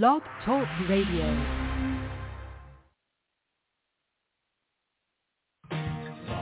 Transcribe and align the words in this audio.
Blog 0.00 0.22
Talk 0.46 0.66
Radio. 0.88 1.26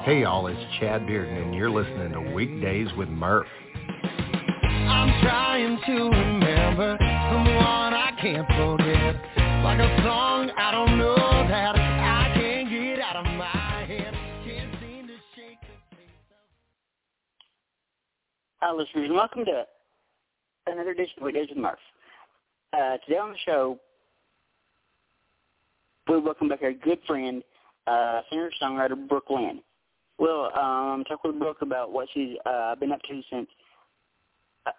Hey 0.04 0.21
y'all, 0.21 0.46
it's 0.46 0.61
Chad 0.79 1.03
Bearden 1.03 1.43
and 1.43 1.53
you're 1.53 1.69
listening 1.69 2.13
to 2.13 2.33
Weekdays 2.33 2.87
with 2.97 3.09
Murph. 3.09 3.49
I'm 3.75 5.21
trying 5.21 5.81
to 5.85 5.93
remember 6.17 6.97
someone 7.01 7.93
I 7.93 8.13
can't 8.21 8.47
forget. 8.47 9.17
Like 9.64 9.80
a 9.80 10.03
song 10.05 10.53
I 10.57 10.71
don't 10.71 10.96
know 10.96 11.17
that 11.17 11.75
I 11.75 12.32
can't 12.37 12.71
get 12.71 13.01
out 13.01 13.17
of 13.17 13.25
my 13.25 13.85
head. 13.89 14.14
Can't 14.45 14.73
seem 14.80 15.09
to 15.09 15.14
shake 15.35 15.61
the 15.62 15.96
taste 15.96 16.30
of... 16.30 16.37
Hi, 18.61 18.73
listeners, 18.73 19.07
and 19.07 19.14
welcome 19.14 19.45
to 19.45 19.67
another 20.69 20.91
edition 20.91 21.14
of 21.19 21.25
Weekdays 21.25 21.48
with 21.48 21.59
Murph. 21.59 21.80
Uh, 22.73 22.98
today 22.98 23.18
on 23.18 23.32
the 23.32 23.39
show, 23.45 23.77
we're 26.09 26.20
welcome 26.20 26.48
back 26.48 26.62
our 26.62 26.73
good 26.73 27.01
friend, 27.05 27.43
uh, 27.88 28.20
singer-songwriter 28.30 29.09
Brooke 29.09 29.29
Lynn. 29.29 29.60
We'll 30.19 30.56
um, 30.56 31.02
talk 31.09 31.24
with 31.24 31.37
Brooke 31.38 31.62
about 31.62 31.91
what 31.91 32.09
she's 32.15 32.37
uh, 32.46 32.77
been 32.77 32.93
up 32.93 33.02
to 33.02 33.23
since 33.29 33.48
uh, 34.66 34.70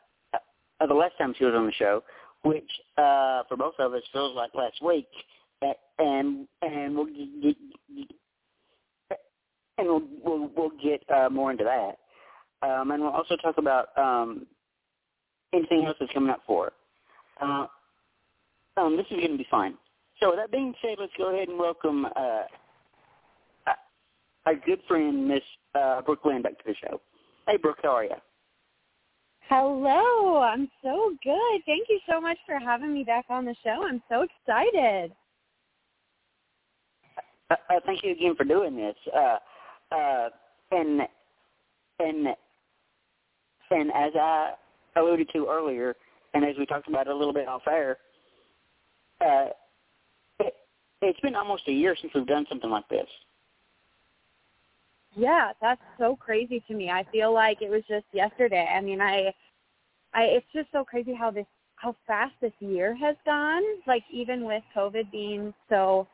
uh, 0.80 0.88
the 0.88 0.94
last 0.94 1.18
time 1.18 1.34
she 1.38 1.44
was 1.44 1.54
on 1.54 1.66
the 1.66 1.74
show, 1.74 2.02
which 2.44 2.70
uh, 2.98 3.44
for 3.50 3.58
both 3.58 3.74
of 3.78 3.94
us 3.94 4.04
feels 4.14 4.38
like 4.38 4.56
last 4.56 4.82
week, 4.82 5.08
and 6.00 6.48
and 6.62 6.96
we'll 6.96 7.08
get, 7.08 7.58
and 9.78 9.88
we'll 9.88 10.04
we'll, 10.24 10.50
we'll 10.56 10.72
get 10.82 11.04
uh, 11.14 11.30
more 11.30 11.52
into 11.52 11.66
that, 11.66 11.98
um, 12.66 12.92
and 12.92 13.04
we'll 13.04 13.12
also 13.12 13.36
talk 13.36 13.58
about 13.58 13.90
um, 13.98 14.46
anything 15.52 15.84
else 15.86 15.98
that's 16.00 16.14
coming 16.14 16.30
up 16.30 16.42
for 16.48 16.66
her. 16.66 16.72
Uh, 17.64 17.68
um, 18.82 18.98
this 18.98 19.06
is 19.12 19.18
going 19.18 19.32
to 19.32 19.38
be 19.38 19.48
fine. 19.50 19.76
So 20.20 20.30
with 20.30 20.40
that 20.40 20.52
being 20.52 20.74
said, 20.82 20.98
let's 21.00 21.14
go 21.18 21.34
ahead 21.34 21.48
and 21.48 21.58
welcome 21.58 22.06
uh, 22.06 22.44
our 24.46 24.56
good 24.56 24.80
friend, 24.88 25.28
Miss 25.28 25.42
uh, 25.76 26.02
Brooke 26.02 26.26
Lynn, 26.26 26.42
back 26.42 26.58
to 26.58 26.64
the 26.66 26.76
show. 26.82 27.02
Hey, 27.48 27.58
Brooke, 27.58 27.80
how 27.84 27.90
are 27.90 28.04
you? 28.06 28.16
Hello, 29.50 30.42
I'm 30.42 30.70
so 30.82 31.12
good. 31.24 31.62
Thank 31.66 31.90
you 31.90 32.00
so 32.10 32.22
much 32.22 32.38
for 32.46 32.58
having 32.58 32.94
me 32.94 33.04
back 33.04 33.26
on 33.30 33.46
the 33.46 33.56
show. 33.64 33.86
I'm 33.88 34.02
so 34.10 34.22
excited. 34.22 35.12
Uh, 37.50 37.56
uh, 37.70 37.80
thank 37.86 38.04
you 38.04 38.12
again 38.12 38.36
for 38.36 38.46
doing 38.46 38.76
this. 38.76 38.96
Uh, 39.14 39.38
uh, 39.94 40.30
and 40.72 41.02
and 42.00 42.28
and 43.72 43.92
as 43.92 44.14
I 44.16 44.54
alluded 44.96 45.30
to 45.34 45.48
earlier, 45.50 45.96
and 46.34 46.46
as 46.46 46.56
we 46.58 46.66
talked 46.66 46.88
about 46.88 47.08
a 47.08 47.16
little 47.16 47.34
bit 47.34 47.48
off 47.48 47.64
air, 47.70 47.98
uh, 49.24 49.48
it, 50.40 50.54
it's 51.02 51.20
been 51.22 51.36
almost 51.36 51.64
a 51.68 51.72
year 51.72 51.96
since 52.00 52.14
we've 52.14 52.28
done 52.28 52.46
something 52.50 52.70
like 52.70 52.88
this. 52.90 53.08
Yeah, 55.16 55.52
that's 55.62 55.82
so 55.98 56.16
crazy 56.16 56.64
to 56.68 56.74
me. 56.74 56.90
I 56.90 57.06
feel 57.12 57.34
like 57.34 57.62
it 57.62 57.70
was 57.70 57.84
just 57.88 58.06
yesterday. 58.14 58.68
I 58.74 58.82
mean, 58.82 59.02
I 59.02 59.34
I 60.14 60.24
it's 60.24 60.46
just 60.54 60.70
so 60.72 60.86
crazy 60.86 61.14
how 61.14 61.32
this 61.32 61.46
how 61.76 61.96
fast 62.08 62.34
this 62.42 62.54
year 62.60 62.96
has 62.96 63.16
gone. 63.26 63.64
Like 63.88 64.04
even 64.12 64.46
with 64.46 64.64
COVID 64.76 65.12
being 65.12 65.54
so 65.70 66.08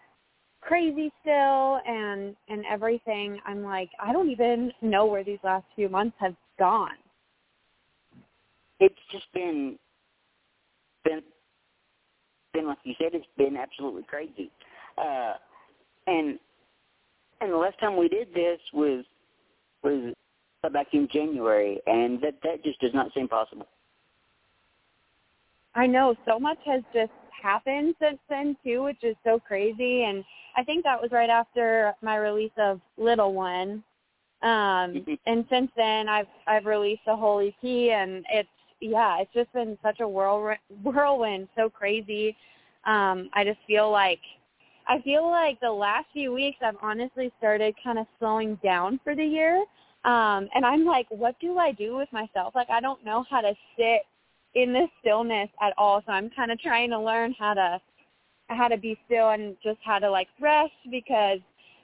crazy 0.61 1.11
still 1.21 1.79
and 1.85 2.35
and 2.49 2.63
everything, 2.69 3.39
I'm 3.45 3.63
like 3.63 3.89
I 4.01 4.11
don't 4.11 4.31
even 4.31 4.71
know 4.81 5.05
where 5.05 5.23
these 5.23 5.39
last 5.43 5.65
few 5.75 5.89
months 5.89 6.17
have 6.19 6.35
gone. 6.57 6.97
It's 8.79 8.95
just 9.11 9.31
been 9.33 9.77
been 11.03 11.21
been 12.57 12.67
like 12.67 12.77
you 12.83 12.93
said, 12.97 13.13
it's 13.13 13.25
been 13.37 13.57
absolutely 13.57 14.03
crazy. 14.03 14.51
Uh 14.97 15.33
and 16.07 16.39
and 17.41 17.51
the 17.51 17.57
last 17.57 17.79
time 17.79 17.97
we 17.97 18.07
did 18.07 18.33
this 18.33 18.59
was 18.73 19.05
was 19.83 20.13
back 20.73 20.87
in 20.93 21.07
January, 21.11 21.79
and 21.85 22.21
that 22.21 22.35
that 22.43 22.63
just 22.63 22.79
does 22.79 22.93
not 22.93 23.13
seem 23.13 23.27
possible. 23.27 23.67
I 25.75 25.85
know 25.85 26.15
so 26.25 26.39
much 26.39 26.57
has 26.65 26.81
just 26.93 27.11
happened 27.41 27.95
since 28.01 28.17
then 28.29 28.57
too, 28.63 28.83
which 28.83 29.03
is 29.03 29.15
so 29.23 29.39
crazy. 29.39 30.03
And 30.03 30.23
I 30.55 30.63
think 30.63 30.83
that 30.83 30.99
was 30.99 31.11
right 31.11 31.29
after 31.29 31.93
my 32.01 32.17
release 32.17 32.51
of 32.57 32.81
Little 32.97 33.33
One. 33.33 33.83
Um, 34.41 35.05
and 35.25 35.45
since 35.49 35.71
then, 35.75 36.09
I've 36.09 36.27
I've 36.47 36.65
released 36.65 37.03
a 37.07 37.15
whole 37.15 37.39
EP, 37.39 37.63
and 37.63 38.25
it's 38.31 38.49
yeah, 38.81 39.19
it's 39.19 39.33
just 39.33 39.51
been 39.53 39.77
such 39.83 39.99
a 39.99 40.07
whirlwind, 40.07 40.59
whirlwind, 40.83 41.47
so 41.55 41.69
crazy. 41.69 42.35
Um, 42.85 43.29
I 43.33 43.43
just 43.43 43.59
feel 43.67 43.91
like 43.91 44.19
I 44.87 45.01
feel 45.01 45.29
like 45.29 45.59
the 45.59 45.71
last 45.71 46.05
few 46.13 46.31
weeks 46.31 46.57
I've 46.63 46.77
honestly 46.81 47.31
started 47.37 47.75
kind 47.83 47.99
of 47.99 48.05
slowing 48.19 48.57
down 48.63 48.99
for 49.03 49.15
the 49.15 49.25
year. 49.25 49.65
Um, 50.05 50.47
and 50.55 50.65
I'm 50.65 50.85
like, 50.85 51.07
what 51.09 51.37
do 51.41 51.57
I 51.57 51.73
do 51.73 51.97
with 51.97 52.07
myself? 52.13 52.55
Like 52.55 52.69
I 52.69 52.79
don't 52.79 53.03
know 53.03 53.25
how 53.29 53.41
to 53.41 53.53
sit 53.77 54.01
in 54.55 54.71
this 54.71 54.89
stillness 55.01 55.49
at 55.61 55.73
all. 55.77 56.01
So 56.05 56.13
I'm 56.13 56.29
kind 56.29 56.51
of 56.51 56.59
trying 56.59 56.89
to 56.91 56.99
learn 56.99 57.35
how 57.37 57.53
to 57.53 57.81
how 58.49 58.69
to 58.69 58.77
be 58.77 58.97
still 59.05 59.31
and 59.31 59.57
just 59.61 59.79
how 59.83 59.99
to 59.99 60.09
like 60.09 60.29
rest 60.39 60.71
because 60.89 61.39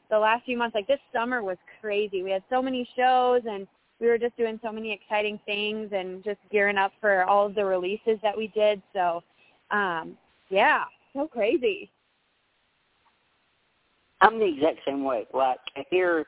the 0.10 0.18
last 0.18 0.46
few 0.46 0.58
months 0.58 0.76
like 0.76 0.88
this 0.88 1.00
summer 1.12 1.44
was 1.44 1.58
crazy. 1.82 2.24
We 2.24 2.32
had 2.32 2.44
so 2.50 2.62
many 2.62 2.88
shows 2.96 3.42
and 3.46 3.68
we 4.04 4.10
were 4.10 4.18
just 4.18 4.36
doing 4.36 4.60
so 4.62 4.70
many 4.70 4.92
exciting 4.92 5.40
things 5.46 5.90
and 5.94 6.22
just 6.26 6.40
gearing 6.52 6.78
up 6.78 6.92
for 7.00 7.24
all 7.24 7.46
of 7.46 7.56
the 7.56 7.64
releases 7.64 8.20
that 8.22 8.38
we 8.38 8.48
did. 8.50 8.82
So 8.92 9.24
um 9.72 10.18
yeah, 10.50 10.84
so 11.14 11.26
crazy. 11.26 11.90
I'm 14.20 14.40
the 14.40 14.46
exact 14.46 14.80
same 14.86 15.06
way. 15.06 15.26
Like 15.34 15.60
here, 15.90 16.26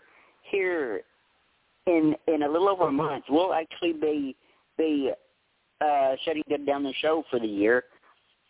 here, 0.50 1.02
in 1.86 2.16
in 2.28 2.44
a 2.44 2.48
little 2.48 2.70
over 2.70 2.88
a 2.88 2.92
month, 2.92 3.26
we'll 3.30 3.54
actually 3.54 3.94
be 3.94 4.36
be 4.78 5.12
uh, 5.82 6.16
shutting 6.24 6.44
down 6.66 6.84
the 6.84 6.94
show 7.02 7.24
for 7.30 7.40
the 7.40 7.48
year. 7.48 7.84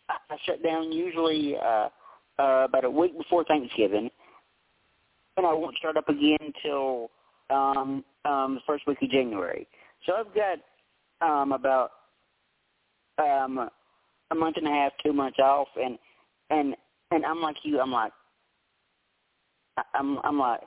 I 0.08 0.36
shut 0.46 0.62
down 0.62 0.92
usually 0.92 1.56
uh, 1.56 1.88
uh, 2.38 2.66
about 2.68 2.84
a 2.84 2.90
week 2.90 3.16
before 3.18 3.44
Thanksgiving, 3.44 4.08
and 5.36 5.46
I 5.46 5.52
won't 5.52 5.76
start 5.76 5.96
up 5.96 6.08
again 6.08 6.38
until 6.40 7.10
um, 7.50 8.04
um, 8.24 8.54
the 8.54 8.60
first 8.66 8.86
week 8.86 8.98
of 9.02 9.10
January. 9.10 9.66
So 10.04 10.14
I've 10.14 10.34
got 10.34 10.58
um, 11.26 11.52
about 11.52 11.90
um, 13.18 13.68
a 14.30 14.34
month 14.34 14.56
and 14.56 14.66
a 14.66 14.70
half, 14.70 14.92
two 15.04 15.12
months 15.12 15.38
off, 15.38 15.68
and 15.76 15.98
and 16.50 16.74
and 17.10 17.24
I'm 17.24 17.40
like 17.40 17.56
you. 17.62 17.80
I'm 17.80 17.92
like 17.92 18.12
I'm 19.94 20.18
I'm 20.24 20.38
like, 20.38 20.60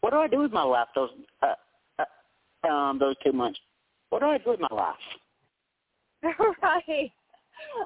what 0.00 0.10
do 0.10 0.18
I 0.18 0.28
do 0.28 0.40
with 0.40 0.52
my 0.52 0.62
life? 0.62 0.88
Those 0.94 1.10
uh, 1.42 1.54
uh, 1.98 2.68
um 2.68 2.98
those 2.98 3.16
two 3.24 3.32
months. 3.32 3.58
What 4.10 4.20
do 4.20 4.26
I 4.26 4.38
do 4.38 4.50
with 4.50 4.60
my 4.60 4.68
life? 4.70 4.94
right. 6.62 7.10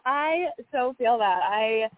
I 0.04 0.46
so 0.72 0.94
feel 0.98 1.18
that. 1.18 1.40
I 1.44 1.88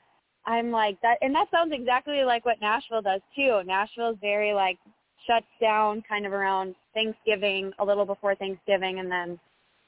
I'm 0.47 0.71
like 0.71 1.01
that 1.03 1.19
and 1.23 1.35
that 1.35 1.51
sounds 1.51 1.73
exactly 1.73 2.23
like 2.25 2.45
what 2.45 2.61
Nashville 2.61 3.03
does 3.03 3.21
too. 3.35 3.63
Nashville's 3.67 4.19
very 4.21 4.53
like 4.53 4.79
shuts 5.27 5.47
down 5.61 6.03
kind 6.09 6.27
of 6.27 6.33
around 6.33 6.75
Thanksgiving, 6.95 7.73
a 7.79 7.85
little 7.85 8.07
before 8.07 8.35
Thanksgiving 8.35 9.01
and 9.01 9.11
then 9.11 9.39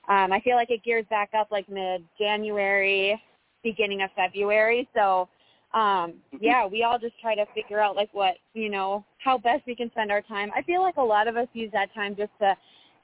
um 0.09 0.33
I 0.33 0.41
feel 0.41 0.57
like 0.57 0.71
it 0.71 0.85
gears 0.85 1.07
back 1.11 1.31
up 1.39 1.49
like 1.51 1.69
mid 1.69 2.05
January, 2.19 3.21
beginning 3.63 4.03
of 4.03 4.11
February. 4.15 4.89
So 4.95 5.29
um 5.75 6.15
yeah 6.41 6.67
we 6.67 6.83
all 6.83 6.99
just 6.99 7.19
try 7.21 7.35
to 7.35 7.47
figure 7.55 7.81
out 7.81 7.97
like 7.97 8.11
what 8.13 8.35
you 8.55 8.69
know 8.69 9.05
how 9.19 9.39
best 9.39 9.63
we 9.67 9.75
can 9.75 9.91
spend 9.91 10.11
our 10.13 10.21
time 10.21 10.51
i 10.55 10.63
feel 10.63 10.83
like 10.83 10.97
a 10.99 11.03
lot 11.03 11.27
of 11.27 11.37
us 11.37 11.49
use 11.55 11.71
that 11.73 11.93
time 11.95 12.15
just 12.15 12.33
to 12.39 12.55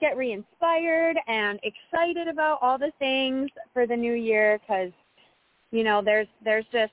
get 0.01 0.17
re-inspired 0.17 1.17
and 1.27 1.59
excited 1.63 2.29
about 2.29 2.59
all 2.61 2.79
the 2.79 2.93
things 2.99 3.51
for 3.73 3.87
the 3.87 3.97
new 3.97 4.13
year 4.13 4.59
because 4.61 4.93
you 5.71 5.83
know 5.83 6.03
there's 6.05 6.29
there's 6.45 6.65
just 6.73 6.93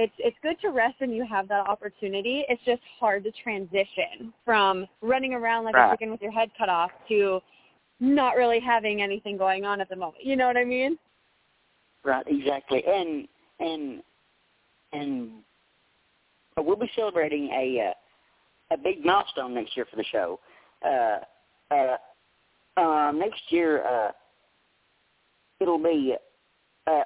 it's 0.00 0.12
it's 0.18 0.36
good 0.42 0.60
to 0.60 0.68
rest 0.70 0.94
when 0.98 1.12
you 1.12 1.24
have 1.24 1.48
that 1.48 1.66
opportunity 1.66 2.44
it's 2.48 2.62
just 2.64 2.82
hard 2.98 3.24
to 3.24 3.30
transition 3.42 4.32
from 4.44 4.86
running 5.02 5.34
around 5.34 5.64
like 5.64 5.74
right. 5.74 5.88
a 5.88 5.92
chicken 5.92 6.10
with 6.10 6.22
your 6.22 6.32
head 6.32 6.50
cut 6.58 6.68
off 6.68 6.90
to 7.08 7.40
not 8.00 8.36
really 8.36 8.60
having 8.60 9.02
anything 9.02 9.36
going 9.36 9.64
on 9.64 9.80
at 9.80 9.88
the 9.88 9.96
moment 9.96 10.22
you 10.22 10.36
know 10.36 10.46
what 10.46 10.56
i 10.56 10.64
mean 10.64 10.98
right 12.04 12.24
exactly 12.28 12.82
and 12.86 13.28
and 13.60 14.02
and 14.92 15.30
we'll 16.56 16.76
be 16.76 16.90
celebrating 16.94 17.48
a 17.48 17.90
uh, 17.90 18.74
a 18.74 18.76
big 18.76 19.04
milestone 19.04 19.54
next 19.54 19.76
year 19.76 19.86
for 19.90 19.96
the 19.96 20.04
show. 20.04 20.38
Uh, 20.84 21.18
uh, 21.74 21.96
uh, 22.76 23.12
next 23.12 23.40
year, 23.50 23.84
uh, 23.86 24.12
it'll 25.60 25.82
be 25.82 26.14
uh, 26.86 27.02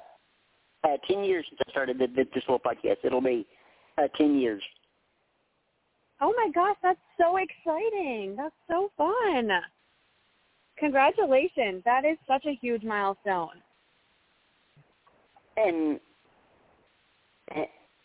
uh, 0.85 0.97
ten 1.07 1.23
years 1.23 1.45
since 1.49 1.59
I 1.67 1.71
started 1.71 1.97
the, 1.97 2.07
the, 2.07 2.23
this 2.33 2.43
little 2.47 2.59
podcast. 2.59 2.97
It'll 3.03 3.21
be 3.21 3.45
uh, 3.97 4.07
ten 4.15 4.39
years. 4.39 4.63
Oh 6.21 6.33
my 6.37 6.49
gosh, 6.53 6.77
that's 6.81 6.99
so 7.19 7.37
exciting! 7.37 8.35
That's 8.37 8.55
so 8.69 8.89
fun. 8.97 9.49
Congratulations! 10.77 11.81
That 11.83 12.05
is 12.05 12.17
such 12.27 12.45
a 12.45 12.57
huge 12.61 12.83
milestone. 12.83 13.61
and 15.57 15.99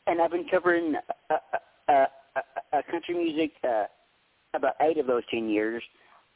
and 0.06 0.20
I've 0.20 0.30
been 0.30 0.46
covering 0.50 0.94
uh, 1.30 1.34
uh, 1.88 1.92
uh, 1.92 2.40
uh, 2.72 2.82
country 2.90 3.14
music 3.14 3.52
uh, 3.64 3.84
about 4.54 4.74
eight 4.80 4.98
of 4.98 5.06
those 5.06 5.22
ten 5.30 5.48
years, 5.48 5.82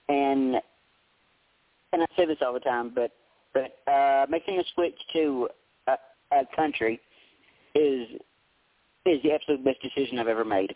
and 0.09 0.57
and 1.93 2.03
I 2.03 2.07
say 2.17 2.27
this 2.27 2.39
all 2.45 2.53
the 2.53 2.61
time, 2.61 2.93
but 2.95 3.13
but 3.53 3.91
uh, 3.91 4.27
making 4.29 4.59
a 4.59 4.65
switch 4.75 4.99
to 5.15 5.49
uh, 6.33 6.45
country 6.55 7.01
is 7.75 8.09
is 9.07 9.23
the 9.23 9.33
absolute 9.33 9.65
best 9.65 9.79
decision 9.83 10.19
I've 10.19 10.29
ever 10.29 10.45
made. 10.45 10.75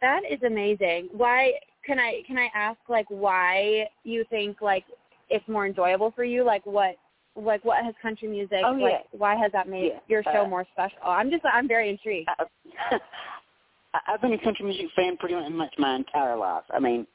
That 0.00 0.22
is 0.30 0.42
amazing. 0.44 1.08
Why 1.12 1.52
can 1.84 1.98
I 1.98 2.22
can 2.26 2.38
I 2.38 2.48
ask 2.54 2.78
like 2.88 3.06
why 3.08 3.88
you 4.04 4.24
think 4.30 4.60
like 4.60 4.84
it's 5.28 5.46
more 5.48 5.66
enjoyable 5.66 6.12
for 6.16 6.24
you? 6.24 6.44
Like 6.44 6.64
what 6.66 6.96
like 7.36 7.64
what 7.64 7.84
has 7.84 7.94
country 8.02 8.28
music 8.28 8.58
oh, 8.64 8.72
like 8.72 8.92
yeah. 8.92 8.98
why 9.12 9.36
has 9.36 9.52
that 9.52 9.68
made 9.68 9.92
yeah. 9.92 10.00
your 10.08 10.22
show 10.24 10.44
uh, 10.44 10.48
more 10.48 10.66
special? 10.72 10.98
I'm 11.04 11.30
just 11.30 11.44
I'm 11.44 11.68
very 11.68 11.90
intrigued. 11.90 12.28
I, 12.90 13.98
I've 14.08 14.20
been 14.20 14.32
a 14.32 14.42
country 14.42 14.64
music 14.64 14.86
fan 14.96 15.16
pretty 15.16 15.34
much 15.50 15.72
my 15.78 15.96
entire 15.96 16.36
life. 16.36 16.64
I 16.70 16.80
mean, 16.80 17.06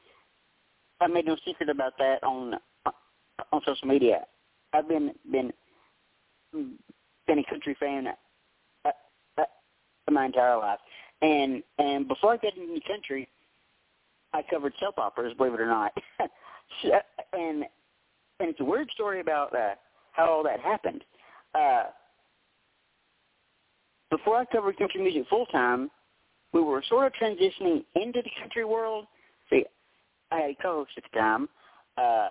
I 1.01 1.07
made 1.07 1.25
no 1.25 1.35
secret 1.45 1.69
about 1.69 1.93
that 1.97 2.23
on 2.23 2.55
on 3.51 3.61
social 3.65 3.87
media. 3.87 4.25
I've 4.73 4.87
been 4.87 5.13
been 5.31 5.51
been 6.53 7.39
a 7.39 7.43
country 7.49 7.75
fan 7.79 8.07
uh, 8.85 8.89
uh, 9.37 9.43
my 10.09 10.25
entire 10.25 10.57
life, 10.57 10.79
and 11.21 11.63
and 11.77 12.07
before 12.07 12.33
I 12.33 12.37
got 12.37 12.55
into 12.57 12.79
country, 12.87 13.27
I 14.33 14.43
covered 14.49 14.73
soap 14.79 14.97
operas, 14.97 15.33
believe 15.37 15.53
it 15.53 15.61
or 15.61 15.67
not. 15.67 15.91
and 17.33 17.65
and 18.39 18.49
it's 18.49 18.59
a 18.59 18.65
weird 18.65 18.89
story 18.91 19.21
about 19.21 19.55
uh, 19.55 19.75
how 20.11 20.29
all 20.29 20.43
that 20.43 20.59
happened. 20.59 21.03
Uh, 21.53 21.83
before 24.11 24.37
I 24.37 24.45
covered 24.45 24.77
country 24.77 25.01
music 25.01 25.23
full 25.29 25.45
time, 25.47 25.89
we 26.53 26.61
were 26.61 26.83
sort 26.87 27.07
of 27.07 27.13
transitioning 27.13 27.83
into 27.95 28.21
the 28.21 28.31
country 28.39 28.65
world. 28.65 29.05
See, 29.49 29.65
I 30.31 30.39
had 30.41 30.49
a 30.51 30.55
co-host 30.61 30.91
at 30.97 31.03
the 31.11 31.19
time. 31.19 31.49
Uh, 31.97 32.29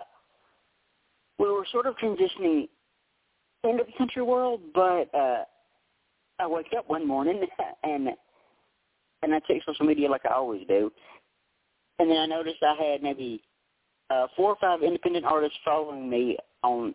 we 1.37 1.49
were 1.49 1.65
sort 1.71 1.85
of 1.85 1.95
transitioning 1.97 2.69
into 3.65 3.83
the 3.83 3.97
country 3.97 4.21
world, 4.21 4.61
but 4.73 5.13
uh, 5.13 5.43
I 6.39 6.47
wake 6.47 6.67
up 6.77 6.89
one 6.89 7.07
morning 7.07 7.41
and 7.83 8.09
and 9.23 9.33
I 9.33 9.39
check 9.47 9.57
social 9.65 9.85
media 9.85 10.09
like 10.09 10.25
I 10.25 10.33
always 10.33 10.67
do, 10.67 10.91
and 11.99 12.09
then 12.09 12.17
I 12.17 12.25
noticed 12.25 12.57
I 12.61 12.75
had 12.75 13.01
maybe 13.01 13.41
uh, 14.09 14.27
four 14.35 14.51
or 14.51 14.57
five 14.61 14.83
independent 14.83 15.25
artists 15.25 15.57
following 15.65 16.09
me 16.09 16.37
on 16.63 16.93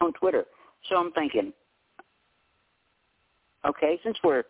on 0.00 0.12
Twitter. 0.12 0.44
So 0.88 0.96
I'm 0.96 1.12
thinking, 1.12 1.52
okay, 3.66 3.98
since 4.04 4.16
we're 4.22 4.44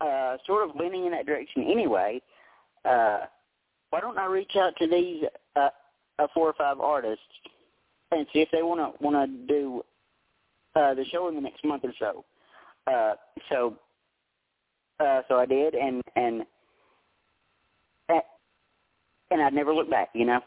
uh, 0.00 0.38
sort 0.46 0.68
of 0.68 0.76
leaning 0.76 1.04
in 1.04 1.12
that 1.12 1.26
direction 1.26 1.64
anyway, 1.70 2.22
uh, 2.84 3.20
why 3.90 4.00
don't 4.00 4.18
I 4.18 4.26
reach 4.26 4.52
out 4.56 4.72
to 4.78 4.86
these 4.86 5.24
uh, 5.56 5.68
uh, 6.18 6.26
four 6.32 6.48
or 6.48 6.54
five 6.54 6.80
artists 6.80 7.22
and 8.12 8.26
see 8.32 8.40
if 8.40 8.48
they 8.50 8.62
want 8.62 8.80
to 8.80 9.04
want 9.04 9.16
to 9.16 9.46
do 9.46 9.82
uh, 10.74 10.94
the 10.94 11.04
show 11.10 11.28
in 11.28 11.34
the 11.34 11.40
next 11.40 11.64
month 11.64 11.84
or 11.84 11.92
so. 11.98 12.24
Uh, 12.86 13.14
so, 13.50 13.76
uh, 15.00 15.22
so 15.28 15.36
I 15.36 15.46
did, 15.46 15.74
and 15.74 16.02
and 16.16 16.42
and 19.30 19.42
I'd 19.42 19.54
never 19.54 19.74
looked 19.74 19.90
back. 19.90 20.10
You 20.14 20.26
know. 20.26 20.40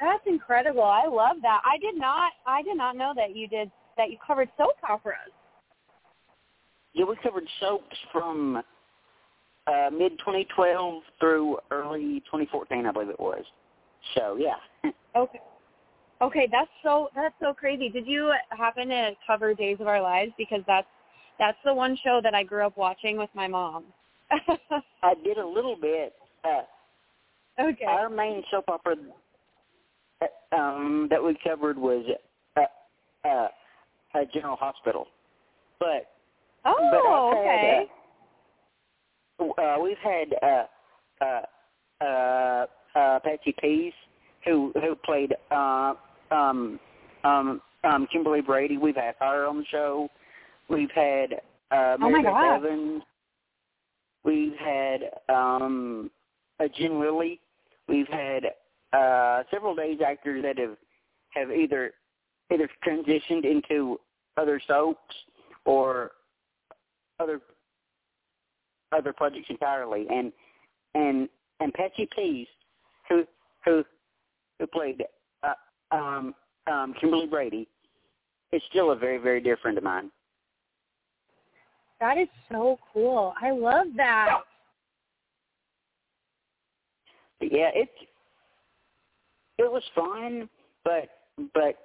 That's 0.00 0.22
incredible. 0.26 0.82
I 0.82 1.06
love 1.06 1.36
that. 1.42 1.62
I 1.64 1.78
did 1.78 1.96
not 1.96 2.32
I 2.46 2.62
did 2.62 2.76
not 2.76 2.96
know 2.96 3.12
that 3.16 3.34
you 3.34 3.48
did 3.48 3.70
that 3.96 4.10
you 4.10 4.18
covered 4.24 4.48
soap 4.56 4.76
operas. 4.88 5.18
Yeah, 6.92 7.06
we 7.06 7.16
covered 7.22 7.44
soaps 7.60 7.96
from 8.12 8.62
uh, 9.66 9.90
mid 9.90 10.12
2012 10.18 11.02
through 11.18 11.58
early 11.70 12.20
2014, 12.26 12.86
I 12.86 12.92
believe 12.92 13.08
it 13.08 13.18
was. 13.18 13.44
So 14.14 14.36
yeah. 14.38 14.90
okay. 15.16 15.40
Okay, 16.24 16.48
that's 16.50 16.70
so 16.82 17.10
that's 17.14 17.34
so 17.38 17.52
crazy. 17.52 17.90
Did 17.90 18.06
you 18.06 18.32
happen 18.48 18.88
to 18.88 19.10
cover 19.26 19.52
Days 19.52 19.76
of 19.78 19.86
Our 19.86 20.00
Lives 20.00 20.32
because 20.38 20.62
that's 20.66 20.86
that's 21.38 21.58
the 21.66 21.74
one 21.74 21.98
show 22.02 22.20
that 22.22 22.34
I 22.34 22.42
grew 22.42 22.64
up 22.64 22.78
watching 22.78 23.18
with 23.18 23.28
my 23.34 23.46
mom. 23.46 23.84
I 25.02 25.12
did 25.22 25.36
a 25.36 25.46
little 25.46 25.76
bit. 25.76 26.14
Uh, 26.42 26.62
okay. 27.60 27.84
Our 27.84 28.08
main 28.08 28.42
soap 28.50 28.64
opera 28.68 28.96
uh, 30.22 30.56
um, 30.56 31.08
that 31.10 31.22
we 31.22 31.36
covered 31.44 31.76
was 31.76 32.06
uh, 32.56 33.28
uh, 33.28 33.48
a 34.14 34.24
General 34.32 34.56
Hospital, 34.56 35.06
but 35.78 36.08
oh, 36.64 36.90
but 36.90 37.38
okay. 37.38 37.86
Had, 39.38 39.46
uh, 39.46 39.62
uh, 39.62 39.82
we've 39.82 39.96
had 40.02 40.34
uh, 40.42 40.64
uh, 41.22 42.02
uh, 42.02 42.66
uh, 42.98 43.18
Patsy 43.20 43.54
Pease 43.60 43.92
who 44.46 44.72
who 44.80 44.94
played 45.04 45.34
uh, 45.50 45.94
um, 46.30 46.78
um, 47.24 47.60
um, 47.84 48.06
Kimberly 48.12 48.40
Brady. 48.40 48.76
We've 48.76 48.96
had 48.96 49.14
her 49.20 49.46
on 49.46 49.58
the 49.58 49.64
show. 49.66 50.08
We've 50.68 50.90
had 50.90 51.34
uh, 51.70 51.96
Oh 52.00 52.08
Meredith 52.08 52.24
God. 52.24 52.54
Evans. 52.56 53.02
We've 54.24 54.56
had 54.56 55.00
um, 55.28 56.10
uh, 56.60 56.68
Jen 56.76 57.00
Lilly. 57.00 57.40
We've 57.88 58.08
had 58.08 58.44
uh, 58.92 59.42
several 59.50 59.74
days 59.74 59.98
actors 60.06 60.42
that 60.42 60.58
have 60.58 60.76
have 61.30 61.50
either 61.50 61.92
either 62.52 62.68
transitioned 62.86 63.44
into 63.44 63.98
other 64.36 64.60
soaps 64.66 65.14
or 65.64 66.12
other 67.20 67.40
other 68.92 69.12
projects 69.12 69.46
entirely. 69.50 70.06
And 70.10 70.32
and 70.94 71.28
and 71.60 71.72
Patsy 71.74 72.08
Pease, 72.14 72.48
who 73.08 73.24
who 73.64 73.84
who 74.58 74.66
played 74.66 75.02
um, 75.94 76.34
um, 76.66 76.94
Kimberly 77.00 77.26
Brady, 77.26 77.68
is 78.52 78.62
still 78.70 78.90
a 78.90 78.96
very 78.96 79.18
very 79.18 79.40
dear 79.40 79.56
friend 79.56 79.78
of 79.78 79.84
mine. 79.84 80.10
That 82.00 82.18
is 82.18 82.28
so 82.50 82.78
cool. 82.92 83.32
I 83.40 83.50
love 83.52 83.86
that. 83.96 84.40
Yeah, 87.40 87.70
it 87.74 87.88
it 89.58 89.70
was 89.70 89.82
fun, 89.94 90.48
but 90.84 91.08
but 91.52 91.76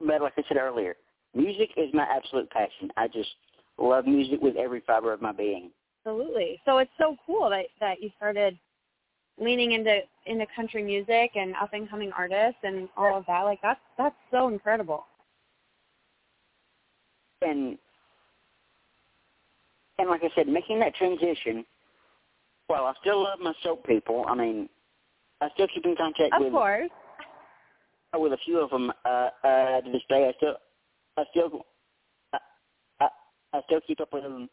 but 0.00 0.22
like 0.22 0.34
I 0.36 0.42
said 0.48 0.56
earlier, 0.56 0.96
music 1.34 1.70
is 1.76 1.92
my 1.92 2.04
absolute 2.04 2.50
passion. 2.50 2.90
I 2.96 3.08
just 3.08 3.30
love 3.78 4.06
music 4.06 4.40
with 4.40 4.56
every 4.56 4.82
fiber 4.86 5.12
of 5.12 5.22
my 5.22 5.32
being. 5.32 5.70
Absolutely. 6.04 6.60
So 6.64 6.78
it's 6.78 6.90
so 6.98 7.16
cool 7.26 7.48
that 7.50 7.66
that 7.80 8.02
you 8.02 8.10
started 8.16 8.58
leaning 9.38 9.72
into 9.72 10.00
into 10.26 10.46
country 10.54 10.82
music 10.82 11.32
and 11.34 11.54
up 11.56 11.72
and 11.72 11.88
coming 11.88 12.12
artists 12.16 12.60
and 12.62 12.88
all 12.96 13.16
of 13.16 13.24
that. 13.26 13.42
Like 13.42 13.60
that's 13.62 13.80
that's 13.98 14.16
so 14.30 14.48
incredible. 14.48 15.04
And 17.40 17.78
and 19.98 20.08
like 20.08 20.22
I 20.22 20.30
said, 20.34 20.48
making 20.48 20.80
that 20.80 20.94
transition, 20.94 21.64
while 22.66 22.84
I 22.84 22.94
still 23.00 23.22
love 23.22 23.38
my 23.40 23.52
soap 23.62 23.86
people, 23.86 24.24
I 24.28 24.34
mean, 24.34 24.68
I 25.40 25.48
still 25.54 25.68
keep 25.72 25.84
in 25.84 25.96
contact 25.96 26.34
Of 26.34 26.42
with 26.42 26.52
course. 26.52 26.90
with 28.16 28.32
a 28.32 28.38
few 28.44 28.58
of 28.58 28.70
them 28.70 28.90
uh, 29.04 29.28
uh, 29.44 29.80
to 29.80 29.90
this 29.92 30.02
day. 30.08 30.28
I 30.28 30.32
still, 30.36 30.54
I 31.16 31.24
still, 31.30 31.66
I, 32.32 32.38
I, 33.00 33.08
I 33.52 33.60
still 33.66 33.80
keep 33.86 34.00
up 34.00 34.12
with 34.12 34.22
them, 34.22 34.48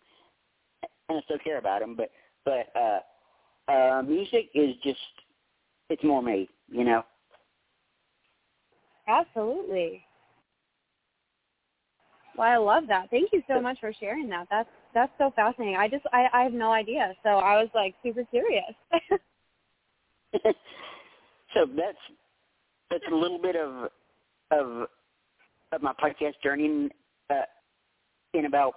and 1.08 1.18
I 1.18 1.22
still 1.22 1.40
care 1.44 1.58
about 1.58 1.82
them. 1.82 1.96
But, 1.96 2.12
but 2.46 2.68
uh, 2.80 3.00
uh, 3.70 4.02
music 4.02 4.50
is 4.54 4.76
just, 4.84 5.00
it's 5.90 6.04
more 6.04 6.22
me, 6.22 6.50
you 6.70 6.84
know. 6.84 7.04
Absolutely. 9.08 10.04
Well, 12.38 12.48
I 12.48 12.58
love 12.58 12.84
that. 12.88 13.10
Thank 13.10 13.32
you 13.34 13.42
so 13.48 13.60
much 13.60 13.80
for 13.80 13.92
sharing 14.00 14.30
that. 14.30 14.48
That's 14.50 14.70
that's 14.94 15.12
so 15.18 15.32
fascinating. 15.36 15.76
I 15.76 15.88
just 15.88 16.06
I 16.14 16.28
I 16.32 16.44
have 16.44 16.54
no 16.54 16.72
idea. 16.72 17.14
So 17.22 17.30
I 17.30 17.58
was 17.62 17.70
like 17.76 17.96
super 18.02 18.24
curious. 18.24 18.74
so 21.54 21.66
that's 21.76 21.98
that's 22.90 23.04
a 23.12 23.16
little 23.16 23.40
bit 23.40 23.56
of 23.56 23.90
of 24.52 24.88
of 25.72 25.82
my 25.82 25.94
podcast 26.02 26.34
journey 26.44 26.90
uh, 27.30 27.42
in 28.34 28.46
about 28.46 28.74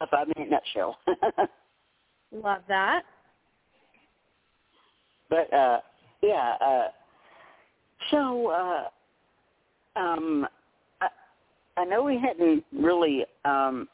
a 0.00 0.06
five 0.06 0.28
minute 0.36 0.50
nutshell. 0.50 0.98
love 2.32 2.62
that. 2.68 3.02
But 5.30 5.52
uh 5.54 5.80
yeah, 6.22 6.56
uh 6.60 6.88
so 8.10 8.48
uh 8.50 9.98
um 9.98 10.46
I 11.00 11.08
I 11.78 11.84
know 11.84 12.02
we 12.02 12.18
hadn't 12.18 12.64
really 12.72 13.24
um 13.44 13.88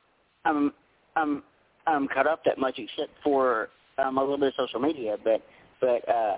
um 0.44 0.72
um 1.14 1.42
um 1.86 2.08
up 2.16 2.42
that 2.44 2.58
much 2.58 2.78
except 2.78 3.12
for 3.22 3.68
um 3.98 4.18
a 4.18 4.20
little 4.20 4.38
bit 4.38 4.48
of 4.48 4.54
social 4.56 4.80
media, 4.80 5.16
but 5.22 5.42
but 5.80 6.08
uh 6.08 6.36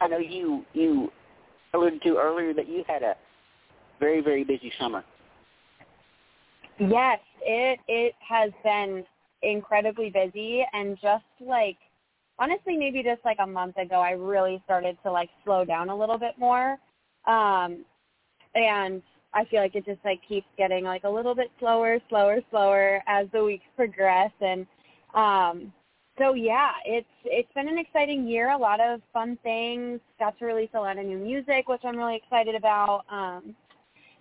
I 0.00 0.08
know 0.08 0.18
you 0.18 0.64
you 0.74 1.10
alluded 1.72 2.02
to 2.02 2.16
earlier 2.16 2.52
that 2.52 2.68
you 2.68 2.84
had 2.86 3.02
a 3.02 3.14
very 4.00 4.20
very 4.20 4.44
busy 4.44 4.72
summer. 4.78 5.04
Yes, 6.78 7.20
it 7.42 7.78
it 7.86 8.14
has 8.28 8.50
been 8.62 9.04
incredibly 9.42 10.10
busy 10.10 10.64
and 10.72 10.98
just 11.00 11.24
like 11.40 11.76
honestly 12.38 12.76
maybe 12.76 13.02
just 13.02 13.24
like 13.24 13.38
a 13.40 13.46
month 13.46 13.76
ago 13.76 13.96
I 13.96 14.12
really 14.12 14.60
started 14.64 14.96
to 15.04 15.12
like 15.12 15.30
slow 15.44 15.64
down 15.64 15.88
a 15.88 15.96
little 15.96 16.18
bit 16.18 16.38
more. 16.38 16.76
Um 17.26 17.84
and 18.54 19.02
I 19.32 19.44
feel 19.46 19.60
like 19.60 19.74
it 19.74 19.84
just 19.84 20.04
like 20.04 20.20
keeps 20.28 20.46
getting 20.56 20.84
like 20.84 21.04
a 21.04 21.10
little 21.10 21.34
bit 21.34 21.50
slower, 21.58 21.98
slower, 22.08 22.38
slower 22.50 23.02
as 23.06 23.26
the 23.32 23.42
weeks 23.42 23.66
progress 23.76 24.30
and 24.40 24.66
um 25.14 25.72
so 26.18 26.34
yeah, 26.34 26.70
it's 26.84 27.08
it's 27.24 27.52
been 27.54 27.68
an 27.68 27.78
exciting 27.78 28.28
year, 28.28 28.50
a 28.50 28.56
lot 28.56 28.80
of 28.80 29.00
fun 29.12 29.36
things. 29.42 29.98
Got 30.20 30.38
to 30.38 30.44
release 30.44 30.70
a 30.74 30.78
lot 30.78 30.96
of 30.96 31.04
new 31.04 31.18
music, 31.18 31.68
which 31.68 31.80
I'm 31.84 31.96
really 31.96 32.16
excited 32.16 32.54
about. 32.54 33.04
Um 33.10 33.54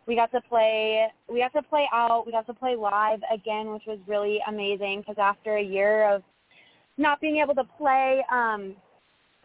we 0.06 0.16
got 0.16 0.32
to 0.32 0.42
play 0.42 1.08
we 1.30 1.40
got 1.40 1.54
to 1.54 1.62
play 1.62 1.88
out, 1.94 2.26
we 2.26 2.32
got 2.32 2.48
to 2.48 2.54
play 2.54 2.76
live 2.76 3.20
again, 3.32 3.72
which 3.72 3.84
was 3.88 4.00
really 4.08 4.40
amazing 4.48 5.02
because 5.02 5.16
after 5.20 5.58
a 5.58 5.64
year 5.64 6.10
of 6.10 6.24
not 6.98 7.20
being 7.22 7.38
able 7.38 7.56
to 7.56 7.64
play, 7.78 8.24
um 8.32 8.76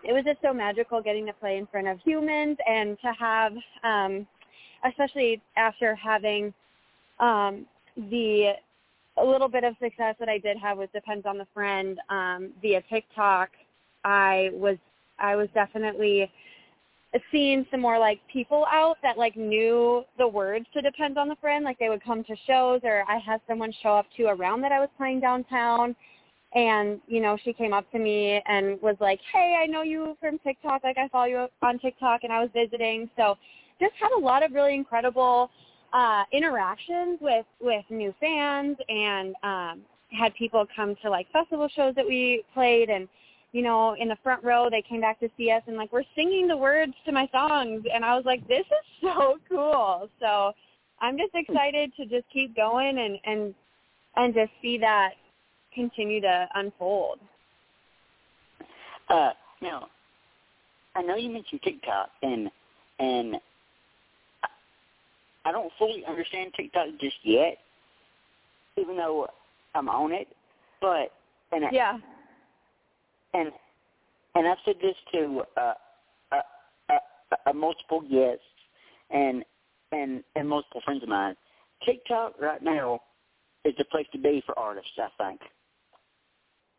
it 0.05 0.13
was 0.13 0.23
just 0.25 0.39
so 0.43 0.55
magical 0.55 1.03
getting 1.03 1.27
to 1.27 1.33
play 1.33 1.57
in 1.57 1.67
front 1.67 1.89
of 1.89 1.99
humans 2.05 2.57
and 2.67 2.97
to 3.01 3.13
have 3.19 3.53
um 3.83 4.27
especially 4.85 5.41
after 5.57 5.95
having 5.95 6.53
um, 7.21 7.67
the 7.97 8.53
a 9.17 9.25
little 9.25 9.49
bit 9.49 9.65
of 9.65 9.75
success 9.83 10.15
that 10.21 10.29
I 10.29 10.39
did 10.39 10.57
have 10.59 10.79
with 10.79 10.93
Depends 10.93 11.27
on 11.27 11.39
the 11.39 11.47
Friend 11.53 11.99
um, 12.09 12.51
via 12.63 12.83
TikTok, 12.89 13.51
I 14.05 14.51
was 14.53 14.77
I 15.19 15.35
was 15.35 15.49
definitely 15.55 16.31
seeing 17.33 17.67
some 17.71 17.81
more 17.81 17.99
like 17.99 18.21
people 18.33 18.67
out 18.71 18.97
that 19.03 19.19
like 19.19 19.37
knew 19.37 20.05
the 20.19 20.29
words 20.29 20.67
to 20.75 20.83
Depends 20.83 21.19
on 21.19 21.29
the 21.29 21.37
Friend. 21.37 21.65
Like 21.65 21.79
they 21.79 21.89
would 21.89 22.05
come 22.05 22.23
to 22.25 22.37
shows 22.47 22.81
or 22.85 23.05
I 23.09 23.19
had 23.19 23.41
someone 23.49 23.73
show 23.83 23.97
up 23.97 24.07
to 24.17 24.27
a 24.27 24.35
round 24.35 24.63
that 24.63 24.73
I 24.73 24.79
was 24.79 24.89
playing 24.97 25.21
downtown 25.21 25.97
and 26.55 27.01
you 27.07 27.21
know 27.21 27.37
she 27.45 27.53
came 27.53 27.73
up 27.73 27.91
to 27.93 27.99
me 27.99 28.41
and 28.47 28.81
was 28.81 28.97
like 29.01 29.21
hey 29.33 29.59
i 29.63 29.67
know 29.67 29.83
you 29.83 30.17
from 30.21 30.39
tiktok. 30.39 30.83
Like 30.83 30.97
i 30.97 31.09
follow 31.09 31.27
you 31.27 31.47
on 31.63 31.79
tiktok 31.79 32.25
and 32.25 32.33
i 32.33 32.41
was 32.41 32.49
visiting. 32.55 33.11
So 33.17 33.37
just 33.81 33.93
had 34.01 34.13
a 34.17 34.19
lot 34.19 34.43
of 34.43 34.53
really 34.53 34.75
incredible 34.75 35.51
uh 35.93 36.25
interactions 36.33 37.19
with 37.21 37.47
with 37.61 37.85
new 37.91 38.15
fans 38.21 38.77
and 38.89 39.35
um 39.43 39.81
had 40.11 40.35
people 40.37 40.65
come 40.75 40.97
to 41.03 41.11
like 41.11 41.31
festival 41.33 41.69
shows 41.69 41.95
that 41.95 42.07
we 42.07 42.45
played. 42.55 42.89
And 42.89 43.09
you 43.53 43.63
know 43.63 43.95
in 43.99 44.09
the 44.09 44.17
front 44.23 44.43
row 44.43 44.69
they 44.71 44.83
came 44.83 45.03
back 45.03 45.21
to 45.21 45.29
see 45.37 45.51
us 45.51 45.63
and 45.67 45.77
like 45.77 45.93
we're 45.93 46.03
singing 46.15 46.49
the 46.49 46.57
words 46.57 46.95
to 47.05 47.13
my 47.13 47.29
songs. 47.31 47.85
And 47.93 48.05
i 48.07 48.17
was 48.17 48.25
like 48.25 48.47
this 48.49 48.61
is 48.61 48.87
so 49.03 49.39
cool. 49.51 50.09
So 50.19 50.53
i'm 51.01 51.19
just 51.19 51.35
excited 51.35 51.93
to 51.99 52.07
just 52.07 52.25
keep 52.33 52.57
going 52.57 52.99
and 52.99 53.19
and 53.25 53.55
and 54.17 54.35
just 54.35 54.51
see 54.63 54.79
that 54.79 55.11
continue 55.79 56.21
to 56.21 56.49
unfold 56.55 57.19
Uh, 59.09 59.31
now, 59.63 59.89
I 60.95 61.03
know 61.03 61.17
you 61.17 61.31
mentioned 61.31 61.63
TikTok, 61.63 62.11
and 62.23 62.51
and 62.99 63.37
I 65.45 65.53
don't 65.53 65.73
fully 65.79 66.05
understand 66.07 66.53
TikTok 66.57 66.89
just 67.01 67.17
yet, 67.23 67.59
even 68.77 68.97
though 68.97 69.29
I'm 69.75 69.89
on 69.89 70.13
it. 70.13 70.29
But 70.81 71.13
and 71.53 71.65
I, 71.65 71.71
yeah 71.73 71.99
and 73.35 73.51
and 74.35 74.47
I've 74.47 74.59
said 74.65 74.77
this 74.81 74.95
to 75.13 75.43
uh, 75.57 75.75
uh, 76.33 76.41
uh, 76.91 76.99
uh, 77.47 77.53
multiple 77.53 78.01
guests 78.01 78.45
and 79.11 79.45
and 79.93 80.23
and 80.37 80.49
multiple 80.49 80.81
friends 80.85 81.03
of 81.03 81.09
mine. 81.09 81.35
TikTok 81.85 82.35
right 82.41 82.63
now 82.63 83.01
is 83.65 83.75
the 83.79 83.85
place 83.85 84.07
to 84.13 84.19
be 84.19 84.43
for 84.45 84.59
artists. 84.59 84.91
I 84.99 85.09
think. 85.23 85.41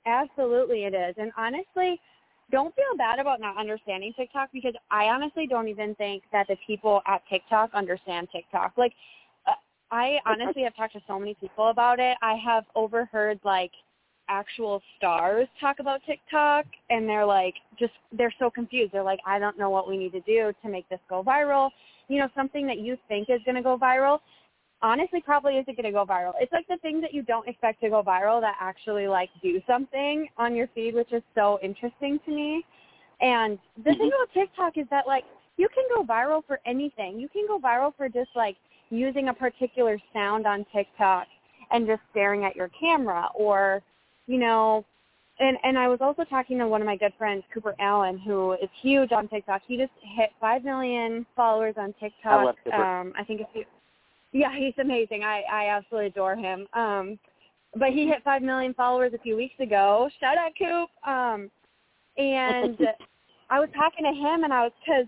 Absolutely 0.05 0.85
it 0.85 0.93
is. 0.93 1.15
And 1.17 1.31
honestly, 1.37 1.99
don't 2.51 2.73
feel 2.75 2.97
bad 2.97 3.19
about 3.19 3.39
not 3.39 3.57
understanding 3.57 4.13
TikTok 4.17 4.49
because 4.51 4.73
I 4.89 5.05
honestly 5.05 5.45
don't 5.47 5.67
even 5.67 5.93
think 5.95 6.23
that 6.31 6.47
the 6.47 6.57
people 6.65 7.01
at 7.07 7.21
TikTok 7.29 7.71
understand 7.73 8.27
TikTok. 8.31 8.73
Like 8.77 8.93
uh, 9.47 9.53
I 9.91 10.17
honestly 10.25 10.63
have 10.63 10.75
talked 10.75 10.93
to 10.93 11.01
so 11.07 11.19
many 11.19 11.35
people 11.35 11.69
about 11.69 11.99
it. 11.99 12.17
I 12.21 12.35
have 12.43 12.65
overheard 12.75 13.39
like 13.43 13.71
actual 14.29 14.81
stars 14.97 15.47
talk 15.59 15.79
about 15.79 16.01
TikTok 16.05 16.65
and 16.89 17.09
they're 17.09 17.25
like 17.25 17.55
just 17.77 17.93
they're 18.11 18.33
so 18.39 18.49
confused. 18.49 18.93
They're 18.93 19.03
like 19.03 19.19
I 19.25 19.37
don't 19.37 19.57
know 19.57 19.69
what 19.69 19.87
we 19.87 19.97
need 19.97 20.11
to 20.13 20.21
do 20.21 20.51
to 20.63 20.69
make 20.69 20.87
this 20.89 20.99
go 21.09 21.23
viral. 21.23 21.69
You 22.07 22.19
know, 22.19 22.29
something 22.35 22.65
that 22.65 22.79
you 22.79 22.97
think 23.07 23.29
is 23.29 23.39
going 23.45 23.55
to 23.55 23.61
go 23.61 23.77
viral 23.77 24.19
honestly 24.81 25.21
probably 25.21 25.57
isn't 25.57 25.75
going 25.75 25.85
to 25.85 25.91
go 25.91 26.05
viral. 26.05 26.33
It's 26.39 26.51
like 26.51 26.67
the 26.67 26.77
things 26.77 27.01
that 27.01 27.13
you 27.13 27.21
don't 27.21 27.47
expect 27.47 27.81
to 27.81 27.89
go 27.89 28.03
viral 28.03 28.41
that 28.41 28.55
actually 28.59 29.07
like 29.07 29.29
do 29.41 29.61
something 29.67 30.27
on 30.37 30.55
your 30.55 30.67
feed, 30.73 30.95
which 30.95 31.11
is 31.11 31.23
so 31.35 31.59
interesting 31.61 32.19
to 32.25 32.31
me. 32.31 32.65
And 33.21 33.59
the 33.77 33.93
thing 33.95 34.11
about 34.15 34.33
TikTok 34.33 34.77
is 34.77 34.85
that 34.89 35.05
like 35.05 35.25
you 35.57 35.67
can 35.73 35.83
go 35.93 36.03
viral 36.03 36.41
for 36.47 36.59
anything. 36.65 37.19
You 37.19 37.27
can 37.27 37.45
go 37.47 37.59
viral 37.59 37.93
for 37.95 38.07
just 38.07 38.29
like 38.35 38.55
using 38.89 39.27
a 39.27 39.33
particular 39.33 39.99
sound 40.13 40.47
on 40.47 40.65
TikTok 40.73 41.27
and 41.71 41.85
just 41.85 42.01
staring 42.11 42.45
at 42.45 42.55
your 42.55 42.69
camera 42.79 43.29
or, 43.35 43.81
you 44.27 44.39
know, 44.39 44.85
and 45.39 45.57
and 45.63 45.77
I 45.77 45.87
was 45.87 45.99
also 46.01 46.23
talking 46.25 46.57
to 46.59 46.67
one 46.67 46.81
of 46.81 46.85
my 46.85 46.97
good 46.97 47.13
friends, 47.17 47.43
Cooper 47.53 47.73
Alan, 47.79 48.17
who 48.17 48.53
is 48.53 48.69
huge 48.81 49.11
on 49.11 49.27
TikTok. 49.27 49.61
He 49.67 49.77
just 49.77 49.91
hit 50.01 50.31
five 50.39 50.63
million 50.63 51.25
followers 51.35 51.75
on 51.77 51.93
TikTok. 51.99 52.31
I 52.31 52.43
love 52.43 52.55
Cooper. 52.63 52.83
Um, 52.83 53.13
I 53.17 53.23
think 53.23 53.41
few 53.53 53.63
yeah, 54.31 54.55
he's 54.57 54.73
amazing. 54.79 55.23
I 55.23 55.43
I 55.51 55.69
absolutely 55.69 56.07
adore 56.07 56.35
him. 56.35 56.67
Um, 56.73 57.19
but 57.75 57.89
he 57.89 58.07
hit 58.07 58.23
five 58.23 58.41
million 58.41 58.73
followers 58.73 59.13
a 59.13 59.19
few 59.19 59.35
weeks 59.35 59.59
ago. 59.59 60.09
Shout 60.19 60.37
out 60.37 60.51
Coop. 60.57 60.89
Um, 61.07 61.51
and 62.17 62.77
I 63.49 63.59
was 63.59 63.69
talking 63.75 64.05
to 64.05 64.11
him, 64.11 64.43
and 64.43 64.53
I 64.53 64.63
was 64.63 64.71
because 64.83 65.05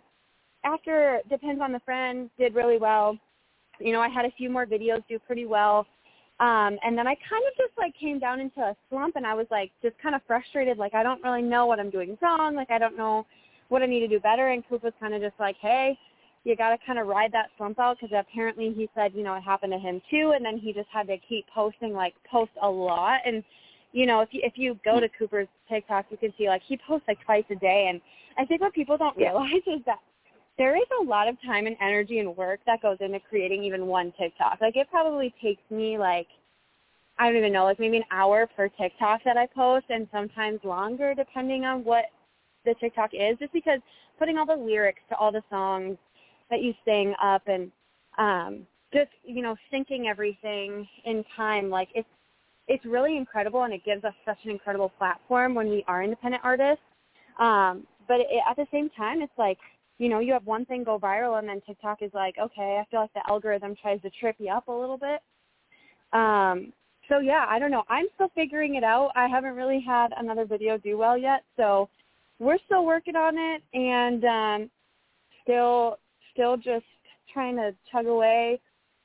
after 0.63 1.19
Depends 1.29 1.61
on 1.61 1.71
the 1.71 1.79
Friend 1.81 2.29
did 2.37 2.55
really 2.55 2.77
well. 2.77 3.17
You 3.79 3.93
know, 3.93 4.01
I 4.01 4.09
had 4.09 4.25
a 4.25 4.31
few 4.37 4.49
more 4.49 4.65
videos 4.65 5.03
do 5.09 5.17
pretty 5.17 5.45
well. 5.45 5.87
Um, 6.39 6.79
and 6.83 6.97
then 6.97 7.07
I 7.07 7.13
kind 7.29 7.43
of 7.47 7.55
just 7.55 7.77
like 7.77 7.93
came 7.99 8.17
down 8.17 8.39
into 8.39 8.61
a 8.61 8.75
slump 8.89 9.15
and 9.15 9.27
I 9.27 9.35
was 9.35 9.45
like 9.51 9.71
just 9.83 9.95
kind 9.99 10.15
of 10.15 10.21
frustrated, 10.25 10.77
like 10.79 10.95
I 10.95 11.03
don't 11.03 11.23
really 11.23 11.43
know 11.43 11.67
what 11.67 11.79
I'm 11.79 11.91
doing 11.91 12.17
wrong, 12.19 12.55
like 12.55 12.71
I 12.71 12.79
don't 12.79 12.97
know 12.97 13.27
what 13.69 13.83
I 13.83 13.85
need 13.85 13.99
to 13.99 14.07
do 14.07 14.19
better. 14.19 14.49
And 14.49 14.67
Coop 14.67 14.83
was 14.83 14.93
kind 14.99 15.13
of 15.13 15.21
just 15.21 15.39
like, 15.39 15.55
hey, 15.61 15.97
you 16.43 16.55
got 16.55 16.69
to 16.69 16.77
kind 16.85 16.97
of 16.97 17.07
ride 17.07 17.31
that 17.33 17.49
slump 17.57 17.79
out 17.79 17.97
because 18.01 18.15
apparently 18.17 18.73
he 18.75 18.89
said, 18.95 19.11
you 19.13 19.23
know, 19.23 19.35
it 19.35 19.41
happened 19.41 19.73
to 19.73 19.79
him 19.79 20.01
too, 20.09 20.33
and 20.35 20.43
then 20.43 20.57
he 20.57 20.73
just 20.73 20.89
had 20.91 21.07
to 21.07 21.17
keep 21.17 21.45
posting, 21.53 21.93
like 21.93 22.13
post 22.29 22.51
a 22.61 22.69
lot. 22.69 23.19
And 23.25 23.43
you 23.91 24.05
know, 24.05 24.21
if 24.21 24.29
you 24.31 24.41
if 24.43 24.53
you 24.55 24.79
go 24.83 24.99
to 24.99 25.07
Cooper's 25.09 25.47
TikTok, 25.69 26.05
you 26.09 26.17
can 26.17 26.33
see 26.37 26.47
like 26.47 26.61
he 26.67 26.79
posts 26.87 27.07
like 27.07 27.19
twice 27.25 27.43
a 27.51 27.55
day. 27.55 27.87
And 27.89 28.01
I 28.37 28.45
think 28.45 28.61
what 28.61 28.73
people 28.73 28.97
don't 28.97 29.17
realize 29.17 29.51
is 29.67 29.81
that 29.85 29.99
there 30.57 30.75
is 30.75 30.87
a 30.99 31.03
lot 31.03 31.27
of 31.27 31.35
time 31.45 31.67
and 31.67 31.75
energy 31.81 32.19
and 32.19 32.35
work 32.35 32.59
that 32.65 32.81
goes 32.81 32.97
into 32.99 33.19
creating 33.19 33.63
even 33.63 33.85
one 33.85 34.13
TikTok. 34.19 34.59
Like 34.61 34.75
it 34.75 34.87
probably 34.89 35.33
takes 35.41 35.61
me 35.69 35.97
like 35.97 36.27
I 37.19 37.27
don't 37.27 37.37
even 37.37 37.53
know, 37.53 37.65
like 37.65 37.79
maybe 37.79 37.97
an 37.97 38.03
hour 38.09 38.47
per 38.55 38.67
TikTok 38.67 39.21
that 39.25 39.37
I 39.37 39.45
post, 39.45 39.85
and 39.89 40.07
sometimes 40.11 40.59
longer 40.63 41.13
depending 41.13 41.65
on 41.65 41.83
what 41.83 42.05
the 42.65 42.73
TikTok 42.79 43.11
is, 43.13 43.37
just 43.37 43.53
because 43.53 43.79
putting 44.17 44.37
all 44.37 44.45
the 44.45 44.55
lyrics 44.55 45.01
to 45.09 45.15
all 45.15 45.31
the 45.31 45.43
songs 45.49 45.97
that 46.51 46.61
you 46.61 46.73
sing 46.85 47.15
up 47.23 47.41
and 47.47 47.71
um 48.19 48.67
just 48.93 49.09
you 49.23 49.41
know 49.41 49.55
syncing 49.73 50.05
everything 50.07 50.87
in 51.05 51.23
time 51.35 51.69
like 51.69 51.87
it's 51.95 52.07
it's 52.67 52.85
really 52.85 53.17
incredible 53.17 53.63
and 53.63 53.73
it 53.73 53.83
gives 53.83 54.03
us 54.03 54.13
such 54.23 54.37
an 54.43 54.51
incredible 54.51 54.89
platform 54.97 55.55
when 55.55 55.67
we 55.67 55.83
are 55.87 56.03
independent 56.03 56.43
artists. 56.45 56.83
Um 57.39 57.87
but 58.07 58.19
it, 58.19 58.27
at 58.49 58.55
the 58.57 58.67
same 58.71 58.89
time 58.91 59.21
it's 59.21 59.33
like 59.37 59.57
you 59.97 60.09
know 60.09 60.19
you 60.19 60.33
have 60.33 60.45
one 60.45 60.65
thing 60.65 60.83
go 60.83 60.99
viral 60.99 61.39
and 61.39 61.47
then 61.47 61.61
tiktok 61.65 62.01
is 62.01 62.11
like 62.13 62.35
okay 62.37 62.79
i 62.81 62.85
feel 62.91 62.99
like 62.99 63.13
the 63.13 63.21
algorithm 63.27 63.75
tries 63.81 64.01
to 64.01 64.09
trip 64.11 64.35
you 64.37 64.51
up 64.51 64.67
a 64.67 64.71
little 64.71 64.97
bit. 64.97 65.21
Um 66.13 66.73
so 67.09 67.19
yeah 67.19 67.45
i 67.47 67.59
don't 67.59 67.71
know. 67.71 67.83
I'm 67.89 68.07
still 68.15 68.29
figuring 68.35 68.75
it 68.75 68.83
out. 68.83 69.11
I 69.15 69.27
haven't 69.27 69.55
really 69.55 69.81
had 69.85 70.09
another 70.17 70.45
video 70.45 70.77
do 70.77 70.97
well 70.97 71.17
yet. 71.17 71.43
So 71.55 71.89
we're 72.39 72.59
still 72.65 72.85
working 72.85 73.15
on 73.15 73.37
it 73.37 73.63
and 73.73 74.25
um 74.25 74.71
still 75.43 75.97
still 76.33 76.57
just 76.57 76.85
trying 77.33 77.55
to 77.55 77.73
chug 77.91 78.05
away 78.07 78.59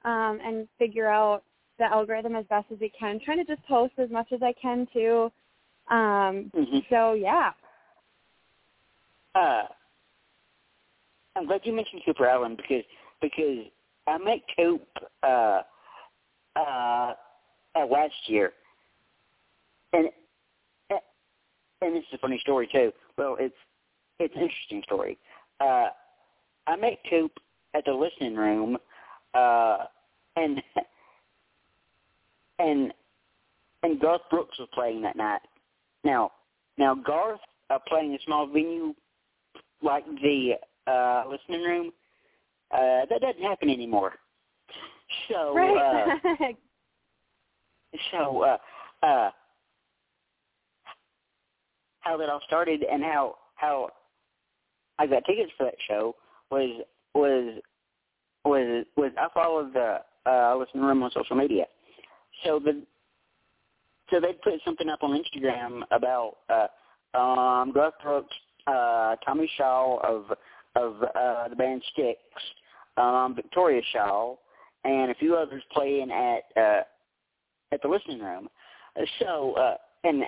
um, 0.04 0.38
and 0.44 0.68
figure 0.78 1.08
out 1.08 1.42
the 1.78 1.84
algorithm 1.84 2.34
as 2.36 2.44
best 2.46 2.66
as 2.72 2.78
we 2.80 2.90
can. 2.98 3.20
Trying 3.24 3.44
to 3.44 3.44
just 3.44 3.66
post 3.66 3.92
as 3.98 4.10
much 4.10 4.32
as 4.32 4.42
I 4.42 4.52
can 4.60 4.86
too. 4.92 5.30
Um, 5.88 6.50
Mhm. 6.54 6.88
So 6.88 7.12
yeah, 7.12 7.52
Uh, 9.34 9.68
I'm 11.36 11.46
glad 11.46 11.60
you 11.66 11.72
mentioned 11.74 12.02
Cooper 12.06 12.26
Alan 12.26 12.56
because 12.56 12.84
because 13.20 13.66
I 14.06 14.16
met 14.16 14.40
Coop 14.56 14.88
uh, 15.22 15.62
uh, 16.56 17.14
uh, 17.74 17.86
last 17.86 18.14
year, 18.28 18.54
and 19.92 20.10
and 21.82 21.94
this 21.94 22.04
is 22.04 22.14
a 22.14 22.18
funny 22.18 22.38
story 22.38 22.66
too. 22.72 22.92
Well, 23.18 23.36
it's 23.38 23.54
it's 24.18 24.34
an 24.34 24.42
interesting 24.42 24.82
story. 24.84 25.18
Uh, 25.60 25.88
I 26.66 26.76
met 26.76 26.98
Coop 27.08 27.32
at 27.74 27.84
the 27.84 27.92
listening 27.92 28.36
room 28.36 28.76
and 29.34 30.62
and 32.58 32.92
and 33.82 34.00
Garth 34.00 34.22
Brooks 34.30 34.58
was 34.58 34.68
playing 34.74 35.02
that 35.02 35.16
night. 35.16 35.40
Now, 36.04 36.32
now 36.78 36.94
Garth 36.94 37.40
uh, 37.70 37.78
playing 37.86 38.14
a 38.14 38.18
small 38.24 38.46
venue 38.46 38.94
like 39.82 40.04
the 40.22 40.54
uh, 40.86 41.24
listening 41.28 41.62
room, 41.62 41.92
uh, 42.72 43.06
that 43.08 43.20
doesn't 43.20 43.42
happen 43.42 43.70
anymore. 43.70 44.14
So, 45.28 45.54
right. 45.54 46.18
uh, 46.40 46.46
so 48.10 48.42
uh, 48.42 49.06
uh, 49.06 49.30
how 52.00 52.16
that 52.16 52.28
all 52.28 52.40
started 52.46 52.82
and 52.82 53.02
how 53.02 53.36
how 53.54 53.90
I 54.98 55.06
got 55.06 55.24
tickets 55.26 55.52
for 55.56 55.64
that 55.64 55.74
show 55.86 56.14
was 56.50 56.82
was 57.14 57.60
was 58.44 58.84
was 58.96 59.12
I 59.18 59.28
followed 59.34 59.74
the 59.74 59.98
uh, 60.26 60.56
listening 60.56 60.84
room 60.84 61.02
on 61.02 61.10
social 61.12 61.36
media. 61.36 61.64
So 62.44 62.58
the 62.58 62.82
so 64.10 64.20
they 64.20 64.34
put 64.44 64.60
something 64.64 64.88
up 64.88 65.00
on 65.02 65.20
Instagram 65.20 65.82
about 65.90 66.36
uh, 66.48 67.18
um, 67.18 67.72
Garth 67.72 67.94
Brooks, 68.02 68.36
uh, 68.66 69.16
Tommy 69.24 69.50
Shaw 69.56 69.98
of 69.98 70.36
of 70.76 71.02
uh, 71.02 71.48
the 71.48 71.56
band 71.56 71.82
Styx, 71.92 72.18
um, 72.96 73.34
Victoria 73.34 73.82
Shaw, 73.92 74.36
and 74.84 75.10
a 75.10 75.14
few 75.14 75.34
others 75.34 75.62
playing 75.72 76.10
at 76.10 76.44
uh, 76.56 76.82
at 77.72 77.82
the 77.82 77.88
listening 77.88 78.20
room. 78.20 78.48
So 79.20 79.54
uh, 79.54 79.76
and 80.04 80.24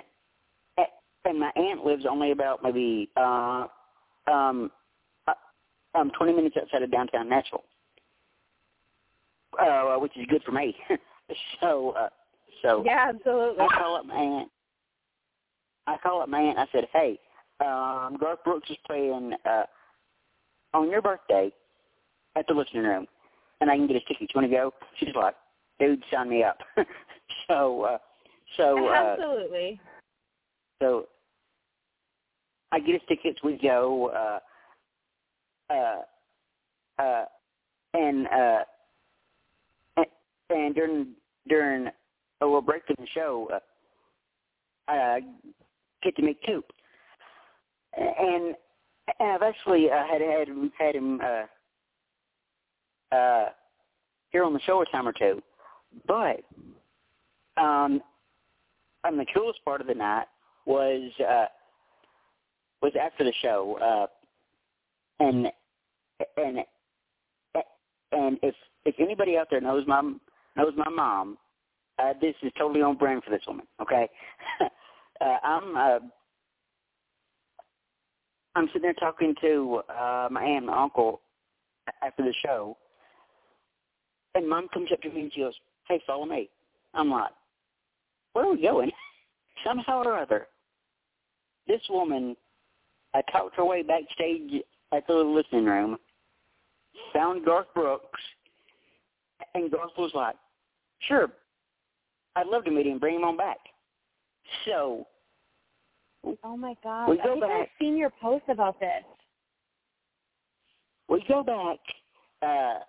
and 1.25 1.39
my 1.39 1.51
aunt 1.55 1.85
lives 1.85 2.05
only 2.09 2.31
about 2.31 2.63
maybe 2.63 3.09
uh, 3.17 3.67
um, 4.27 4.71
uh, 4.73 4.78
um, 5.95 6.11
20 6.17 6.33
minutes 6.33 6.55
outside 6.61 6.83
of 6.83 6.91
downtown 6.91 7.29
Nashville, 7.29 7.63
uh, 9.59 9.95
which 9.95 10.15
is 10.17 10.25
good 10.29 10.43
for 10.43 10.51
me. 10.51 10.75
so 11.61 11.91
uh, 11.91 12.09
so 12.61 12.83
yeah, 12.85 13.07
absolutely. 13.09 13.63
I 13.63 13.67
call 13.67 13.95
up 13.95 14.05
my 14.05 14.15
aunt. 14.15 14.49
I 15.87 15.97
call 15.97 16.21
up 16.21 16.29
my 16.29 16.39
aunt. 16.39 16.57
I 16.57 16.65
said, 16.71 16.87
"Hey, 16.93 17.19
um, 17.59 18.17
Garth 18.19 18.43
Brooks 18.43 18.69
is 18.69 18.77
playing 18.85 19.33
uh, 19.45 19.63
on 20.73 20.89
your 20.89 21.01
birthday 21.01 21.51
at 22.35 22.45
the 22.47 22.53
listening 22.53 22.83
room, 22.83 23.07
and 23.61 23.69
I 23.69 23.75
can 23.75 23.87
get 23.87 23.95
his 23.95 24.03
tickets. 24.07 24.31
You 24.33 24.41
want 24.41 24.51
to 24.51 24.57
go?" 24.57 24.73
She's 24.99 25.15
like, 25.15 25.35
"Dude, 25.79 26.03
sign 26.11 26.29
me 26.29 26.43
up." 26.43 26.59
so, 27.47 27.83
uh, 27.83 27.97
so 28.57 28.89
uh, 28.89 28.93
absolutely. 28.93 29.79
So 30.81 31.07
I 32.71 32.79
get 32.79 32.93
his 32.93 33.01
tickets. 33.07 33.39
We 33.43 33.57
go, 33.57 34.07
uh, 34.09 34.39
uh, 35.69 37.01
uh, 37.01 37.25
and 37.93 38.27
uh, 38.27 38.63
and, 39.97 40.05
and 40.49 40.75
during 40.75 41.07
during 41.47 41.87
a 42.41 42.45
little 42.45 42.61
break 42.61 42.83
in 42.89 42.95
the 42.99 43.07
show, 43.13 43.49
uh, 43.53 43.59
I 44.91 45.21
get 46.03 46.15
to 46.15 46.21
meet 46.21 46.39
Coop, 46.45 46.65
and, 47.97 48.55
and 49.19 49.31
I've 49.33 49.41
actually 49.41 49.89
uh, 49.89 50.03
had 50.09 50.21
had 50.21 50.47
had 50.77 50.95
him 50.95 51.21
uh, 51.21 53.15
uh, 53.15 53.49
here 54.31 54.43
on 54.43 54.53
the 54.53 54.61
show 54.61 54.81
a 54.81 54.85
time 54.85 55.07
or 55.07 55.13
two, 55.13 55.41
but 56.07 56.41
um, 57.57 58.01
on 59.03 59.17
the 59.17 59.25
coolest 59.33 59.63
part 59.65 59.81
of 59.81 59.87
the 59.87 59.93
night 59.93 60.27
was 60.65 61.11
uh, 61.27 61.45
was 62.81 62.93
after 62.99 63.23
the 63.23 63.33
show, 63.41 63.77
uh, 63.81 65.23
and 65.23 65.47
and 66.37 66.59
and 68.11 68.39
if 68.41 68.55
if 68.85 68.95
anybody 68.99 69.37
out 69.37 69.47
there 69.49 69.61
knows 69.61 69.85
my 69.87 70.01
knows 70.55 70.73
my 70.75 70.89
mom, 70.89 71.37
uh, 71.99 72.13
this 72.21 72.35
is 72.41 72.51
totally 72.57 72.81
on 72.81 72.97
brand 72.97 73.23
for 73.23 73.31
this 73.31 73.43
woman. 73.47 73.65
Okay, 73.81 74.09
uh, 75.21 75.37
I'm 75.43 75.75
uh, 75.75 75.99
I'm 78.55 78.67
sitting 78.67 78.81
there 78.81 78.93
talking 78.93 79.35
to 79.41 79.81
uh, 79.89 80.27
my 80.31 80.43
aunt 80.43 80.57
and 80.57 80.65
my 80.67 80.81
uncle 80.81 81.21
after 82.03 82.23
the 82.23 82.33
show, 82.43 82.77
and 84.35 84.47
mom 84.47 84.67
comes 84.73 84.91
up 84.91 85.01
to 85.01 85.09
me 85.09 85.21
and 85.21 85.33
she 85.33 85.41
goes, 85.41 85.55
"Hey, 85.87 86.01
follow 86.05 86.25
me." 86.25 86.49
I'm 86.93 87.09
like, 87.09 87.31
"Where 88.33 88.45
are 88.45 88.53
we 88.53 88.61
going?" 88.61 88.91
Somehow 89.65 90.03
or 90.03 90.17
other, 90.17 90.47
this 91.67 91.81
woman 91.89 92.35
I 93.13 93.21
talked 93.31 93.55
her 93.57 93.65
way 93.65 93.83
backstage 93.83 94.63
at 94.93 95.05
the 95.07 95.13
listening 95.13 95.65
room, 95.65 95.97
found 97.13 97.45
Garth 97.45 97.67
Brooks, 97.73 98.19
and 99.53 99.71
Garth 99.71 99.91
was 99.97 100.11
like, 100.13 100.35
sure, 101.07 101.29
I'd 102.35 102.47
love 102.47 102.65
to 102.65 102.71
meet 102.71 102.87
him, 102.87 102.99
bring 102.99 103.15
him 103.15 103.23
on 103.23 103.37
back. 103.37 103.57
So, 104.65 105.05
oh 106.43 106.57
my 106.57 106.75
God, 106.83 107.09
we 107.09 107.19
I 107.19 107.23
go 107.23 107.33
think 107.33 107.43
back. 107.43 107.51
I've 107.51 107.67
seen 107.79 107.97
your 107.97 108.11
post 108.21 108.45
about 108.49 108.79
this. 108.79 109.03
We 111.07 111.23
go 111.27 111.43
back, 111.43 111.79
uh, 112.41 112.79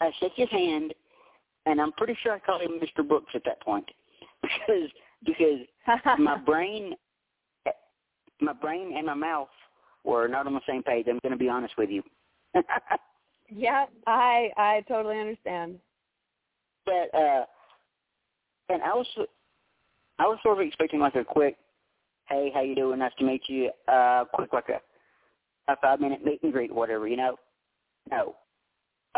I 0.00 0.10
shake 0.20 0.32
his 0.36 0.50
hand, 0.50 0.92
and 1.66 1.80
I'm 1.80 1.92
pretty 1.92 2.16
sure 2.22 2.32
I 2.32 2.38
called 2.38 2.62
him 2.62 2.80
Mr. 2.80 3.06
Brooks 3.06 3.32
at 3.34 3.44
that 3.44 3.60
point 3.62 3.88
because 4.42 4.90
because 5.24 5.60
my 6.18 6.38
brain 6.38 6.94
my 8.40 8.52
brain 8.52 8.94
and 8.96 9.06
my 9.06 9.14
mouth 9.14 9.48
were 10.04 10.28
not 10.28 10.46
on 10.46 10.54
the 10.54 10.60
same 10.68 10.82
page. 10.82 11.06
I'm 11.08 11.18
going 11.22 11.32
to 11.32 11.38
be 11.38 11.48
honest 11.48 11.74
with 11.78 11.90
you. 11.90 12.02
yeah, 13.48 13.86
I 14.06 14.50
I 14.56 14.84
totally 14.88 15.18
understand. 15.18 15.78
But 16.84 17.14
uh, 17.14 17.44
and 18.68 18.82
I 18.82 18.94
was 18.94 19.06
I 20.18 20.24
was 20.24 20.38
sort 20.42 20.58
of 20.58 20.66
expecting 20.66 21.00
like 21.00 21.14
a 21.14 21.24
quick, 21.24 21.56
hey, 22.28 22.50
how 22.54 22.62
you 22.62 22.74
doing? 22.74 22.98
Nice 22.98 23.12
to 23.18 23.24
meet 23.24 23.42
you. 23.48 23.70
Uh, 23.88 24.24
quick 24.32 24.52
like 24.52 24.68
a 24.68 25.72
a 25.72 25.76
five 25.76 26.00
minute 26.00 26.24
meet 26.24 26.42
and 26.42 26.52
greet, 26.52 26.72
whatever, 26.74 27.08
you 27.08 27.16
know. 27.16 27.36
No, 28.10 28.36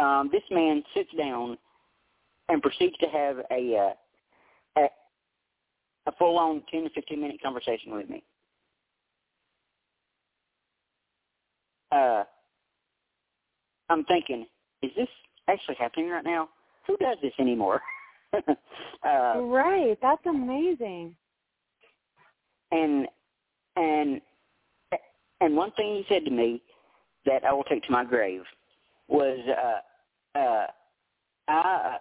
um, 0.02 0.30
this 0.32 0.42
man 0.50 0.82
sits 0.94 1.10
down 1.16 1.58
and 2.48 2.62
proceeds 2.62 2.96
to 2.98 3.06
have 3.06 3.38
a 3.50 3.76
uh, 3.76 4.80
a, 4.80 4.88
a 6.06 6.12
full 6.18 6.38
on 6.38 6.62
ten 6.70 6.84
to 6.84 6.90
fifteen 6.90 7.20
minute 7.20 7.40
conversation 7.42 7.94
with 7.94 8.08
me. 8.08 8.22
uh, 11.92 12.24
I'm 13.88 14.04
thinking, 14.04 14.46
is 14.82 14.90
this 14.96 15.08
actually 15.48 15.76
happening 15.78 16.10
right 16.10 16.24
now? 16.24 16.48
Who 16.86 16.96
does 16.96 17.16
this 17.22 17.32
anymore? 17.38 17.80
uh, 18.34 19.40
right, 19.40 19.96
that's 20.02 20.24
amazing. 20.26 21.14
And 22.70 23.06
and 23.76 24.20
and 25.40 25.56
one 25.56 25.72
thing 25.72 25.96
he 25.96 26.14
said 26.14 26.24
to 26.24 26.30
me 26.30 26.62
that 27.24 27.44
I 27.44 27.52
will 27.52 27.64
take 27.64 27.82
to 27.84 27.92
my 27.92 28.04
grave 28.04 28.42
was, 29.08 29.38
uh, 29.48 30.38
uh, 30.38 30.66
I 31.48 31.96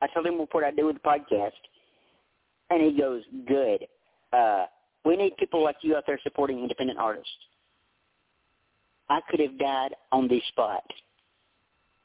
I 0.00 0.06
told 0.12 0.26
him 0.26 0.34
what 0.38 0.64
I 0.64 0.70
do 0.70 0.86
with 0.86 0.96
the 0.96 1.00
podcast, 1.00 1.52
and 2.70 2.82
he 2.82 2.98
goes, 2.98 3.22
"Good. 3.46 3.86
Uh, 4.32 4.66
we 5.04 5.16
need 5.16 5.36
people 5.36 5.62
like 5.62 5.76
you 5.82 5.96
out 5.96 6.04
there 6.06 6.18
supporting 6.22 6.60
independent 6.60 6.98
artists." 6.98 7.30
I 9.10 9.20
could 9.28 9.40
have 9.40 9.58
died 9.58 9.94
on 10.12 10.28
the 10.28 10.40
spot. 10.48 10.84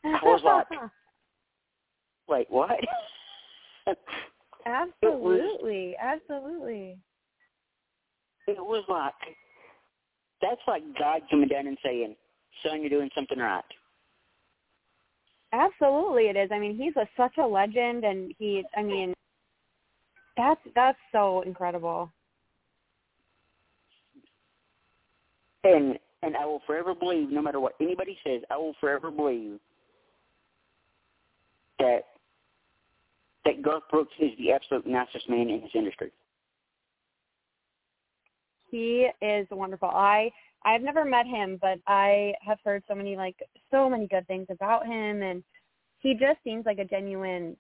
I 0.06 0.20
was 0.24 0.42
like, 0.44 0.68
wait, 2.28 2.48
what? 2.50 2.80
absolutely, 4.66 5.92
it 5.92 5.98
was, 6.02 6.20
absolutely. 6.30 6.98
It 8.48 8.58
was 8.58 8.84
like, 8.90 9.14
that's 10.42 10.62
like 10.68 10.84
God 11.00 11.22
coming 11.30 11.48
down 11.48 11.68
and 11.68 11.78
saying, 11.84 12.16
son, 12.64 12.82
you're 12.82 12.90
doing 12.90 13.10
something 13.16 13.40
right. 13.40 13.64
Absolutely, 15.54 16.24
it 16.28 16.36
is. 16.36 16.50
I 16.52 16.60
mean, 16.60 16.76
he's 16.76 16.96
a, 16.96 17.08
such 17.16 17.38
a 17.38 17.46
legend, 17.46 18.04
and 18.04 18.34
he, 18.40 18.64
I 18.76 18.82
mean, 18.82 19.14
that's 20.36 20.60
that's 20.76 20.98
so 21.12 21.42
incredible. 21.42 22.12
And 25.64 25.98
and 26.24 26.38
I 26.38 26.46
will 26.46 26.62
forever 26.66 26.96
believe, 26.96 27.30
no 27.30 27.42
matter 27.42 27.60
what 27.60 27.74
anybody 27.82 28.18
says, 28.26 28.42
I 28.50 28.58
will 28.58 28.76
forever 28.80 29.12
believe 29.12 29.60
that 31.80 32.04
that 33.46 33.62
Garth 33.62 33.84
Brooks 33.92 34.14
is 34.20 34.32
the 34.38 34.54
absolute 34.54 34.88
nicest 34.88 35.30
man 35.30 35.50
in 35.50 35.60
this 35.62 35.72
industry. 35.76 36.12
He 38.72 39.10
is 39.22 39.48
wonderful. 39.52 39.90
I 39.90 40.32
I've 40.66 40.82
never 40.82 41.04
met 41.04 41.28
him, 41.28 41.60
but 41.62 41.80
I 41.88 42.34
have 42.42 42.60
heard 42.64 42.84
so 42.88 42.96
many 42.96 43.18
like 43.18 43.36
so 43.70 43.90
many 43.90 44.08
good 44.08 44.26
things 44.28 44.48
about 44.50 44.86
him, 44.86 45.22
and 45.22 45.44
he 46.00 46.14
just 46.14 46.40
seems 46.44 46.66
like 46.66 46.80
a 46.80 46.86
genuine 46.86 47.58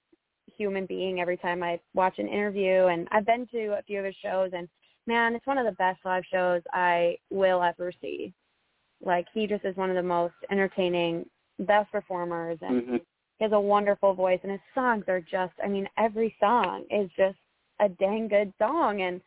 human 0.57 0.85
being 0.85 1.19
every 1.19 1.37
time 1.37 1.63
I 1.63 1.79
watch 1.93 2.17
an 2.17 2.27
interview. 2.27 2.85
And 2.85 3.07
I've 3.11 3.25
been 3.25 3.45
to 3.47 3.77
a 3.77 3.83
few 3.83 3.99
of 3.99 4.05
his 4.05 4.15
shows, 4.23 4.51
and 4.53 4.69
man, 5.05 5.35
it's 5.35 5.45
one 5.45 5.57
of 5.57 5.65
the 5.65 5.73
best 5.73 5.99
live 6.05 6.23
shows 6.31 6.61
I 6.71 7.17
will 7.29 7.61
ever 7.61 7.91
see. 8.01 8.33
Like 9.05 9.27
he 9.33 9.47
just 9.47 9.65
is 9.65 9.75
one 9.75 9.89
of 9.89 9.95
the 9.95 10.03
most 10.03 10.33
entertaining, 10.49 11.25
best 11.59 11.91
performers, 11.91 12.57
and 12.61 12.81
mm-hmm. 12.81 12.95
he 13.37 13.43
has 13.43 13.51
a 13.51 13.59
wonderful 13.59 14.13
voice, 14.13 14.39
and 14.43 14.51
his 14.51 14.61
songs 14.73 15.05
are 15.07 15.21
just, 15.21 15.53
I 15.63 15.67
mean, 15.67 15.87
every 15.97 16.35
song 16.39 16.85
is 16.89 17.09
just 17.17 17.37
a 17.79 17.89
dang 17.89 18.27
good 18.27 18.53
song, 18.57 19.01
and 19.01 19.21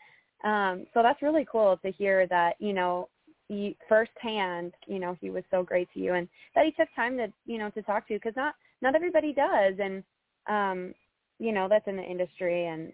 um, 0.45 0.87
so 0.95 1.03
that's 1.03 1.23
really 1.23 1.47
cool 1.51 1.79
to 1.85 1.91
hear 1.93 2.27
that, 2.29 2.55
you 2.59 2.73
know, 2.73 3.09
you, 3.49 3.75
firsthand, 3.89 4.73
you 4.87 4.99
know, 4.99 5.17
he 5.21 5.31
was 5.31 5.45
so 5.51 5.63
great 5.63 5.89
to 5.95 6.01
you, 6.01 6.15
and 6.15 6.29
that 6.55 6.65
he 6.65 6.73
took 6.73 6.89
time 6.97 7.17
to, 7.19 7.33
you 7.47 7.59
know, 7.59 7.71
to 7.71 7.83
talk 7.83 8.07
to 8.09 8.15
you, 8.15 8.19
because 8.19 8.37
not 8.37 8.55
not 8.83 8.95
everybody 8.95 9.33
does, 9.33 9.75
and 9.81 10.03
um, 10.49 10.95
you 11.39 11.53
know, 11.53 11.69
that's 11.69 11.87
in 11.87 11.97
the 11.97 12.03
industry, 12.03 12.67
and 12.67 12.93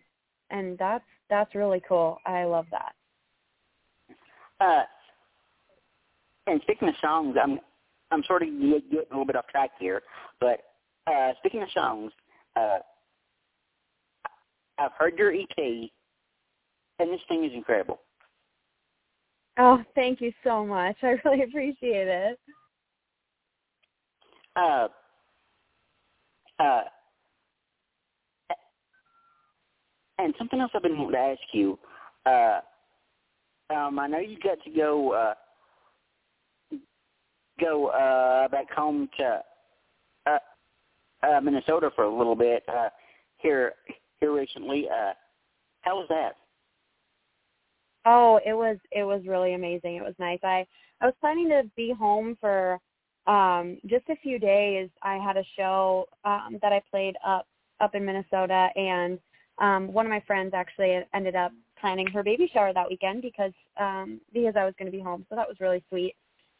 and 0.50 0.78
that's 0.78 1.04
that's 1.30 1.54
really 1.54 1.82
cool. 1.88 2.18
I 2.26 2.44
love 2.44 2.66
that. 2.70 2.94
Uh, 4.60 4.82
and 6.46 6.60
speaking 6.62 6.88
of 6.88 6.94
songs, 7.00 7.36
I'm 7.42 7.58
I'm 8.10 8.22
sort 8.24 8.42
of 8.42 8.48
getting 8.48 8.72
a 8.72 8.98
little 9.10 9.24
bit 9.24 9.36
off 9.36 9.46
track 9.48 9.70
here, 9.78 10.02
but 10.40 10.60
uh, 11.06 11.32
speaking 11.38 11.62
of 11.62 11.68
songs, 11.72 12.12
uh, 12.56 12.78
I've 14.78 14.92
heard 14.98 15.18
your 15.18 15.32
EP, 15.32 15.56
and 16.98 17.10
this 17.10 17.20
thing 17.28 17.44
is 17.44 17.52
incredible. 17.54 18.00
Oh, 19.58 19.82
thank 19.94 20.20
you 20.20 20.32
so 20.44 20.64
much. 20.64 20.96
I 21.02 21.16
really 21.24 21.42
appreciate 21.48 22.08
it. 22.08 22.38
Uh, 24.56 24.88
uh, 26.58 26.82
and 30.18 30.34
something 30.38 30.60
else 30.60 30.70
I've 30.74 30.82
been 30.82 30.98
wanting 30.98 31.12
to 31.12 31.18
ask 31.18 31.40
you. 31.52 31.78
Uh, 32.26 32.60
um, 33.74 33.98
I 33.98 34.06
know 34.06 34.18
you 34.18 34.38
got 34.38 34.62
to 34.64 34.70
go 34.70 35.12
uh, 35.12 35.34
go 37.62 37.86
uh, 37.88 38.48
back 38.48 38.70
home 38.70 39.08
to 39.18 39.40
uh, 40.26 40.38
uh, 41.22 41.40
Minnesota 41.40 41.90
for 41.94 42.04
a 42.04 42.16
little 42.16 42.36
bit 42.36 42.62
uh, 42.68 42.88
here 43.38 43.72
here 44.20 44.32
recently. 44.32 44.86
Uh, 44.88 45.12
how 45.82 45.96
was 45.96 46.06
that? 46.08 46.32
Oh, 48.04 48.40
it 48.44 48.52
was 48.52 48.78
it 48.90 49.04
was 49.04 49.22
really 49.26 49.54
amazing. 49.54 49.96
It 49.96 50.02
was 50.02 50.14
nice. 50.18 50.40
I 50.42 50.66
I 51.00 51.06
was 51.06 51.14
planning 51.20 51.48
to 51.50 51.62
be 51.76 51.92
home 51.96 52.36
for 52.40 52.78
um 53.26 53.78
just 53.86 54.08
a 54.08 54.16
few 54.16 54.38
days. 54.38 54.88
I 55.02 55.16
had 55.16 55.36
a 55.36 55.44
show 55.56 56.06
um 56.24 56.58
that 56.62 56.72
I 56.72 56.82
played 56.90 57.16
up 57.24 57.46
up 57.80 57.94
in 57.94 58.04
Minnesota 58.04 58.68
and 58.74 59.18
um 59.58 59.92
one 59.92 60.06
of 60.06 60.10
my 60.10 60.22
friends 60.26 60.52
actually 60.54 61.00
ended 61.14 61.36
up 61.36 61.52
planning 61.80 62.06
her 62.08 62.22
baby 62.22 62.50
shower 62.52 62.72
that 62.72 62.88
weekend 62.88 63.22
because 63.22 63.52
um 63.78 64.20
because 64.32 64.54
I 64.56 64.64
was 64.64 64.74
going 64.78 64.90
to 64.90 64.96
be 64.96 65.02
home. 65.02 65.24
So 65.28 65.36
that 65.36 65.48
was 65.48 65.58
really 65.60 65.84
sweet. 65.88 66.14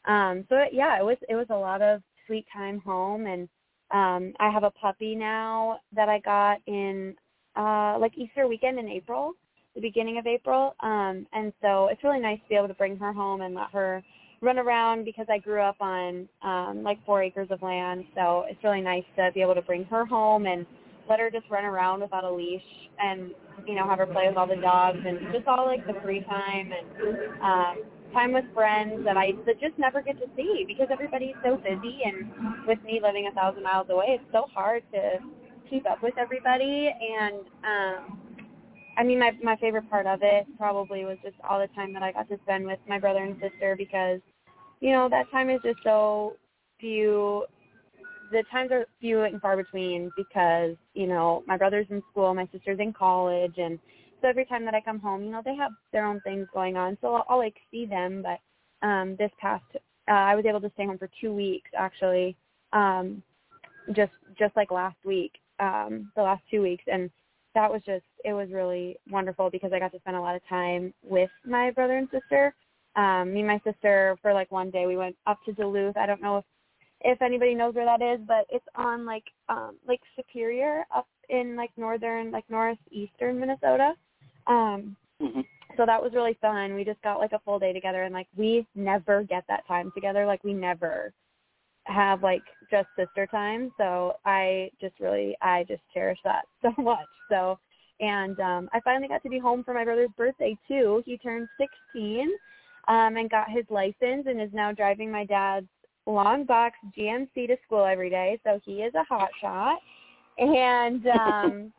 Um 0.07 0.45
so 0.49 0.57
it, 0.57 0.71
yeah, 0.73 0.99
it 0.99 1.05
was 1.05 1.19
it 1.29 1.35
was 1.35 1.47
a 1.51 1.57
lot 1.57 1.83
of 1.83 2.03
sweet 2.27 2.47
time 2.53 2.81
home 2.81 3.27
and 3.27 3.49
um 3.93 4.33
I 4.41 4.51
have 4.51 4.65
a 4.65 4.71
puppy 4.71 5.15
now 5.15 5.81
that 5.95 6.09
I 6.09 6.19
got 6.19 6.59
in 6.67 7.15
uh 7.57 7.99
like 7.99 8.17
Easter 8.17 8.47
weekend 8.49 8.79
in 8.79 8.89
April 8.89 9.35
the 9.75 9.81
beginning 9.81 10.19
of 10.19 10.27
April. 10.27 10.75
Um, 10.81 11.27
and 11.33 11.53
so 11.63 11.89
it's 11.89 12.03
really 12.05 12.21
nice 12.21 12.39
to 12.39 12.49
be 12.49 12.55
able 12.57 12.69
to 12.69 12.75
bring 12.75 12.97
her 12.99 13.13
home 13.13 13.41
and 13.41 13.55
let 13.55 13.71
her 13.73 14.03
run 14.41 14.59
around 14.59 15.05
because 15.05 15.27
I 15.31 15.39
grew 15.39 15.63
up 15.63 15.77
on 15.81 16.29
um, 16.43 16.83
like 16.83 17.05
four 17.07 17.23
acres 17.23 17.49
of 17.51 17.63
land. 17.63 18.05
So 18.15 18.45
it's 18.49 18.63
really 18.65 18.81
nice 18.81 19.05
to 19.17 19.31
be 19.33 19.41
able 19.41 19.55
to 19.55 19.63
bring 19.63 19.85
her 19.85 20.05
home 20.05 20.47
and 20.47 20.67
let 21.09 21.21
her 21.21 21.31
just 21.31 21.49
run 21.51 21.65
around 21.65 22.01
without 22.01 22.25
a 22.25 22.31
leash 22.31 22.63
and, 23.01 23.33
you 23.67 23.75
know, 23.75 23.89
have 23.89 23.99
her 23.99 24.07
play 24.07 24.27
with 24.29 24.37
all 24.37 24.47
the 24.47 24.57
dogs 24.57 24.99
and 25.05 25.19
just 25.33 25.47
all 25.47 25.67
like 25.67 25.87
the 25.87 25.95
free 26.03 26.21
time 26.25 26.71
and 26.73 27.17
um, 27.43 27.85
time 28.13 28.33
with 28.33 28.45
friends 28.55 29.05
that 29.05 29.17
I 29.17 29.33
that 29.47 29.61
just 29.61 29.79
never 29.79 30.03
get 30.03 30.19
to 30.21 30.27
see 30.37 30.65
because 30.67 30.89
everybody's 30.91 31.35
so 31.45 31.57
busy 31.57 32.01
and 32.05 32.67
with 32.67 32.83
me 32.85 33.01
living 33.03 33.29
a 33.31 33.35
thousand 33.35 33.63
miles 33.63 33.89
away, 33.91 34.07
it's 34.21 34.33
so 34.33 34.47
hard 34.55 34.83
to 34.93 35.19
keep 35.71 35.89
up 35.89 36.03
with 36.03 36.15
everybody 36.19 36.91
and 37.21 37.41
um 37.65 38.19
I 38.97 39.05
mean, 39.05 39.19
my 39.19 39.33
my 39.43 39.57
favorite 39.57 39.89
part 39.89 40.07
of 40.07 40.21
it 40.23 40.47
probably 40.59 41.05
was 41.05 41.17
just 41.23 41.37
all 41.49 41.59
the 41.59 41.69
time 41.69 41.93
that 41.95 42.03
I 42.03 42.13
got 42.13 42.29
to 42.29 42.39
spend 42.45 42.67
with 42.67 42.79
my 42.89 42.99
brother 42.99 43.23
and 43.25 43.41
sister 43.41 43.75
because, 43.77 44.21
you 44.81 44.93
know, 44.93 45.09
that 45.09 45.31
time 45.31 45.51
is 45.51 45.61
just 45.63 45.79
so 45.83 46.37
few. 46.79 47.47
The 48.31 48.45
times 48.51 48.71
are 48.71 48.87
few 49.01 49.23
and 49.23 49.41
far 49.41 49.57
between 49.57 50.11
because 50.17 50.77
you 50.95 51.07
know 51.07 51.43
my 51.47 51.57
brother's 51.57 51.87
in 51.91 52.03
school, 52.11 52.35
my 52.35 52.49
sister's 52.53 52.81
in 52.81 52.93
college, 52.93 53.55
and 53.57 53.79
so 54.23 54.29
every 54.29 54.47
time 54.47 54.65
that 54.65 54.75
I 54.75 54.81
come 54.81 55.01
home, 55.01 55.25
you 55.25 55.31
know, 55.31 55.43
they 55.45 55.57
have 55.57 55.73
their 55.93 56.07
own 56.07 56.21
things 56.21 56.47
going 56.55 56.77
on, 56.77 56.97
so 57.01 57.15
I'll, 57.15 57.27
I'll 57.29 57.39
like 57.39 57.57
see 57.71 57.85
them. 57.85 58.23
But 58.23 58.87
um 58.87 59.17
this 59.19 59.31
past, 59.41 59.65
uh, 60.09 60.13
I 60.13 60.35
was 60.35 60.47
able 60.47 60.61
to 60.61 60.71
stay 60.75 60.87
home 60.87 60.99
for 60.99 61.11
two 61.21 61.35
weeks 61.35 61.71
actually, 61.77 62.37
um, 62.73 63.23
just 63.95 64.13
just 64.39 64.57
like 64.57 64.71
last 64.71 64.97
week, 65.05 65.33
um, 65.61 66.11
the 66.17 66.23
last 66.23 66.43
two 66.51 66.63
weeks, 66.63 66.85
and 66.91 67.11
that 67.55 67.71
was 67.71 67.83
just 67.85 68.05
it 68.25 68.33
was 68.33 68.49
really 68.51 68.97
wonderful 69.11 69.51
because 69.51 69.73
I 69.73 69.79
got 69.79 69.93
to 69.93 69.99
spend 70.01 70.17
a 70.17 70.21
lot 70.21 70.37
of 70.37 70.47
time 70.49 70.95
with 71.03 71.31
my 71.45 71.71
brother 71.71 71.99
and 71.99 72.09
sister. 72.11 72.55
Um, 72.95 73.33
me 73.33 73.41
and 73.41 73.49
my 73.49 73.61
sister 73.65 74.17
for 74.21 74.33
like 74.35 74.53
one 74.53 74.71
day 74.71 74.87
we 74.87 74.97
went 74.97 75.17
up 75.27 75.39
to 75.47 75.53
Duluth. 75.53 75.97
I 75.97 76.07
don't 76.07 76.23
know 76.23 76.39
if 76.39 76.45
if 77.05 77.21
anybody 77.21 77.55
knows 77.55 77.75
where 77.75 77.85
that 77.85 78.03
is, 78.03 78.21
but 78.27 78.47
it's 78.51 78.65
on 78.77 79.05
like 79.05 79.25
um 79.49 79.77
Lake 79.87 80.03
Superior 80.17 80.85
up 80.95 81.09
in 81.29 81.57
like 81.57 81.71
northern 81.77 82.31
like 82.31 82.45
northeastern 82.49 83.41
Minnesota. 83.41 83.95
Um 84.47 84.97
mm-hmm. 85.21 85.41
so 85.77 85.87
that 85.87 86.03
was 86.03 86.13
really 86.15 86.37
fun. 86.41 86.75
We 86.75 86.85
just 86.85 87.03
got 87.03 87.19
like 87.19 87.33
a 87.33 87.41
full 87.41 87.59
day 87.59 87.73
together 87.73 88.03
and 88.03 88.15
like 88.15 88.29
we 88.37 88.67
never 88.75 89.23
get 89.23 89.45
that 89.49 89.67
time 89.67 89.91
together. 89.95 90.27
Like 90.27 90.43
we 90.45 90.53
never 90.53 91.13
have 91.85 92.23
like 92.23 92.43
just 92.71 92.89
sister 92.97 93.27
time. 93.27 93.73
So 93.79 94.15
I 94.25 94.71
just 94.81 94.99
really 95.01 95.37
I 95.43 95.65
just 95.69 95.83
cherish 95.93 96.19
that 96.25 96.45
so 96.63 96.71
much. 96.83 97.09
So 97.31 97.59
and 98.01 98.39
um 98.41 98.69
I 98.73 98.81
finally 98.81 99.09
got 99.09 99.23
to 99.23 99.29
be 99.29 99.39
home 99.39 99.65
for 99.65 99.75
my 99.75 99.85
brother's 99.85 100.11
birthday 100.17 100.57
too. 100.69 101.03
He 101.05 101.19
turned 101.19 101.49
16 101.95 102.29
um 102.89 103.17
and 103.17 103.31
got 103.31 103.51
his 103.51 103.65
license 103.71 104.27
and 104.27 104.41
is 104.41 104.53
now 104.53 104.73
driving 104.73 105.11
my 105.11 105.25
dad's 105.25 105.67
long 106.07 106.45
box 106.45 106.77
GMC 106.97 107.47
to 107.47 107.57
school 107.65 107.85
every 107.85 108.11
day. 108.11 108.41
So 108.45 108.61
he 108.65 108.83
is 108.83 108.95
a 108.95 109.05
hot 109.05 109.31
shot. 109.41 109.79
And 110.39 111.07
um 111.21 111.73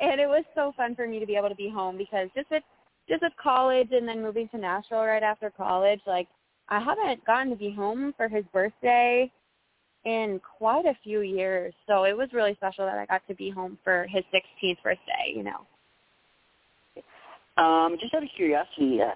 and 0.00 0.20
it 0.20 0.26
was 0.26 0.44
so 0.54 0.72
fun 0.76 0.94
for 0.94 1.06
me 1.06 1.18
to 1.18 1.26
be 1.26 1.36
able 1.36 1.48
to 1.48 1.54
be 1.54 1.70
home 1.70 1.96
because 1.96 2.28
just 2.34 2.50
with 2.50 2.62
just 3.08 3.22
with 3.22 3.32
college 3.40 3.88
and 3.92 4.06
then 4.06 4.20
moving 4.22 4.48
to 4.48 4.58
Nashville 4.58 5.04
right 5.04 5.22
after 5.22 5.50
college, 5.50 6.00
like 6.06 6.28
I 6.68 6.80
haven't 6.80 7.24
gotten 7.24 7.50
to 7.50 7.56
be 7.56 7.72
home 7.72 8.12
for 8.16 8.28
his 8.28 8.44
birthday 8.52 9.30
in 10.04 10.40
quite 10.58 10.86
a 10.86 10.96
few 11.02 11.20
years. 11.20 11.72
So 11.86 12.04
it 12.04 12.16
was 12.16 12.28
really 12.32 12.54
special 12.54 12.86
that 12.86 12.98
I 12.98 13.06
got 13.06 13.22
to 13.28 13.34
be 13.34 13.50
home 13.50 13.78
for 13.84 14.06
his 14.08 14.24
16th 14.34 14.82
birthday, 14.82 15.34
you 15.34 15.44
know. 15.44 15.66
Um, 17.62 17.96
just 18.00 18.14
out 18.14 18.22
of 18.22 18.28
curiosity, 18.36 19.00
uh, 19.00 19.14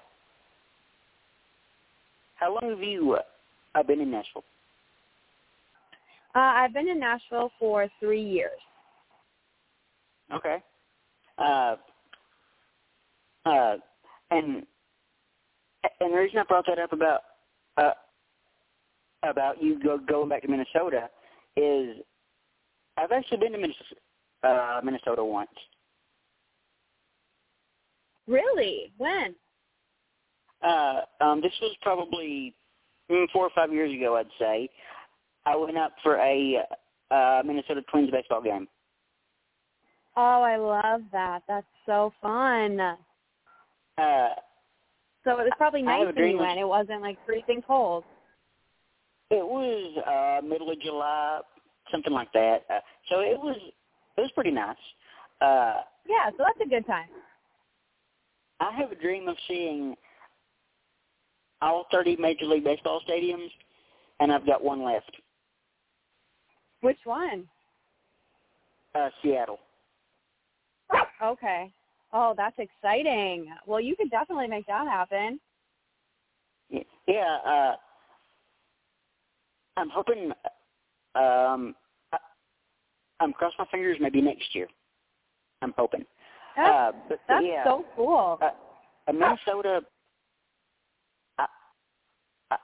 how 2.35 2.53
long 2.59 2.71
have 2.71 2.81
you 2.81 3.17
uh, 3.75 3.83
been 3.83 4.01
in 4.01 4.09
Nashville? 4.09 4.43
Uh, 6.33 6.39
I've 6.39 6.73
been 6.73 6.87
in 6.87 6.99
Nashville 6.99 7.51
for 7.59 7.87
three 7.99 8.23
years. 8.23 8.59
Okay. 10.33 10.63
Uh, 11.41 11.75
uh, 13.45 13.75
and 14.29 14.63
and 15.99 16.13
the 16.13 16.17
reason 16.17 16.39
I 16.39 16.43
brought 16.43 16.65
that 16.67 16.79
up 16.79 16.93
about 16.93 17.21
uh, 17.77 17.93
about 19.23 19.61
you 19.61 19.81
go, 19.81 19.97
going 19.97 20.29
back 20.29 20.43
to 20.43 20.47
Minnesota 20.47 21.09
is 21.57 21.97
I've 22.97 23.11
actually 23.11 23.37
been 23.37 23.53
to 23.53 23.57
Minnesota, 23.57 23.95
uh, 24.43 24.81
Minnesota 24.83 25.23
once. 25.23 25.49
Really? 28.27 28.91
When? 28.97 29.35
Uh, 30.61 31.01
um, 31.19 31.41
this 31.41 31.53
was 31.61 31.75
probably 31.81 32.53
mm, 33.09 33.25
four 33.33 33.45
or 33.45 33.49
five 33.55 33.73
years 33.73 33.93
ago, 33.93 34.15
I'd 34.15 34.27
say. 34.39 34.69
I 35.45 35.55
went 35.55 35.77
up 35.77 35.93
for 36.03 36.17
a 36.17 36.59
uh, 37.09 37.41
Minnesota 37.43 37.81
Twins 37.89 38.11
baseball 38.11 38.43
game. 38.43 38.67
Oh, 40.17 40.41
I 40.41 40.57
love 40.57 41.01
that. 41.11 41.43
That's 41.47 41.65
so 41.85 42.13
fun. 42.21 42.79
Uh, 42.79 42.95
so 45.23 45.39
it 45.39 45.43
was 45.43 45.51
probably 45.57 45.81
nice 45.81 46.05
when 46.13 46.29
you 46.29 46.37
went. 46.37 46.59
It 46.59 46.67
wasn't 46.67 47.01
like 47.01 47.17
freezing 47.25 47.61
cold. 47.65 48.03
It 49.29 49.45
was 49.45 50.03
uh 50.05 50.45
middle 50.45 50.71
of 50.71 50.79
July, 50.81 51.39
something 51.91 52.11
like 52.11 52.31
that. 52.33 52.65
Uh, 52.69 52.79
so 53.09 53.19
it 53.21 53.39
was 53.39 53.55
it 54.17 54.21
was 54.21 54.31
pretty 54.35 54.51
nice. 54.51 54.75
Uh 55.39 55.81
Yeah, 56.07 56.29
so 56.31 56.37
that's 56.39 56.59
a 56.65 56.69
good 56.69 56.85
time. 56.85 57.07
I 58.59 58.71
have 58.77 58.91
a 58.91 58.95
dream 58.95 59.27
of 59.27 59.37
seeing 59.47 59.95
all 61.61 61.85
30 61.91 62.17
Major 62.17 62.45
League 62.45 62.63
Baseball 62.63 63.01
stadiums, 63.07 63.49
and 64.19 64.31
I've 64.31 64.45
got 64.45 64.63
one 64.63 64.83
left. 64.83 65.15
Which 66.81 66.97
one? 67.05 67.47
Uh, 68.93 69.09
Seattle. 69.21 69.59
Okay. 71.23 71.71
Oh, 72.13 72.33
that's 72.35 72.57
exciting. 72.57 73.47
Well, 73.65 73.79
you 73.79 73.95
could 73.95 74.09
definitely 74.09 74.47
make 74.47 74.67
that 74.67 74.87
happen. 74.87 75.39
Yeah, 77.07 77.37
uh, 77.45 77.75
I'm 79.77 79.89
hoping. 79.89 80.31
Um, 81.15 81.75
I 82.11 82.17
um, 83.19 83.33
cross 83.33 83.53
my 83.59 83.65
fingers, 83.71 83.97
maybe 83.99 84.21
next 84.21 84.55
year. 84.55 84.67
I'm 85.61 85.73
hoping. 85.77 86.05
That's, 86.55 86.69
uh, 86.69 86.91
but 87.07 87.19
that's 87.27 87.45
yeah, 87.45 87.63
so 87.63 87.85
cool. 87.95 88.37
uh, 88.41 88.49
uh, 89.07 89.13
Minnesota. 89.13 89.81
I, 91.37 91.45
I 92.51 92.57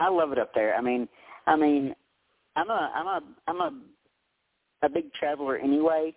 I 0.00 0.08
love 0.08 0.32
it 0.32 0.38
up 0.38 0.52
there. 0.54 0.74
I 0.76 0.80
mean, 0.80 1.08
I 1.46 1.56
mean, 1.56 1.94
I'm 2.56 2.70
a 2.70 2.92
I'm 2.94 3.06
a 3.06 3.20
I'm 3.48 3.60
a 3.60 3.72
a 4.86 4.88
big 4.88 5.12
traveler 5.14 5.58
anyway. 5.58 6.14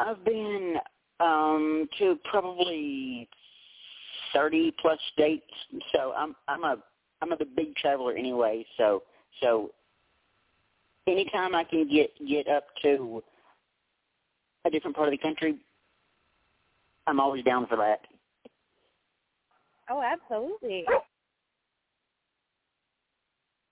I've 0.00 0.24
been 0.24 0.76
um 1.20 1.88
to 1.98 2.18
probably 2.30 3.28
thirty 4.32 4.74
plus 4.80 4.98
states, 5.12 5.44
so 5.92 6.12
I'm 6.16 6.34
I'm 6.48 6.64
a 6.64 6.76
I'm 7.20 7.32
a 7.32 7.36
big 7.56 7.76
traveler 7.76 8.16
anyway. 8.16 8.64
So 8.78 9.02
so 9.40 9.70
anytime 11.06 11.54
I 11.54 11.64
can 11.64 11.86
get 11.88 12.10
get 12.26 12.48
up 12.48 12.64
to 12.82 13.22
a 14.64 14.70
different 14.70 14.96
part 14.96 15.08
of 15.08 15.12
the 15.12 15.18
country, 15.18 15.58
I'm 17.06 17.20
always 17.20 17.44
down 17.44 17.66
for 17.66 17.76
that. 17.76 18.00
Oh, 19.90 20.02
absolutely. 20.02 20.84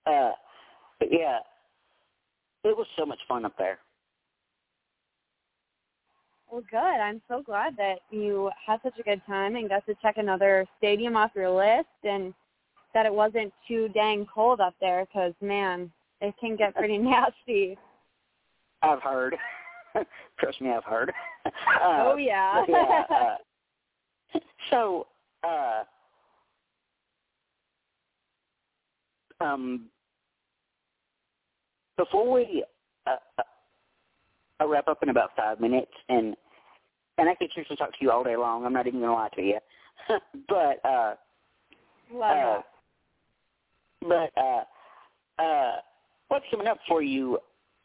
Uh, 0.04 0.32
but 0.98 1.08
yeah, 1.10 1.38
it 2.64 2.76
was 2.76 2.86
so 2.96 3.06
much 3.06 3.18
fun 3.28 3.44
up 3.44 3.54
there. 3.56 3.78
Well, 6.50 6.62
good. 6.70 6.78
I'm 6.78 7.20
so 7.28 7.42
glad 7.42 7.76
that 7.76 7.98
you 8.10 8.50
had 8.66 8.80
such 8.82 8.98
a 8.98 9.02
good 9.02 9.20
time 9.26 9.56
and 9.56 9.68
got 9.68 9.84
to 9.86 9.94
check 10.00 10.16
another 10.16 10.66
stadium 10.78 11.14
off 11.16 11.32
your 11.34 11.50
list 11.50 11.88
and 12.04 12.32
that 12.94 13.04
it 13.04 13.12
wasn't 13.12 13.52
too 13.66 13.88
dang 13.90 14.26
cold 14.32 14.60
up 14.60 14.74
there 14.80 15.04
because, 15.04 15.34
man, 15.42 15.90
it 16.20 16.34
can 16.40 16.56
get 16.56 16.74
pretty 16.74 16.96
nasty. 16.98 17.76
I've 18.82 19.02
heard. 19.02 19.36
Trust 20.38 20.60
me, 20.60 20.70
I've 20.70 20.84
heard. 20.84 21.12
Uh, 21.46 22.10
oh, 22.12 22.16
yeah. 22.16 22.62
yeah 22.68 23.04
uh, 23.10 23.36
so, 24.70 25.06
uh, 25.42 25.82
um, 29.40 29.86
before 31.96 32.30
we 32.30 32.64
uh, 33.06 33.42
uh, 34.60 34.66
wrap 34.66 34.88
up 34.88 35.02
in 35.02 35.08
about 35.08 35.30
five 35.36 35.60
minutes, 35.60 35.92
and 36.08 36.36
and 37.18 37.28
I 37.28 37.34
could 37.34 37.50
seriously 37.54 37.76
talk 37.76 37.90
to 37.90 37.98
you 38.00 38.10
all 38.10 38.24
day 38.24 38.36
long. 38.36 38.64
I'm 38.64 38.72
not 38.72 38.86
even 38.86 39.00
going 39.00 39.10
to 39.10 39.14
lie 39.14 39.28
to 39.34 39.42
you, 39.42 39.58
but 40.48 40.84
uh, 40.88 41.14
Love 42.12 42.38
uh, 42.38 42.62
but 44.00 44.30
uh, 44.40 45.42
uh, 45.42 45.76
what's 46.28 46.44
coming 46.50 46.66
up 46.66 46.78
for 46.86 47.02
you? 47.02 47.38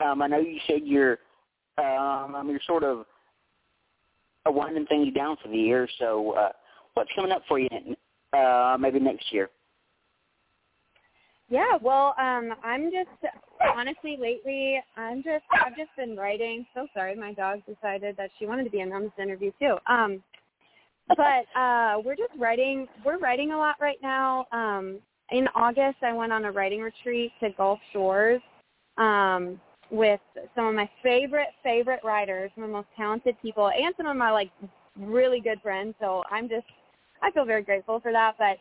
Um, 0.04 0.22
I 0.22 0.28
know 0.28 0.40
you 0.40 0.60
said 0.68 0.82
you're 0.84 1.18
um, 1.78 2.48
you're 2.50 2.60
sort 2.68 2.84
of 2.84 3.06
winding 4.46 4.86
things 4.88 5.14
down 5.14 5.38
for 5.42 5.50
the 5.50 5.58
year. 5.58 5.88
So 6.00 6.34
uh, 6.34 6.50
what's 6.94 7.10
coming 7.16 7.32
up 7.32 7.44
for 7.48 7.60
you? 7.60 7.70
Uh, 8.32 8.78
maybe 8.80 9.00
next 9.00 9.32
year. 9.32 9.50
Yeah, 11.50 11.78
well, 11.82 12.16
um, 12.18 12.56
I'm 12.64 12.90
just 12.92 13.34
honestly 13.76 14.17
lately 14.19 14.82
I'm 14.97 15.23
just 15.23 15.43
I've 15.65 15.76
just 15.76 15.89
been 15.97 16.15
writing. 16.17 16.65
So 16.73 16.88
sorry, 16.93 17.15
my 17.15 17.34
dog 17.34 17.60
decided 17.65 18.17
that 18.17 18.30
she 18.38 18.45
wanted 18.45 18.65
to 18.65 18.69
be 18.69 18.82
in 18.82 18.91
on 18.91 19.04
this 19.04 19.12
interview 19.21 19.52
too. 19.60 19.78
Um 19.88 20.23
but 21.10 21.45
uh 21.60 21.97
we're 22.04 22.15
just 22.15 22.34
writing 22.39 22.88
we're 23.06 23.19
writing 23.19 23.52
a 23.52 23.58
lot 23.58 23.76
right 23.80 23.99
now. 24.02 24.45
Um 24.52 24.99
in 25.32 25.47
August 25.56 25.97
I 26.02 26.13
went 26.13 26.32
on 26.32 26.45
a 26.45 26.52
writing 26.52 26.82
retreat 26.82 27.32
to 27.41 27.49
Gulf 27.52 27.80
Shores 27.91 28.41
um 28.97 29.60
with 29.91 30.21
some 30.56 30.65
of 30.65 30.73
my 30.73 30.89
favorite 31.04 31.49
favorite 31.63 32.02
writers, 32.04 32.52
some 32.56 32.63
of 32.63 32.69
the 32.69 32.76
most 32.76 32.88
talented 32.97 33.36
people 33.41 33.69
and 33.69 33.93
some 33.97 34.08
of 34.08 34.17
my 34.17 34.32
like 34.32 34.52
really 34.97 35.39
good 35.39 35.62
friends. 35.62 35.95
So 35.99 36.23
I'm 36.30 36.49
just 36.49 36.65
I 37.21 37.32
feel 37.32 37.45
very 37.45 37.63
grateful 37.63 37.99
for 37.99 38.12
that, 38.12 38.36
but 38.38 38.58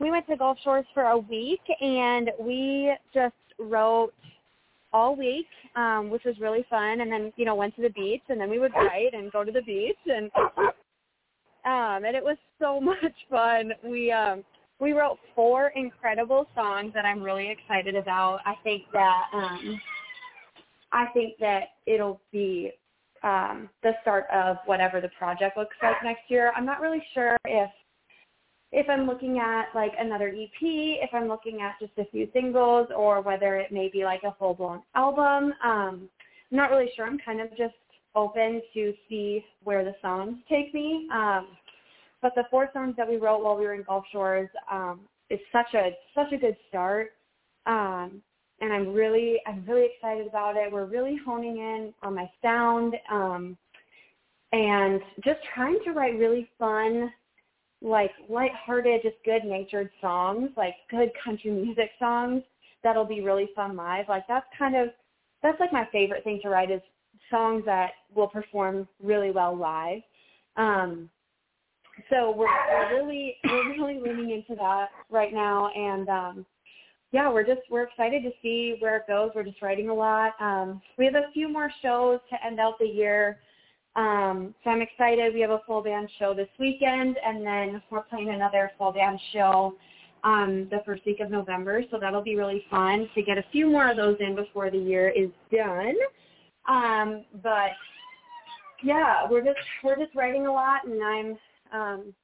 we 0.00 0.10
went 0.10 0.26
to 0.28 0.36
Gulf 0.36 0.58
Shores 0.64 0.86
for 0.94 1.04
a 1.04 1.18
week 1.18 1.60
and 1.80 2.30
we 2.40 2.92
just 3.12 3.34
wrote 3.58 4.12
all 4.92 5.16
week, 5.16 5.46
um, 5.76 6.10
which 6.10 6.24
was 6.24 6.34
really 6.40 6.64
fun. 6.68 7.00
And 7.00 7.10
then, 7.10 7.32
you 7.36 7.44
know, 7.44 7.54
went 7.54 7.74
to 7.76 7.82
the 7.82 7.90
beach 7.90 8.22
and 8.28 8.40
then 8.40 8.50
we 8.50 8.58
would 8.58 8.72
write 8.74 9.14
and 9.14 9.30
go 9.32 9.44
to 9.44 9.52
the 9.52 9.62
beach 9.62 9.98
and 10.06 10.30
um 11.64 12.04
and 12.04 12.16
it 12.16 12.24
was 12.24 12.36
so 12.58 12.80
much 12.80 13.14
fun. 13.28 13.72
We 13.84 14.10
um 14.12 14.44
we 14.80 14.92
wrote 14.92 15.18
four 15.34 15.68
incredible 15.76 16.46
songs 16.54 16.92
that 16.94 17.04
I'm 17.04 17.22
really 17.22 17.50
excited 17.50 17.94
about. 17.94 18.40
I 18.46 18.54
think 18.64 18.82
that 18.92 19.24
um 19.32 19.80
I 20.92 21.06
think 21.14 21.34
that 21.40 21.64
it'll 21.86 22.20
be 22.32 22.72
um 23.22 23.68
the 23.82 23.92
start 24.02 24.24
of 24.32 24.56
whatever 24.66 25.00
the 25.00 25.10
project 25.18 25.56
looks 25.56 25.76
like 25.82 25.96
next 26.02 26.22
year. 26.28 26.52
I'm 26.56 26.66
not 26.66 26.80
really 26.80 27.02
sure 27.14 27.36
if 27.44 27.70
if 28.72 28.88
I'm 28.88 29.06
looking 29.06 29.38
at 29.38 29.66
like 29.74 29.92
another 29.98 30.28
EP, 30.28 30.60
if 30.60 31.10
I'm 31.12 31.28
looking 31.28 31.60
at 31.60 31.78
just 31.80 31.92
a 31.98 32.10
few 32.10 32.28
singles, 32.32 32.88
or 32.94 33.20
whether 33.20 33.56
it 33.56 33.72
may 33.72 33.88
be 33.92 34.04
like 34.04 34.22
a 34.22 34.34
full 34.38 34.54
blown 34.54 34.82
album. 34.94 35.52
Um, 35.64 36.08
I'm 36.50 36.56
not 36.56 36.70
really 36.70 36.90
sure. 36.94 37.06
I'm 37.06 37.18
kind 37.18 37.40
of 37.40 37.50
just 37.56 37.74
open 38.14 38.60
to 38.74 38.92
see 39.08 39.44
where 39.62 39.84
the 39.84 39.94
songs 40.02 40.36
take 40.48 40.74
me. 40.74 41.08
Um, 41.12 41.48
but 42.22 42.32
the 42.34 42.44
four 42.50 42.68
songs 42.72 42.94
that 42.96 43.08
we 43.08 43.16
wrote 43.16 43.42
while 43.42 43.56
we 43.56 43.64
were 43.64 43.74
in 43.74 43.82
Gulf 43.82 44.04
Shores 44.12 44.48
um, 44.70 45.00
is 45.30 45.40
such 45.52 45.74
a 45.74 45.90
such 46.14 46.32
a 46.32 46.36
good 46.36 46.56
start. 46.68 47.12
Um, 47.66 48.22
and 48.60 48.72
I'm 48.72 48.92
really 48.92 49.40
I'm 49.46 49.64
really 49.66 49.88
excited 49.94 50.26
about 50.26 50.56
it. 50.56 50.70
We're 50.70 50.84
really 50.84 51.18
honing 51.24 51.56
in 51.56 51.94
on 52.02 52.14
my 52.14 52.30
sound 52.42 52.94
um, 53.10 53.56
and 54.52 55.00
just 55.24 55.40
trying 55.54 55.78
to 55.84 55.92
write 55.92 56.18
really 56.18 56.48
fun 56.58 57.10
like 57.82 58.10
lighthearted, 58.28 59.02
just 59.02 59.16
good 59.24 59.44
natured 59.44 59.90
songs, 60.00 60.50
like 60.56 60.74
good 60.90 61.10
country 61.24 61.50
music 61.50 61.90
songs 61.98 62.42
that'll 62.82 63.04
be 63.04 63.20
really 63.20 63.50
fun 63.54 63.76
live. 63.76 64.06
Like 64.08 64.26
that's 64.28 64.46
kind 64.58 64.76
of 64.76 64.88
that's 65.42 65.60
like 65.60 65.72
my 65.72 65.88
favorite 65.90 66.24
thing 66.24 66.40
to 66.42 66.48
write 66.48 66.70
is 66.70 66.80
songs 67.30 67.64
that 67.66 67.90
will 68.14 68.28
perform 68.28 68.88
really 69.02 69.30
well 69.30 69.56
live. 69.56 70.02
Um 70.56 71.10
so 72.08 72.34
we're, 72.34 72.46
we're 72.46 72.96
really 72.96 73.36
we're 73.44 73.70
really 73.70 74.00
leaning 74.00 74.30
into 74.30 74.54
that 74.60 74.88
right 75.10 75.32
now 75.32 75.68
and 75.68 76.08
um 76.08 76.46
yeah, 77.12 77.30
we're 77.30 77.44
just 77.44 77.62
we're 77.70 77.84
excited 77.84 78.22
to 78.22 78.30
see 78.40 78.76
where 78.78 78.98
it 78.98 79.06
goes. 79.08 79.30
We're 79.34 79.42
just 79.42 79.62
writing 79.62 79.88
a 79.88 79.94
lot. 79.94 80.32
Um 80.40 80.80
we 80.98 81.04
have 81.06 81.14
a 81.14 81.32
few 81.32 81.48
more 81.48 81.70
shows 81.82 82.20
to 82.30 82.46
end 82.46 82.60
out 82.60 82.78
the 82.78 82.86
year. 82.86 83.38
Um, 83.96 84.54
so 84.62 84.70
I'm 84.70 84.82
excited. 84.82 85.34
We 85.34 85.40
have 85.40 85.50
a 85.50 85.60
full 85.66 85.82
band 85.82 86.08
show 86.18 86.34
this 86.34 86.48
weekend, 86.58 87.16
and 87.24 87.44
then 87.44 87.82
we're 87.90 88.02
playing 88.02 88.30
another 88.30 88.70
full 88.78 88.92
band 88.92 89.18
show 89.32 89.74
um, 90.22 90.68
the 90.70 90.80
first 90.86 91.04
week 91.06 91.20
of 91.20 91.30
November. 91.30 91.82
So 91.90 91.98
that'll 92.00 92.22
be 92.22 92.36
really 92.36 92.64
fun 92.70 93.08
to 93.14 93.22
get 93.22 93.38
a 93.38 93.44
few 93.50 93.68
more 93.68 93.90
of 93.90 93.96
those 93.96 94.16
in 94.20 94.34
before 94.36 94.70
the 94.70 94.78
year 94.78 95.08
is 95.10 95.30
done. 95.52 95.94
Um, 96.68 97.24
but 97.42 97.70
yeah, 98.82 99.26
we're 99.28 99.44
just 99.44 99.58
we're 99.82 99.96
just 99.96 100.14
writing 100.14 100.46
a 100.46 100.52
lot, 100.52 100.86
and 100.86 101.02
I'm 101.02 101.38
um, 101.72 102.14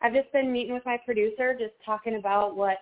I've 0.00 0.14
just 0.14 0.32
been 0.32 0.52
meeting 0.52 0.74
with 0.74 0.86
my 0.86 0.98
producer, 1.04 1.54
just 1.58 1.74
talking 1.84 2.16
about 2.16 2.56
what 2.56 2.78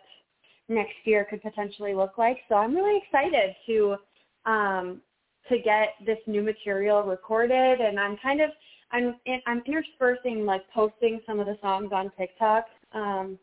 next 0.69 0.95
year 1.05 1.27
could 1.29 1.43
potentially 1.43 1.95
look 1.95 2.19
like. 2.19 2.39
So 2.49 2.57
I'm 2.57 2.75
really 2.75 3.01
excited 3.05 3.55
to 3.67 3.97
um, 4.45 5.01
to 5.49 5.59
get 5.59 5.95
this 6.05 6.19
new 6.27 6.43
material 6.43 7.03
recorded 7.03 7.81
and 7.81 7.99
I'm 7.99 8.17
kind 8.23 8.41
of 8.41 8.51
I'm 8.93 9.17
I'm 9.47 9.63
interspersing 9.67 10.45
like 10.45 10.63
posting 10.75 11.21
some 11.27 11.41
of 11.41 11.47
the 11.47 11.59
songs 11.61 11.91
on 11.93 12.11
TikTok 12.19 12.65
um 12.93 13.39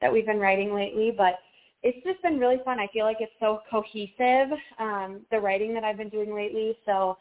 that 0.00 0.12
we've 0.12 0.26
been 0.26 0.38
writing 0.38 0.74
lately, 0.74 1.12
but 1.14 1.34
it's 1.82 2.02
just 2.06 2.22
been 2.22 2.38
really 2.38 2.58
fun. 2.64 2.80
I 2.80 2.86
feel 2.92 3.04
like 3.04 3.18
it's 3.20 3.32
so 3.38 3.60
cohesive, 3.70 4.56
um, 4.78 5.20
the 5.30 5.38
writing 5.38 5.74
that 5.74 5.84
I've 5.84 5.98
been 5.98 6.08
doing 6.08 6.34
lately. 6.34 6.76
So 6.86 7.16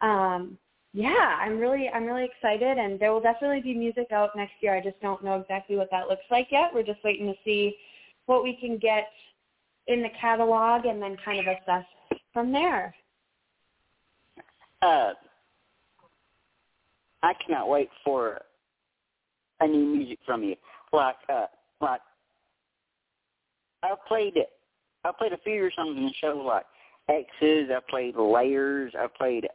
um 0.00 0.58
yeah, 0.92 1.38
I'm 1.40 1.58
really 1.58 1.88
I'm 1.92 2.04
really 2.04 2.24
excited 2.24 2.78
and 2.78 2.98
there 3.00 3.12
will 3.12 3.20
definitely 3.20 3.60
be 3.60 3.74
music 3.74 4.08
out 4.12 4.36
next 4.36 4.54
year. 4.60 4.74
I 4.74 4.80
just 4.80 5.00
don't 5.00 5.24
know 5.24 5.40
exactly 5.40 5.76
what 5.76 5.90
that 5.90 6.08
looks 6.08 6.22
like 6.30 6.48
yet. 6.50 6.70
We're 6.72 6.84
just 6.84 7.02
waiting 7.04 7.26
to 7.26 7.34
see 7.44 7.76
what 8.26 8.42
we 8.42 8.56
can 8.60 8.78
get 8.78 9.08
in 9.86 10.02
the 10.02 10.08
catalog 10.20 10.86
and 10.86 11.02
then 11.02 11.16
kind 11.24 11.40
of 11.40 11.46
assess 11.46 11.84
from 12.32 12.52
there. 12.52 12.94
Uh, 14.84 15.14
I 17.22 17.32
cannot 17.44 17.70
wait 17.70 17.88
for 18.04 18.38
a 19.60 19.66
new 19.66 19.86
music 19.96 20.18
from 20.26 20.42
you. 20.42 20.56
Like, 20.92 21.16
uh, 21.32 21.46
like 21.80 22.02
I 23.82 23.94
played 24.06 24.34
I 25.04 25.10
played 25.18 25.32
a 25.32 25.38
few 25.38 25.54
of 25.54 25.58
your 25.58 25.70
songs 25.74 25.96
in 25.96 26.04
the 26.04 26.12
show, 26.20 26.42
like 26.46 26.64
X's. 27.08 27.70
I 27.70 27.78
played 27.88 28.16
Layers. 28.16 28.92
I 28.98 29.06
played 29.16 29.46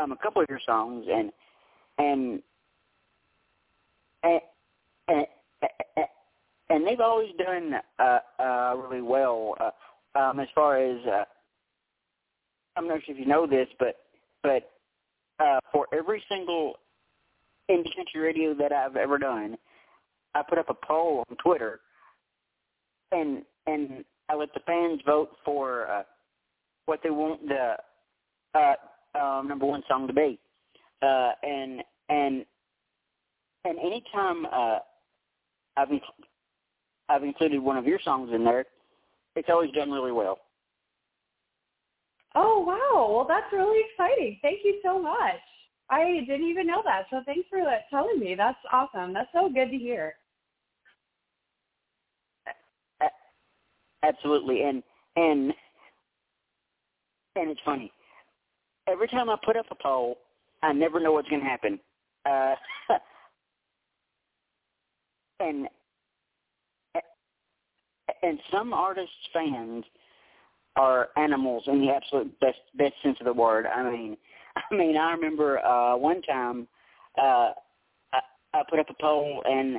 um 0.00 0.12
a 0.12 0.16
couple 0.16 0.42
of 0.42 0.48
your 0.48 0.60
songs, 0.64 1.06
and 1.12 1.30
and 1.98 2.42
and 4.22 4.40
and, 5.08 5.26
and 6.70 6.86
they've 6.86 7.00
always 7.00 7.30
done 7.38 7.74
uh, 7.98 8.18
uh, 8.38 8.74
really 8.76 9.02
well 9.02 9.54
uh, 9.60 10.18
um, 10.18 10.40
as 10.40 10.48
far 10.54 10.78
as 10.78 10.98
uh, 11.06 11.24
I'm 12.76 12.88
not 12.88 13.00
sure 13.04 13.14
if 13.14 13.20
you 13.20 13.26
know 13.26 13.46
this, 13.46 13.68
but 13.78 13.96
but 14.42 14.72
uh, 15.40 15.60
for 15.72 15.86
every 15.92 16.22
single 16.28 16.74
indie 17.70 17.94
country 17.96 18.20
radio 18.20 18.54
that 18.54 18.72
I've 18.72 18.96
ever 18.96 19.18
done, 19.18 19.56
I 20.34 20.42
put 20.42 20.58
up 20.58 20.70
a 20.70 20.86
poll 20.86 21.24
on 21.28 21.36
Twitter, 21.36 21.80
and 23.10 23.42
and 23.66 24.04
I 24.28 24.34
let 24.34 24.52
the 24.54 24.60
fans 24.60 25.00
vote 25.06 25.30
for 25.44 25.88
uh, 25.90 26.02
what 26.86 27.00
they 27.02 27.10
want 27.10 27.40
the 27.48 27.76
uh, 28.54 28.74
um, 29.18 29.48
number 29.48 29.66
one 29.66 29.82
song 29.88 30.06
to 30.06 30.12
be, 30.12 30.38
uh, 31.02 31.32
and 31.42 31.82
and 32.08 32.44
and 33.64 33.78
anytime 33.78 34.46
uh, 34.46 34.78
I've 35.76 35.88
I've 37.08 37.24
included 37.24 37.60
one 37.60 37.76
of 37.76 37.86
your 37.86 38.00
songs 38.04 38.30
in 38.34 38.44
there, 38.44 38.64
it's 39.36 39.48
always 39.50 39.70
done 39.72 39.90
really 39.90 40.12
well. 40.12 40.38
Oh 42.34 42.60
wow! 42.60 43.12
Well, 43.14 43.26
that's 43.28 43.52
really 43.52 43.82
exciting. 43.90 44.38
Thank 44.42 44.60
you 44.64 44.80
so 44.82 45.00
much. 45.00 45.40
I 45.90 46.24
didn't 46.26 46.48
even 46.48 46.66
know 46.66 46.82
that, 46.84 47.04
so 47.10 47.20
thanks 47.26 47.46
for 47.50 47.58
telling 47.90 48.18
me. 48.18 48.34
That's 48.34 48.58
awesome. 48.72 49.12
That's 49.12 49.28
so 49.32 49.50
good 49.52 49.70
to 49.70 49.76
hear. 49.76 50.14
Absolutely, 54.02 54.62
and 54.62 54.82
and 55.16 55.52
and 57.36 57.50
it's 57.50 57.60
funny. 57.64 57.92
Every 58.88 59.06
time 59.08 59.30
I 59.30 59.36
put 59.44 59.56
up 59.56 59.66
a 59.70 59.76
poll, 59.80 60.18
I 60.62 60.72
never 60.72 60.98
know 60.98 61.12
what's 61.12 61.28
going 61.28 61.42
to 61.42 61.48
happen. 61.48 61.78
Uh, 62.26 62.54
and 65.40 65.68
and 68.22 68.38
some 68.52 68.72
artists' 68.72 69.10
fans 69.32 69.84
are 70.76 71.08
animals 71.16 71.64
in 71.66 71.80
the 71.80 71.92
absolute 71.92 72.38
best 72.40 72.58
best 72.76 72.94
sense 73.02 73.16
of 73.20 73.26
the 73.26 73.32
word. 73.32 73.66
I 73.66 73.90
mean, 73.90 74.16
I 74.70 74.74
mean, 74.74 74.96
I 74.96 75.12
remember 75.12 75.58
uh, 75.64 75.96
one 75.96 76.22
time 76.22 76.66
uh, 77.18 77.52
I, 78.12 78.20
I 78.54 78.62
put 78.68 78.78
up 78.78 78.90
a 78.90 78.94
poll 79.00 79.42
and 79.44 79.78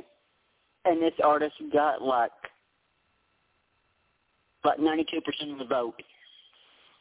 and 0.84 1.02
this 1.02 1.14
artist 1.22 1.54
got 1.72 2.02
like 2.02 2.30
like 4.64 4.78
ninety 4.78 5.04
two 5.10 5.20
percent 5.20 5.52
of 5.52 5.58
the 5.58 5.64
vote. 5.64 6.00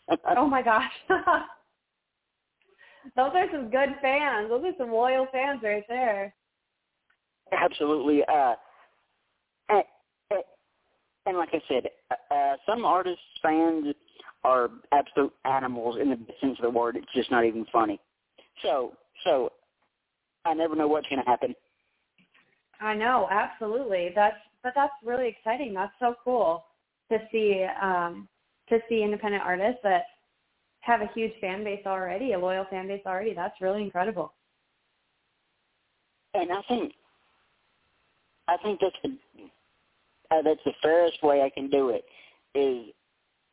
oh 0.37 0.47
my 0.47 0.61
gosh. 0.61 0.91
Those 3.15 3.31
are 3.35 3.47
some 3.51 3.69
good 3.69 3.89
fans. 4.01 4.49
Those 4.49 4.63
are 4.63 4.71
some 4.77 4.91
loyal 4.91 5.27
fans 5.31 5.59
right 5.61 5.83
there. 5.89 6.33
Absolutely. 7.51 8.23
Uh, 8.23 8.53
and, 9.69 9.83
and 11.25 11.37
like 11.37 11.49
I 11.53 11.61
said, 11.67 11.89
uh, 12.31 12.55
some 12.65 12.85
artists' 12.85 13.21
fans 13.41 13.93
are 14.43 14.69
absolute 14.91 15.33
animals 15.45 15.97
in 16.01 16.09
the 16.09 16.17
sense 16.41 16.57
of 16.59 16.63
the 16.63 16.69
word. 16.69 16.97
It's 16.97 17.13
just 17.15 17.31
not 17.31 17.45
even 17.45 17.65
funny. 17.71 17.99
So, 18.61 18.93
so 19.23 19.51
I 20.45 20.53
never 20.53 20.75
know 20.75 20.87
what's 20.87 21.07
going 21.07 21.23
to 21.23 21.29
happen. 21.29 21.55
I 22.81 22.93
know, 22.93 23.27
absolutely. 23.31 24.11
That's 24.13 24.35
but 24.63 24.73
that's 24.75 24.93
really 25.03 25.27
exciting. 25.27 25.73
That's 25.73 25.93
so 25.99 26.15
cool 26.23 26.65
to 27.11 27.17
see 27.31 27.65
um, 27.81 28.27
to 28.69 28.79
see 28.89 29.03
independent 29.03 29.43
artists 29.43 29.79
that 29.83 30.03
have 30.81 31.01
a 31.01 31.09
huge 31.13 31.33
fan 31.39 31.63
base 31.63 31.81
already, 31.85 32.33
a 32.33 32.39
loyal 32.39 32.65
fan 32.69 32.87
base 32.87 33.01
already. 33.05 33.33
That's 33.33 33.59
really 33.61 33.83
incredible. 33.83 34.33
And 36.33 36.51
I 36.51 36.61
think 36.67 36.93
I 38.47 38.57
think 38.57 38.79
that's 38.81 38.95
the 39.03 39.17
uh, 40.33 40.41
that's 40.41 40.63
the 40.65 40.73
fairest 40.81 41.21
way 41.23 41.41
I 41.41 41.49
can 41.49 41.69
do 41.69 41.89
it 41.89 42.05
is 42.57 42.93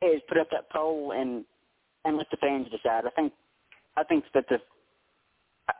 is 0.02 0.22
put 0.28 0.38
up 0.38 0.48
that 0.50 0.70
poll 0.70 1.12
and 1.12 1.44
and 2.04 2.16
let 2.16 2.30
the 2.30 2.36
fans 2.38 2.66
decide. 2.70 3.04
I 3.06 3.10
think 3.10 3.32
I 3.96 4.04
think 4.04 4.24
that 4.34 4.46
the 4.48 4.58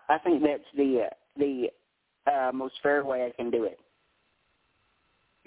I 0.09 0.19
think 0.19 0.43
that's 0.43 0.63
the 0.77 1.07
uh, 1.07 1.15
the 1.39 1.69
uh, 2.31 2.53
most 2.53 2.75
fair 2.83 3.05
way 3.05 3.27
I 3.27 3.31
can 3.31 3.51
do 3.51 3.65
it. 3.65 3.79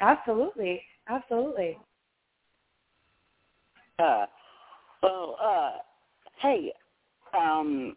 Absolutely, 0.01 0.81
absolutely. 1.07 1.77
Uh, 3.99 4.25
well, 5.03 5.37
uh, 5.41 5.71
hey, 6.41 6.73
um, 7.39 7.95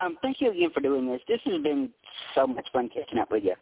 um, 0.00 0.16
thank 0.22 0.40
you 0.40 0.50
again 0.50 0.70
for 0.72 0.80
doing 0.80 1.06
this. 1.06 1.20
This 1.26 1.40
has 1.46 1.62
been 1.62 1.90
so 2.34 2.46
much 2.46 2.66
fun 2.72 2.88
catching 2.88 3.18
up 3.18 3.30
with 3.30 3.42
you. 3.44 3.54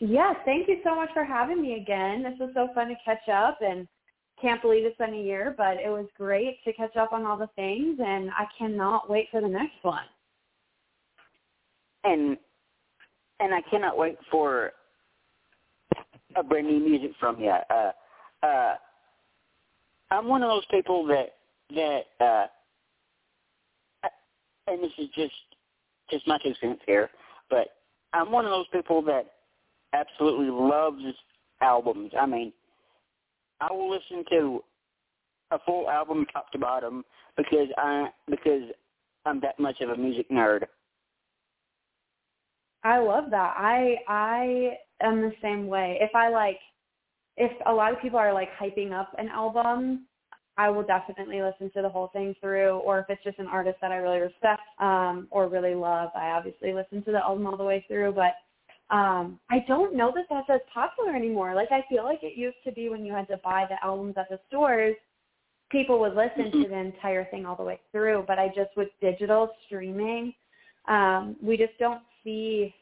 Yes, 0.00 0.36
thank 0.44 0.68
you 0.68 0.78
so 0.84 0.94
much 0.94 1.08
for 1.14 1.24
having 1.24 1.62
me 1.62 1.74
again. 1.74 2.22
This 2.22 2.34
was 2.38 2.50
so 2.54 2.68
fun 2.74 2.88
to 2.88 2.94
catch 3.04 3.28
up 3.32 3.58
and 3.62 3.88
can't 4.40 4.60
believe 4.60 4.84
it's 4.84 4.96
been 4.98 5.14
a 5.14 5.22
year, 5.22 5.54
but 5.56 5.78
it 5.78 5.88
was 5.88 6.06
great 6.16 6.62
to 6.64 6.72
catch 6.74 6.94
up 6.96 7.12
on 7.12 7.24
all 7.24 7.38
the 7.38 7.48
things 7.56 7.98
and 8.04 8.30
I 8.30 8.44
cannot 8.58 9.08
wait 9.08 9.28
for 9.30 9.40
the 9.40 9.48
next 9.48 9.82
one. 9.82 10.04
And 12.04 12.36
and 13.40 13.54
I 13.54 13.60
cannot 13.70 13.98
wait 13.98 14.16
for 14.30 14.72
a 16.36 16.42
brand 16.42 16.66
new 16.66 16.80
music 16.80 17.12
from 17.18 17.40
you. 17.40 17.50
Uh 17.50 17.92
uh 18.42 18.74
I'm 20.10 20.28
one 20.28 20.42
of 20.42 20.50
those 20.50 20.66
people 20.70 21.06
that 21.06 21.34
that 21.74 22.02
uh 22.20 22.46
and 24.68 24.82
this 24.82 24.92
is 24.98 25.08
just 25.14 25.34
just 26.10 26.26
my 26.28 26.38
two 26.42 26.52
cents 26.60 26.82
here, 26.86 27.10
but 27.48 27.68
I'm 28.12 28.30
one 28.30 28.44
of 28.44 28.50
those 28.50 28.68
people 28.72 29.02
that 29.02 29.26
absolutely 29.92 30.50
loves 30.50 31.02
albums. 31.60 32.12
I 32.18 32.26
mean, 32.26 32.52
I 33.60 33.72
will 33.72 33.90
listen 33.90 34.24
to 34.30 34.62
a 35.50 35.58
full 35.64 35.88
album 35.88 36.26
top 36.32 36.50
to 36.52 36.58
bottom 36.58 37.04
because 37.36 37.68
I 37.78 38.08
because 38.28 38.62
I'm 39.24 39.40
that 39.40 39.58
much 39.58 39.80
of 39.80 39.90
a 39.90 39.96
music 39.96 40.30
nerd. 40.30 40.64
I 42.84 42.98
love 42.98 43.30
that. 43.30 43.54
I 43.56 43.96
I 44.08 44.76
am 45.02 45.20
the 45.22 45.32
same 45.42 45.66
way. 45.66 45.98
If 46.00 46.14
I 46.14 46.28
like 46.28 46.58
if 47.36 47.52
a 47.66 47.72
lot 47.72 47.92
of 47.92 48.00
people 48.00 48.18
are 48.18 48.32
like 48.32 48.48
hyping 48.60 48.92
up 48.92 49.12
an 49.18 49.28
album, 49.28 50.06
I 50.58 50.70
will 50.70 50.82
definitely 50.82 51.42
listen 51.42 51.70
to 51.74 51.82
the 51.82 51.88
whole 51.88 52.08
thing 52.08 52.34
through. 52.40 52.78
Or 52.78 53.00
if 53.00 53.06
it's 53.08 53.22
just 53.24 53.38
an 53.38 53.46
artist 53.46 53.76
that 53.82 53.92
I 53.92 53.96
really 53.96 54.20
respect 54.20 54.62
um, 54.80 55.28
or 55.30 55.48
really 55.48 55.74
love, 55.74 56.10
I 56.14 56.30
obviously 56.30 56.72
listen 56.72 57.02
to 57.04 57.12
the 57.12 57.18
album 57.18 57.46
all 57.46 57.56
the 57.56 57.64
way 57.64 57.84
through. 57.88 58.12
But 58.12 58.32
um, 58.90 59.40
I 59.50 59.64
don't 59.66 59.96
know 59.96 60.12
that 60.14 60.26
that's 60.30 60.48
as 60.48 60.60
popular 60.72 61.14
anymore. 61.14 61.54
Like 61.54 61.72
I 61.72 61.84
feel 61.88 62.04
like 62.04 62.20
it 62.22 62.38
used 62.38 62.58
to 62.64 62.72
be 62.72 62.88
when 62.88 63.04
you 63.04 63.12
had 63.12 63.26
to 63.28 63.38
buy 63.38 63.64
the 63.68 63.84
albums 63.84 64.14
at 64.16 64.28
the 64.28 64.38
stores, 64.48 64.94
people 65.70 65.98
would 66.00 66.14
listen 66.14 66.52
to 66.52 66.68
the 66.70 66.78
entire 66.78 67.24
thing 67.26 67.46
all 67.46 67.56
the 67.56 67.64
way 67.64 67.80
through. 67.90 68.24
But 68.28 68.38
I 68.38 68.48
just 68.48 68.76
with 68.76 68.88
digital 69.00 69.50
streaming, 69.66 70.32
um, 70.88 71.36
we 71.42 71.56
just 71.56 71.76
don't 71.80 72.02
see 72.22 72.72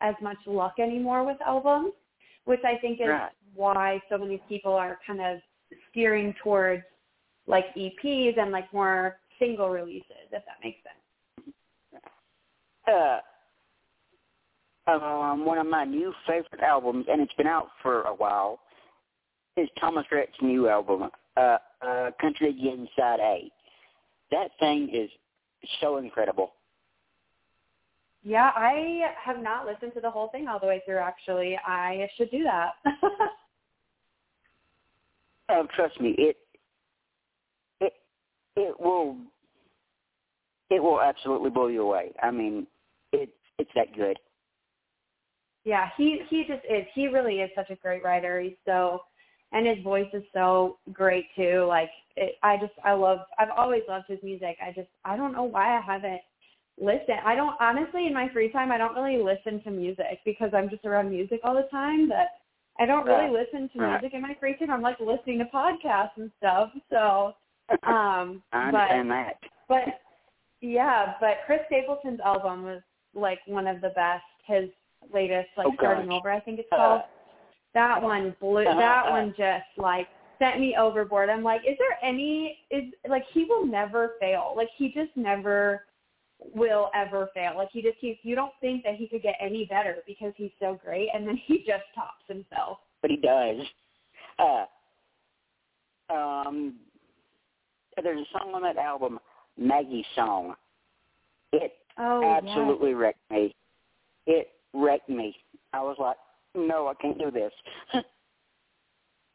as 0.00 0.14
much 0.22 0.38
luck 0.46 0.74
anymore 0.78 1.24
with 1.26 1.36
albums, 1.46 1.92
which 2.46 2.60
I 2.64 2.78
think 2.80 3.00
is 3.00 3.08
right. 3.08 3.30
why 3.54 4.00
so 4.08 4.16
many 4.16 4.42
people 4.48 4.72
are 4.72 4.98
kind 5.06 5.20
of 5.20 5.40
steering 5.90 6.34
towards 6.42 6.82
like 7.46 7.66
EPs 7.76 8.38
and 8.38 8.50
like 8.50 8.72
more 8.72 9.18
single 9.38 9.68
releases, 9.68 10.30
if 10.32 10.42
that 10.44 10.56
makes 10.64 10.78
sense. 10.82 11.54
Uh, 12.88 13.18
um, 14.90 15.44
one 15.44 15.58
of 15.58 15.66
my 15.66 15.84
new 15.84 16.12
favorite 16.26 16.62
albums, 16.62 17.06
and 17.10 17.20
it's 17.20 17.32
been 17.34 17.46
out 17.46 17.68
for 17.82 18.02
a 18.02 18.14
while, 18.14 18.60
is 19.56 19.68
Thomas 19.78 20.06
Rhett's 20.10 20.32
new 20.40 20.68
album, 20.68 21.10
uh, 21.36 21.58
uh, 21.82 22.10
Country 22.20 22.50
Again 22.50 22.88
Side 22.96 23.20
A. 23.20 23.50
That 24.30 24.50
thing 24.58 24.88
is 24.92 25.10
so 25.80 25.98
incredible. 25.98 26.52
Yeah, 28.22 28.50
I 28.54 29.12
have 29.22 29.42
not 29.42 29.66
listened 29.66 29.94
to 29.94 30.00
the 30.00 30.10
whole 30.10 30.28
thing 30.28 30.46
all 30.46 30.60
the 30.60 30.66
way 30.66 30.82
through. 30.84 30.98
Actually, 30.98 31.58
I 31.64 32.08
should 32.16 32.30
do 32.30 32.44
that. 32.44 32.72
oh, 35.48 35.66
trust 35.74 35.98
me, 36.00 36.14
it 36.18 36.36
it 37.80 37.94
it 38.56 38.78
will 38.78 39.16
it 40.68 40.82
will 40.82 41.00
absolutely 41.00 41.50
blow 41.50 41.68
you 41.68 41.82
away. 41.82 42.12
I 42.22 42.30
mean, 42.30 42.66
it 43.12 43.30
it's 43.58 43.70
that 43.74 43.94
good. 43.96 44.18
Yeah, 45.64 45.88
he 45.96 46.20
he 46.30 46.44
just 46.48 46.64
is. 46.64 46.86
He 46.94 47.08
really 47.08 47.36
is 47.40 47.50
such 47.54 47.70
a 47.70 47.76
great 47.76 48.02
writer. 48.02 48.40
He's 48.40 48.56
so, 48.64 49.00
and 49.52 49.66
his 49.66 49.82
voice 49.84 50.08
is 50.12 50.22
so 50.32 50.78
great 50.92 51.26
too. 51.36 51.66
Like 51.68 51.90
it, 52.16 52.36
I 52.42 52.56
just 52.56 52.72
I 52.84 52.92
love. 52.92 53.18
I've 53.38 53.50
always 53.56 53.82
loved 53.88 54.06
his 54.08 54.22
music. 54.22 54.56
I 54.62 54.72
just 54.74 54.88
I 55.04 55.16
don't 55.16 55.32
know 55.32 55.44
why 55.44 55.76
I 55.76 55.80
haven't 55.80 56.20
listened. 56.80 57.20
I 57.24 57.34
don't 57.34 57.56
honestly 57.60 58.06
in 58.06 58.14
my 58.14 58.28
free 58.32 58.50
time 58.50 58.72
I 58.72 58.78
don't 58.78 58.94
really 58.94 59.22
listen 59.22 59.62
to 59.64 59.70
music 59.70 60.20
because 60.24 60.50
I'm 60.54 60.70
just 60.70 60.84
around 60.86 61.10
music 61.10 61.40
all 61.44 61.54
the 61.54 61.68
time. 61.70 62.08
But 62.08 62.28
I 62.78 62.86
don't 62.86 63.06
really 63.06 63.30
listen 63.30 63.68
to 63.74 63.86
music 63.86 64.14
in 64.14 64.22
my 64.22 64.34
free 64.40 64.56
time. 64.56 64.70
I'm 64.70 64.80
like 64.80 64.98
listening 64.98 65.38
to 65.40 65.44
podcasts 65.44 66.16
and 66.16 66.30
stuff. 66.38 66.70
So, 66.88 67.34
um, 67.86 68.42
I 68.52 68.68
understand 68.68 69.08
but, 69.08 69.14
that. 69.14 69.36
But 69.68 69.84
yeah, 70.62 71.14
but 71.20 71.38
Chris 71.44 71.60
Stapleton's 71.66 72.20
album 72.24 72.64
was 72.64 72.80
like 73.14 73.40
one 73.46 73.66
of 73.66 73.82
the 73.82 73.90
best. 73.90 74.24
His 74.46 74.70
latest, 75.12 75.48
like 75.56 75.66
oh, 75.68 75.74
starting 75.78 76.10
over, 76.10 76.30
I 76.30 76.40
think 76.40 76.58
it's 76.58 76.68
called. 76.70 77.02
Uh, 77.02 77.04
that 77.74 78.02
one 78.02 78.34
blew. 78.40 78.66
Uh, 78.66 78.76
that 78.76 79.06
uh, 79.06 79.10
one 79.10 79.34
just 79.36 79.64
like 79.76 80.08
sent 80.40 80.58
me 80.58 80.74
overboard. 80.78 81.30
I'm 81.30 81.42
like, 81.42 81.60
is 81.60 81.76
there 81.78 81.96
any 82.02 82.58
is 82.70 82.84
like 83.08 83.24
he 83.32 83.44
will 83.44 83.64
never 83.64 84.12
fail. 84.20 84.54
Like 84.56 84.68
he 84.76 84.88
just 84.92 85.10
never 85.16 85.84
will 86.54 86.90
ever 86.94 87.28
fail. 87.34 87.52
Like 87.56 87.68
he 87.72 87.82
just 87.82 88.00
keeps 88.00 88.20
you 88.22 88.34
don't 88.34 88.52
think 88.60 88.82
that 88.84 88.96
he 88.96 89.06
could 89.06 89.22
get 89.22 89.36
any 89.40 89.66
better 89.66 89.96
because 90.06 90.32
he's 90.36 90.50
so 90.58 90.78
great 90.84 91.10
and 91.14 91.26
then 91.26 91.36
he 91.46 91.58
just 91.58 91.84
tops 91.94 92.24
himself. 92.26 92.78
But 93.02 93.10
he 93.10 93.16
does. 93.16 93.58
Uh 94.38 94.64
um 96.12 96.74
there's 98.02 98.26
a 98.26 98.38
song 98.38 98.54
on 98.54 98.62
that 98.62 98.78
album, 98.78 99.18
Maggie's 99.58 100.06
Song. 100.14 100.54
It 101.52 101.72
oh, 101.98 102.24
absolutely 102.24 102.90
yes. 102.90 102.98
wrecked 102.98 103.30
me. 103.30 103.54
It 104.26 104.48
wrecked 104.72 105.08
me. 105.08 105.34
I 105.72 105.80
was 105.82 105.96
like, 105.98 106.16
no, 106.54 106.88
I 106.88 106.94
can't 106.94 107.18
do 107.18 107.30
this. 107.30 107.52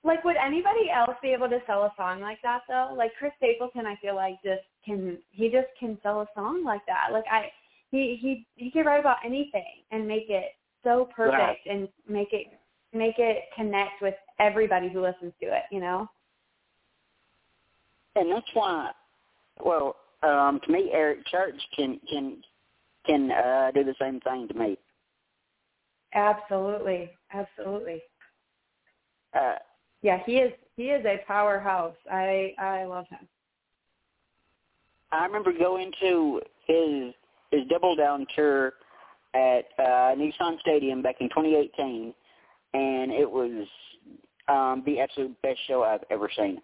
like, 0.03 0.23
would 0.23 0.35
anybody 0.35 0.89
else 0.93 1.15
be 1.21 1.29
able 1.29 1.49
to 1.49 1.59
sell 1.65 1.83
a 1.83 1.93
song 1.97 2.21
like 2.21 2.39
that 2.43 2.61
though? 2.67 2.93
Like 2.95 3.11
Chris 3.17 3.31
Stapleton, 3.37 3.85
I 3.85 3.95
feel 4.01 4.15
like 4.15 4.35
just 4.43 4.63
can 4.85 5.17
he 5.31 5.49
just 5.49 5.67
can 5.79 5.97
sell 6.03 6.21
a 6.21 6.27
song 6.35 6.63
like 6.63 6.85
that. 6.87 7.09
Like 7.11 7.25
I, 7.31 7.45
he 7.91 8.17
he 8.21 8.45
he 8.55 8.71
can 8.71 8.85
write 8.85 8.99
about 8.99 9.17
anything 9.25 9.83
and 9.91 10.07
make 10.07 10.29
it 10.29 10.51
so 10.83 11.09
perfect 11.15 11.39
right. 11.39 11.57
and 11.69 11.87
make 12.07 12.29
it 12.31 12.47
make 12.93 13.15
it 13.17 13.43
connect 13.55 14.01
with 14.01 14.15
everybody 14.39 14.89
who 14.89 15.01
listens 15.01 15.33
to 15.41 15.47
it. 15.47 15.63
You 15.71 15.79
know. 15.79 16.09
And 18.17 18.31
that's 18.31 18.47
why, 18.53 18.91
well, 19.61 19.97
um, 20.23 20.61
to 20.65 20.71
me, 20.71 20.89
Eric 20.93 21.25
Church 21.27 21.59
can 21.75 21.99
can 22.09 22.37
can 23.05 23.31
uh, 23.31 23.71
do 23.73 23.83
the 23.83 23.95
same 23.99 24.19
thing 24.21 24.47
to 24.47 24.53
me. 24.53 24.77
Absolutely, 26.15 27.11
absolutely. 27.33 28.01
Uh, 29.33 29.55
yeah, 30.01 30.19
he 30.25 30.37
is 30.37 30.53
he 30.77 30.85
is 30.85 31.05
a 31.05 31.19
powerhouse. 31.27 31.95
I 32.09 32.53
I 32.57 32.85
love 32.85 33.05
him. 33.09 33.27
I 35.11 35.25
remember 35.25 35.51
going 35.51 35.91
to 36.01 36.41
his 36.65 37.13
his 37.51 37.67
double 37.69 37.95
down 37.95 38.25
tour 38.35 38.73
at 39.33 39.65
uh, 39.77 40.15
Nissan 40.15 40.59
Stadium 40.61 41.01
back 41.01 41.15
in 41.19 41.27
2018, 41.29 42.13
and 42.73 43.11
it 43.11 43.29
was 43.29 43.67
um, 44.47 44.83
the 44.85 44.99
absolute 45.01 45.35
best 45.41 45.59
show 45.67 45.83
I've 45.83 46.03
ever 46.09 46.29
seen. 46.37 46.61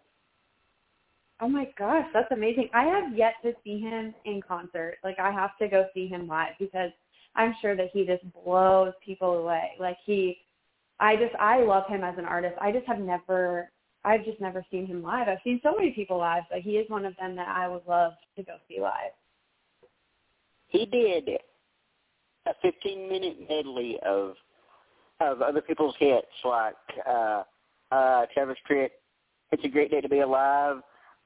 Oh 1.42 1.50
my 1.50 1.68
gosh, 1.78 2.06
that's 2.14 2.32
amazing. 2.32 2.70
I 2.74 2.84
have 2.84 3.18
yet 3.18 3.34
to 3.44 3.54
see 3.64 3.80
him 3.82 4.14
in 4.26 4.42
concert. 4.48 4.98
Like 5.04 5.20
I 5.20 5.32
have 5.32 5.58
to 5.60 5.68
go 5.68 5.88
see 5.94 6.08
him 6.08 6.28
live 6.28 6.54
because 6.60 6.92
I'm 7.36 7.56
sure 7.62 7.76
that 7.76 7.90
he 7.94 8.06
just 8.06 8.24
blows 8.34 8.94
people 9.06 9.38
away. 9.38 9.72
Like 9.80 9.98
he 10.06 10.38
I 11.00 11.16
just 11.16 11.36
I 11.40 11.62
love 11.62 11.88
him 11.88 12.04
as 12.04 12.18
an 12.18 12.26
artist. 12.26 12.56
I 12.62 12.72
just 12.72 12.86
have 12.88 13.00
never 13.00 13.72
I've 14.04 14.26
just 14.26 14.42
never 14.42 14.66
seen 14.72 14.86
him 14.88 15.04
live. 15.04 15.28
I've 15.28 15.40
seen 15.44 15.60
so 15.64 15.76
many 15.76 15.92
people 15.92 16.18
live, 16.18 16.44
but 16.50 16.60
he 16.60 16.72
is 16.72 16.90
one 16.90 17.06
of 17.06 17.16
them 17.18 17.36
that 17.36 17.48
I 17.48 17.68
would 17.68 17.84
love 17.88 18.14
to 18.36 18.44
go 18.44 18.56
see 18.68 18.82
live. 18.82 19.12
He 20.68 20.86
did 20.86 21.30
a 22.48 22.54
15 22.62 23.10
minute 23.10 23.38
medley 23.50 24.00
of 24.06 24.36
of 25.20 25.42
other 25.42 25.62
people's 25.62 25.96
hits 26.00 26.26
like 26.44 26.76
uh 27.08 27.44
uh 27.92 28.26
Travis 28.34 28.58
Tritt, 28.70 28.90
It's 29.52 29.64
a 29.64 29.68
Great 29.68 29.92
Day 29.92 30.02
to 30.02 30.10
Be 30.10 30.20
Alive, 30.20 30.82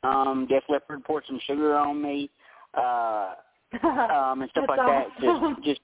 um, 0.06 0.48
Def 0.50 0.64
Leppard 0.70 1.04
poured 1.04 1.24
some 1.28 1.40
sugar 1.46 1.76
on 1.76 2.02
me, 2.02 2.30
uh, 2.76 3.34
um, 3.84 4.42
and 4.42 4.50
stuff 4.52 4.66
like 4.68 4.80
awesome. 4.80 5.12
that. 5.22 5.56
Just, 5.56 5.64
just 5.66 5.82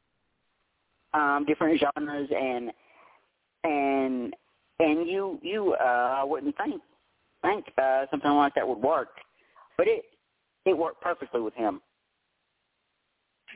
um, 1.14 1.46
different 1.48 1.80
genres, 1.80 2.30
and 2.36 2.72
and 3.64 4.36
and 4.80 5.08
you 5.08 5.40
you 5.42 5.74
uh, 5.74 6.24
wouldn't 6.26 6.56
think 6.58 6.82
think 7.42 7.66
uh, 7.78 8.06
something 8.12 8.32
like 8.32 8.56
that 8.56 8.68
would 8.68 8.80
work, 8.80 9.10
but 9.78 9.88
it 9.88 10.04
it 10.66 10.78
worked 10.78 11.02
perfectly 11.02 11.42
with 11.42 11.54
him. 11.56 11.82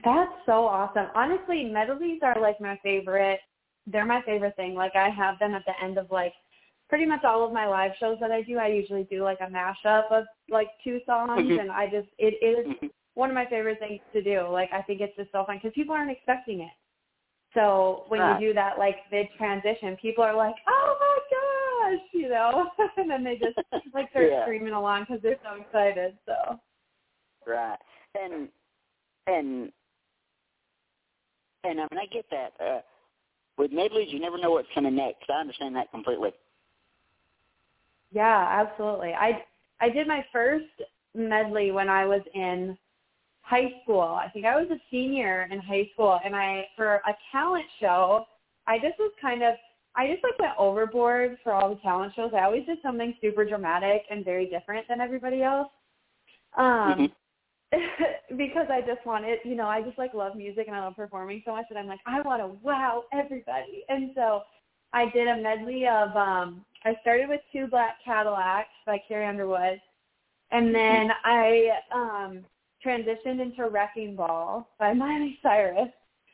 That's 0.03 0.31
so 0.45 0.65
awesome. 0.65 1.07
Honestly, 1.15 1.65
medleys 1.65 2.19
are 2.21 2.39
like 2.41 2.59
my 2.59 2.77
favorite. 2.83 3.39
They're 3.87 4.05
my 4.05 4.21
favorite 4.23 4.55
thing. 4.55 4.73
Like 4.73 4.95
I 4.95 5.09
have 5.09 5.39
them 5.39 5.53
at 5.53 5.63
the 5.65 5.73
end 5.83 5.97
of 5.97 6.11
like 6.11 6.33
pretty 6.89 7.05
much 7.05 7.23
all 7.23 7.45
of 7.45 7.53
my 7.53 7.65
live 7.67 7.91
shows 7.99 8.17
that 8.21 8.31
I 8.31 8.41
do, 8.41 8.57
I 8.57 8.67
usually 8.67 9.03
do 9.05 9.23
like 9.23 9.39
a 9.41 9.49
mashup 9.51 10.11
of 10.11 10.25
like 10.49 10.69
two 10.83 10.99
songs, 11.05 11.51
Mhm. 11.51 11.59
and 11.59 11.71
I 11.71 11.87
just 11.87 12.09
it 12.17 12.35
is 12.43 12.65
Mhm. 12.67 12.91
one 13.15 13.29
of 13.29 13.35
my 13.35 13.45
favorite 13.45 13.79
things 13.79 14.01
to 14.13 14.21
do. 14.21 14.47
Like 14.47 14.71
I 14.73 14.81
think 14.81 15.01
it's 15.01 15.15
just 15.15 15.31
so 15.31 15.45
fun 15.45 15.57
because 15.57 15.73
people 15.73 15.95
aren't 15.95 16.11
expecting 16.11 16.61
it. 16.61 16.71
So 17.55 18.03
when 18.09 18.19
Right. 18.19 18.39
you 18.39 18.49
do 18.49 18.53
that 18.53 18.77
like 18.77 18.97
mid 19.11 19.27
transition, 19.37 19.97
people 19.97 20.23
are 20.23 20.35
like, 20.35 20.55
"Oh 20.67 20.97
my 20.99 21.97
gosh," 21.97 22.07
you 22.13 22.29
know, 22.29 22.69
and 22.97 23.09
then 23.09 23.23
they 23.23 23.37
just 23.37 23.57
like 23.93 24.09
start 24.11 24.27
Yeah. 24.29 24.43
screaming 24.43 24.73
along 24.73 25.05
because 25.07 25.21
they're 25.23 25.39
so 25.43 25.61
excited. 25.61 26.17
So 26.27 26.59
Right. 27.47 27.79
And 28.13 28.49
and 29.27 29.71
and 31.63 31.81
I 31.81 31.87
mean 31.91 31.99
I 31.99 32.05
get 32.11 32.25
that. 32.29 32.53
Uh 32.63 32.81
with 33.57 33.71
medleys 33.71 34.11
you 34.11 34.19
never 34.19 34.37
know 34.37 34.51
what's 34.51 34.67
coming 34.75 34.95
next. 34.95 35.29
I 35.29 35.39
understand 35.39 35.75
that 35.77 35.89
completely. 35.91 36.31
Yeah, 38.11 38.47
absolutely. 38.49 39.13
I 39.13 39.43
I 39.79 39.89
did 39.89 40.07
my 40.07 40.25
first 40.31 40.65
medley 41.13 41.71
when 41.71 41.89
I 41.89 42.05
was 42.05 42.21
in 42.33 42.77
high 43.45 43.71
school. 43.83 44.01
I 44.01 44.27
think 44.29 44.45
I 44.45 44.59
was 44.59 44.69
a 44.71 44.81
senior 44.89 45.47
in 45.51 45.59
high 45.59 45.87
school 45.93 46.19
and 46.25 46.35
I 46.35 46.67
for 46.75 46.95
a 46.95 47.13
talent 47.31 47.65
show, 47.79 48.25
I 48.67 48.77
just 48.79 48.97
was 48.97 49.11
kind 49.21 49.43
of 49.43 49.53
I 49.95 50.07
just 50.07 50.23
like 50.23 50.37
went 50.39 50.53
overboard 50.57 51.37
for 51.43 51.53
all 51.53 51.69
the 51.69 51.79
talent 51.81 52.13
shows. 52.15 52.31
I 52.35 52.43
always 52.43 52.65
did 52.65 52.79
something 52.81 53.15
super 53.21 53.45
dramatic 53.45 54.01
and 54.09 54.25
very 54.25 54.47
different 54.47 54.87
than 54.89 54.99
everybody 54.99 55.43
else. 55.43 55.69
Um 56.57 57.11
because 58.37 58.67
I 58.71 58.81
just 58.81 59.05
wanted, 59.05 59.39
you 59.43 59.55
know, 59.55 59.67
I 59.67 59.81
just 59.81 59.97
like 59.97 60.13
love 60.13 60.35
music 60.35 60.65
and 60.67 60.75
I 60.75 60.79
love 60.79 60.95
performing 60.95 61.43
so 61.45 61.51
much 61.51 61.65
that 61.69 61.77
I'm 61.77 61.87
like, 61.87 61.99
I 62.07 62.21
want 62.21 62.41
to 62.41 62.57
wow 62.63 63.03
everybody. 63.13 63.83
And 63.89 64.11
so 64.15 64.41
I 64.91 65.09
did 65.09 65.27
a 65.27 65.37
medley 65.37 65.87
of 65.87 66.15
um 66.17 66.65
I 66.83 66.95
started 67.01 67.29
with 67.29 67.41
Two 67.53 67.67
Black 67.67 67.97
Cadillacs 68.03 68.69
by 68.87 68.99
Carrie 69.07 69.27
Underwood 69.27 69.79
and 70.51 70.73
then 70.73 71.11
I 71.23 71.69
um 71.93 72.45
transitioned 72.85 73.41
into 73.41 73.69
Wrecking 73.69 74.15
Ball 74.15 74.67
by 74.79 74.93
Miley 74.93 75.37
Cyrus 75.41 75.89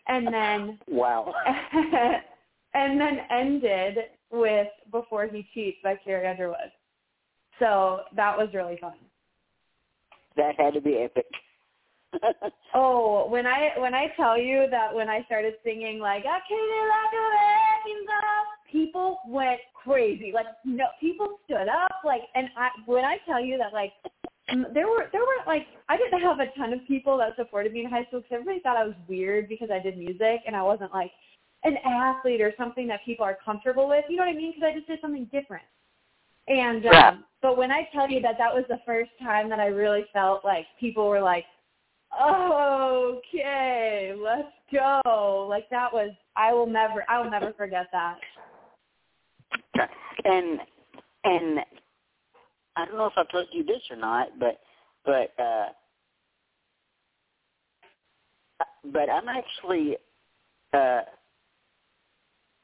and 0.08 0.28
then 0.28 0.80
Wow. 0.88 1.34
and 2.74 3.00
then 3.00 3.20
ended 3.30 3.98
with 4.32 4.68
Before 4.92 5.28
He 5.28 5.48
Cheats 5.54 5.78
by 5.84 5.96
Carrie 6.04 6.28
Underwood. 6.28 6.72
So 7.60 8.02
that 8.16 8.38
was 8.38 8.50
really 8.54 8.78
fun. 8.80 8.94
That 10.38 10.56
had 10.58 10.74
to 10.74 10.82
be 10.82 10.98
epic. 10.98 11.26
Oh, 12.74 13.28
when 13.30 13.46
I 13.46 13.72
when 13.80 13.94
I 13.94 14.08
tell 14.16 14.38
you 14.38 14.66
that 14.72 14.96
when 14.96 15.10
I 15.10 15.24
started 15.26 15.56
singing 15.62 16.00
like 16.00 16.24
I 16.26 16.38
it 16.38 16.88
like 16.88 17.14
a 17.14 17.24
wrecking 17.36 18.06
ball, 18.08 18.46
people 18.72 19.20
went 19.28 19.60
crazy. 19.84 20.32
Like 20.34 20.46
no, 20.64 20.86
people 21.02 21.40
stood 21.44 21.68
up. 21.68 21.92
Like, 22.06 22.22
and 22.34 22.48
I 22.58 22.70
when 22.86 23.04
I 23.04 23.18
tell 23.26 23.44
you 23.44 23.58
that 23.58 23.74
like 23.74 23.92
there 24.74 24.88
were 24.88 25.08
there 25.12 25.22
were 25.22 25.44
like 25.48 25.66
I 25.90 25.98
didn't 25.98 26.22
have 26.22 26.40
a 26.40 26.48
ton 26.58 26.74
of 26.74 26.80
people 26.88 27.18
that 27.18 27.36
supported 27.36 27.74
me 27.74 27.84
in 27.84 27.90
high 27.90 28.06
school 28.06 28.22
because 28.22 28.36
everybody 28.36 28.60
thought 28.60 28.78
I 28.78 28.84
was 28.84 28.96
weird 29.08 29.48
because 29.48 29.70
I 29.72 29.80
did 29.80 29.98
music 29.98 30.42
and 30.46 30.56
I 30.56 30.62
wasn't 30.62 30.94
like 30.94 31.12
an 31.64 31.78
athlete 31.86 32.42
or 32.42 32.54
something 32.58 32.88
that 32.88 33.02
people 33.06 33.26
are 33.26 33.38
comfortable 33.44 33.88
with. 33.88 34.06
You 34.10 34.18
know 34.18 34.24
what 34.24 34.32
I 34.32 34.36
mean? 34.36 34.54
Because 34.54 34.70
I 34.72 34.76
just 34.76 34.88
did 34.88 35.00
something 35.02 35.26
different. 35.32 35.64
And 36.48 36.86
um, 36.86 36.92
Right. 36.92 37.18
but 37.42 37.58
when 37.58 37.72
I 37.72 37.88
tell 37.94 38.10
you 38.10 38.20
that 38.22 38.38
that 38.38 38.54
was 38.54 38.66
the 38.68 38.80
first 38.86 39.12
time 39.22 39.50
that 39.50 39.60
I 39.60 39.68
really 39.68 40.06
felt 40.12 40.44
like 40.44 40.66
people 40.80 41.08
were 41.08 41.22
like, 41.22 41.46
okay, 42.22 44.14
let's 44.18 44.52
go. 44.72 45.48
Like 45.50 45.70
that 45.70 45.94
was 45.94 46.12
I 46.36 46.54
will 46.54 46.68
never 46.68 47.06
I 47.10 47.22
will 47.22 47.32
never 47.32 47.54
forget 47.54 47.88
that. 47.92 48.18
and 50.26 50.60
and 51.24 51.60
I 52.76 52.86
don't 52.86 52.98
know 52.98 53.06
if 53.06 53.14
I 53.18 53.24
told 53.32 53.48
you 53.52 53.64
this 53.64 53.82
or 53.90 53.98
not, 53.98 54.40
but 54.40 54.60
but 55.06 55.34
uh 55.42 55.68
but 58.86 59.10
I'm 59.10 59.28
actually 59.28 59.98
uh 60.74 61.02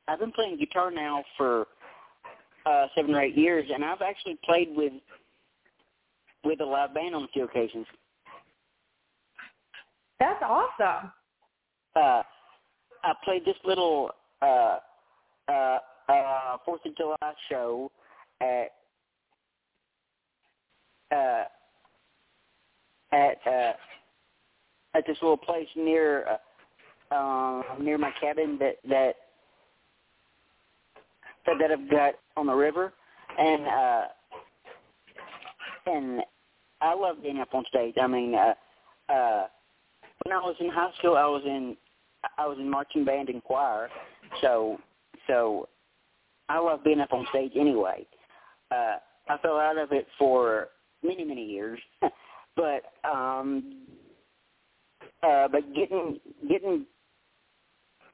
I've 0.07 0.19
been 0.19 0.31
playing 0.31 0.57
guitar 0.57 0.91
now 0.91 1.23
for 1.37 1.67
uh 2.65 2.87
seven 2.95 3.13
or 3.13 3.21
eight 3.21 3.37
years 3.37 3.69
and 3.73 3.83
I've 3.83 4.01
actually 4.01 4.37
played 4.45 4.69
with 4.75 4.93
with 6.43 6.61
a 6.61 6.65
live 6.65 6.93
band 6.93 7.15
on 7.15 7.23
a 7.23 7.27
few 7.29 7.43
occasions. 7.43 7.85
That's 10.19 10.41
awesome. 10.41 11.11
Uh 11.95 12.23
I 13.03 13.13
played 13.25 13.43
this 13.45 13.57
little 13.65 14.11
uh 14.41 14.77
uh 15.49 15.79
uh 16.07 16.57
Fourth 16.65 16.85
of 16.85 16.95
July 16.95 17.33
show 17.49 17.91
at 18.41 18.67
uh 21.11 21.43
at 23.11 23.37
uh 23.45 23.73
at 24.95 25.05
this 25.05 25.17
little 25.21 25.37
place 25.37 25.67
near 25.75 26.25
uh, 27.11 27.15
uh 27.15 27.61
near 27.79 27.97
my 27.97 28.11
cabin 28.19 28.57
that 28.59 28.77
that 28.89 29.15
that, 31.45 31.55
that 31.59 31.71
I've 31.71 31.89
got 31.89 32.15
on 32.35 32.47
the 32.47 32.53
river 32.53 32.93
and 33.37 33.67
uh 33.67 34.01
and 35.87 36.21
I 36.81 36.93
love 36.93 37.23
being 37.23 37.39
up 37.39 37.53
on 37.53 37.63
stage. 37.69 37.95
I 38.01 38.07
mean, 38.07 38.35
uh, 38.35 38.53
uh, 39.11 39.47
when 40.23 40.35
I 40.35 40.39
was 40.39 40.55
in 40.59 40.69
high 40.69 40.91
school, 40.99 41.15
I 41.15 41.25
was 41.25 41.43
in 41.45 41.75
I 42.37 42.45
was 42.45 42.57
in 42.59 42.69
marching 42.69 43.05
band 43.05 43.29
and 43.29 43.43
choir, 43.43 43.89
so 44.41 44.79
so 45.27 45.67
I 46.49 46.59
love 46.59 46.83
being 46.83 46.99
up 46.99 47.13
on 47.13 47.25
stage 47.29 47.53
anyway. 47.55 48.05
Uh, 48.71 48.97
I 49.29 49.37
fell 49.41 49.57
out 49.57 49.77
of 49.77 49.91
it 49.91 50.07
for 50.17 50.69
many 51.03 51.23
many 51.23 51.43
years, 51.43 51.79
but 52.55 52.83
um, 53.07 53.85
uh, 55.23 55.47
but 55.47 55.61
getting 55.75 56.19
getting 56.47 56.85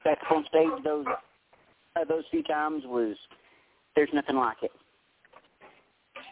back 0.03 0.19
on 0.31 0.45
stage 0.49 0.83
those 0.83 1.05
uh, 1.95 2.03
those 2.05 2.23
few 2.31 2.43
times 2.43 2.83
was 2.85 3.15
there's 3.95 4.09
nothing 4.13 4.35
like 4.35 4.57
it. 4.63 4.71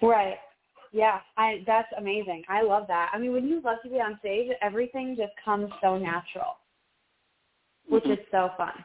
Right. 0.02 0.38
Yeah, 0.92 1.20
I 1.38 1.64
that's 1.66 1.88
amazing. 1.98 2.44
I 2.50 2.64
love 2.64 2.86
that. 2.88 3.12
I 3.14 3.18
mean, 3.18 3.32
when 3.32 3.48
you 3.48 3.62
love 3.62 3.78
to 3.84 3.90
be 3.90 3.96
on 3.96 4.18
stage, 4.20 4.52
everything 4.62 5.16
just 5.18 5.32
comes 5.44 5.72
so 5.82 5.98
natural, 5.98 6.58
which 7.88 8.04
Mhm. 8.04 8.20
is 8.20 8.30
so 8.30 8.50
fun. 8.58 8.84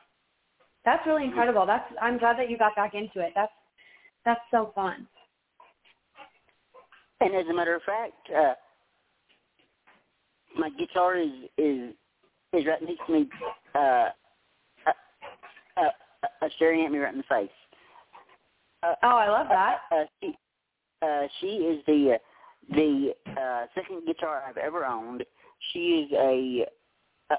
That's 0.84 1.04
really 1.04 1.24
incredible. 1.24 1.66
That's 1.66 1.92
I'm 2.00 2.16
glad 2.18 2.38
that 2.38 2.48
you 2.48 2.56
got 2.56 2.76
back 2.76 2.94
into 2.94 3.20
it. 3.20 3.32
That's 3.34 3.52
that's 4.24 4.40
so 4.50 4.66
fun. 4.74 5.08
And 7.20 7.34
as 7.34 7.46
a 7.48 7.54
matter 7.54 7.74
of 7.74 7.82
fact, 7.82 8.12
uh, 8.36 8.54
my 10.58 10.70
guitar 10.70 11.16
is 11.16 11.30
is 11.56 11.94
is 12.52 12.66
right 12.66 12.82
next 12.82 13.06
to 13.06 13.12
me, 13.12 13.28
uh, 13.74 13.78
uh, 13.78 14.10
uh, 15.76 15.82
uh, 16.42 16.48
staring 16.56 16.84
at 16.84 16.92
me 16.92 16.98
right 16.98 17.12
in 17.12 17.18
the 17.18 17.24
face. 17.24 17.48
Uh, 18.82 18.94
Oh, 19.02 19.16
I 19.16 19.28
love 19.28 19.46
that. 19.48 19.78
Uh, 19.90 20.04
she, 20.20 20.38
uh, 21.02 21.22
she 21.40 21.46
is 21.46 21.82
the 21.86 22.14
uh, 22.14 22.18
the 22.74 23.12
uh, 23.40 23.66
second 23.74 24.06
guitar 24.06 24.42
I've 24.46 24.56
ever 24.56 24.84
owned. 24.84 25.24
She 25.72 25.78
is 25.78 26.12
a, 26.12 26.66
a, 27.30 27.36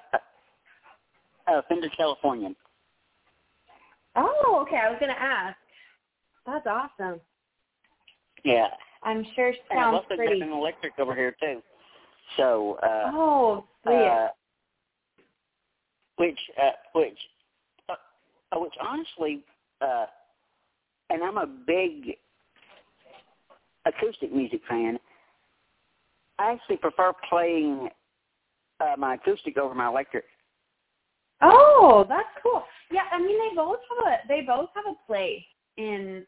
a, 1.51 1.63
Fender 1.63 1.89
Californian. 1.95 2.55
Oh, 4.15 4.63
okay. 4.65 4.77
I 4.77 4.89
was 4.89 4.97
gonna 4.99 5.13
ask. 5.13 5.57
That's 6.45 6.65
awesome. 6.65 7.19
Yeah, 8.43 8.67
I'm 9.03 9.25
sure 9.35 9.49
it 9.49 9.57
and 9.71 9.79
I've 9.79 9.85
sounds 9.85 9.95
also 10.09 10.15
pretty. 10.15 10.39
got 10.39 10.47
an 10.47 10.53
electric 10.53 10.93
over 10.99 11.15
here 11.15 11.35
too. 11.39 11.61
So. 12.37 12.77
Uh, 12.83 13.11
Oh, 13.13 13.63
sweet. 13.83 13.95
uh, 13.95 14.27
which 16.17 16.39
uh, 16.61 16.71
which 16.93 17.17
uh, 17.89 17.93
uh, 18.51 18.59
which 18.59 18.73
honestly, 18.81 19.41
uh, 19.81 20.05
and 21.09 21.23
I'm 21.23 21.37
a 21.37 21.45
big 21.45 22.17
acoustic 23.85 24.33
music 24.33 24.61
fan. 24.67 24.99
I 26.39 26.51
actually 26.51 26.77
prefer 26.77 27.13
playing 27.29 27.89
uh, 28.79 28.95
my 28.97 29.15
acoustic 29.15 29.57
over 29.57 29.73
my 29.73 29.87
electric. 29.87 30.25
Oh, 31.41 32.05
that's 32.09 32.27
cool. 32.41 32.63
Yeah, 32.91 33.01
I 33.11 33.19
mean 33.19 33.37
they 33.37 33.55
both 33.55 33.77
have 33.89 34.13
a 34.13 34.27
they 34.27 34.41
both 34.41 34.69
have 34.75 34.85
a 34.87 34.95
place 35.07 35.43
in 35.77 36.25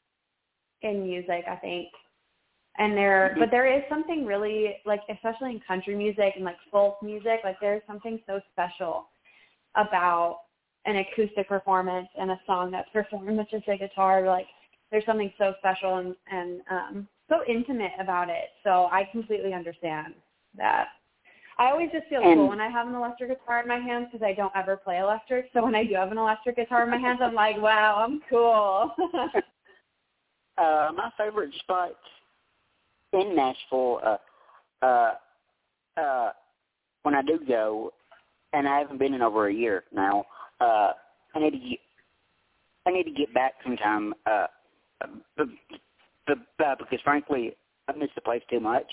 in 0.82 1.04
music, 1.04 1.46
I 1.50 1.56
think. 1.56 1.90
And 2.78 2.96
there 2.96 3.34
Mhm. 3.36 3.40
but 3.40 3.52
there 3.52 3.66
is 3.66 3.84
something 3.90 4.26
really 4.26 4.82
like 4.86 5.02
especially 5.10 5.52
in 5.52 5.60
country 5.62 5.96
music 5.96 6.36
and 6.36 6.46
like 6.46 6.60
folk 6.72 7.02
music, 7.04 7.42
like 7.44 7.60
there's 7.60 7.84
something 7.88 8.22
so 8.26 8.40
special 8.52 9.10
about 9.76 10.42
an 10.86 10.96
acoustic 10.98 11.48
performance 11.48 12.08
and 12.18 12.32
a 12.32 12.40
song 12.46 12.72
that's 12.72 12.90
performed 12.92 13.38
with 13.38 13.50
just 13.50 13.68
a 13.68 13.78
guitar. 13.78 14.22
Like 14.26 14.48
there's 14.92 15.06
something 15.06 15.32
so 15.38 15.54
special 15.60 15.98
and, 15.98 16.16
and 16.32 16.62
um 16.70 17.08
so 17.28 17.44
intimate 17.46 17.92
about 18.00 18.30
it. 18.30 18.50
So 18.64 18.88
I 18.92 19.04
completely 19.12 19.54
understand 19.54 20.16
that. 20.56 20.88
I 21.58 21.70
always 21.72 21.92
just 21.92 22.08
feel 22.08 22.24
And- 22.24 22.36
cool 22.36 22.48
when 22.48 22.62
I 22.62 22.70
have 22.70 22.88
an 22.88 22.96
electric 22.96 23.30
guitar 23.30 23.60
in 23.62 23.68
my 23.68 23.78
hands 23.78 24.08
because 24.10 24.26
I 24.26 24.32
don't 24.34 24.56
ever 24.56 24.78
play 24.78 25.00
electric. 25.00 25.52
So 25.54 25.62
when 25.64 25.76
I 25.76 25.84
do 25.84 25.96
have 25.96 26.12
an 26.12 26.18
electric 26.18 26.56
guitar 26.56 26.84
in 26.84 26.90
my 26.90 26.98
hands, 26.98 27.20
I'm 27.22 27.34
like, 27.36 27.58
wow, 27.58 27.98
I'm 27.98 28.22
cool. 28.30 28.96
Uh, 30.58 30.92
my 30.94 31.10
favorite 31.18 31.54
spots 31.60 31.96
in 33.14 33.36
Nashville, 33.36 34.00
uh, 34.06 34.86
uh, 34.86 35.14
uh, 36.00 36.32
when 37.04 37.16
I 37.16 37.22
do 37.22 37.40
go, 37.48 37.92
and 38.54 38.68
I 38.68 38.80
haven't 38.80 39.00
been 39.00 39.14
in 39.14 39.22
over 39.22 39.48
a 39.48 39.54
year 39.54 39.84
now. 39.94 40.26
Uh, 40.60 40.94
I 41.36 41.40
need 41.40 41.52
to 41.52 41.58
get, 41.58 41.80
I 42.86 42.92
need 42.92 43.04
to 43.04 43.12
get 43.12 43.34
back 43.34 43.54
sometime. 43.64 44.14
Uh, 44.26 44.48
b- 45.38 45.44
b- 46.28 46.34
uh, 46.64 46.76
because 46.78 47.00
frankly, 47.04 47.56
I 47.88 47.94
miss 47.94 48.10
the 48.16 48.22
place 48.22 48.42
too 48.50 48.60
much. 48.60 48.86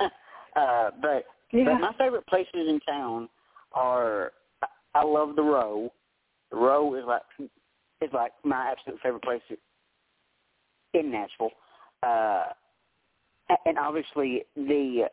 uh, 0.56 0.90
but 1.00 1.24
yeah. 1.52 1.64
but 1.64 1.80
my 1.80 1.92
favorite 1.98 2.26
places 2.26 2.50
in 2.54 2.80
town 2.80 3.28
are. 3.72 4.32
I 4.94 5.04
love 5.04 5.36
the 5.36 5.42
Row. 5.42 5.92
The 6.50 6.56
Row 6.56 6.94
is 6.94 7.04
like 7.06 7.22
is 8.00 8.10
like 8.12 8.32
my 8.44 8.72
absolute 8.72 9.00
favorite 9.02 9.22
place 9.22 9.42
in 10.94 11.12
Nashville. 11.12 11.50
Uh, 12.02 12.44
and 13.66 13.78
obviously 13.78 14.44
the 14.56 15.06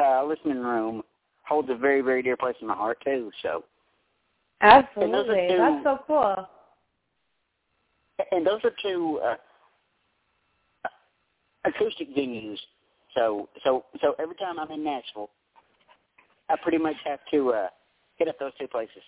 uh, 0.00 0.24
listening 0.24 0.58
room 0.58 1.02
holds 1.44 1.68
a 1.70 1.74
very 1.74 2.00
very 2.00 2.22
dear 2.22 2.36
place 2.36 2.56
in 2.60 2.66
my 2.68 2.74
heart 2.74 2.98
too. 3.04 3.30
So 3.42 3.64
Absolutely. 4.60 5.46
two- 5.48 5.56
That's 5.58 5.84
so 5.84 5.98
cool. 6.06 6.48
and 8.30 8.46
those 8.46 8.60
are 8.64 8.72
two 8.82 9.20
uh, 9.24 9.34
acoustic 11.64 12.14
venues. 12.16 12.58
So 13.14 13.48
so 13.64 13.84
so 14.00 14.14
every 14.18 14.36
time 14.36 14.58
I'm 14.58 14.70
in 14.70 14.84
Nashville, 14.84 15.30
I 16.48 16.56
pretty 16.62 16.78
much 16.78 16.96
have 17.04 17.20
to 17.32 17.50
uh, 17.50 17.68
hit 18.16 18.28
up 18.28 18.38
those 18.38 18.52
two 18.58 18.68
places. 18.68 19.02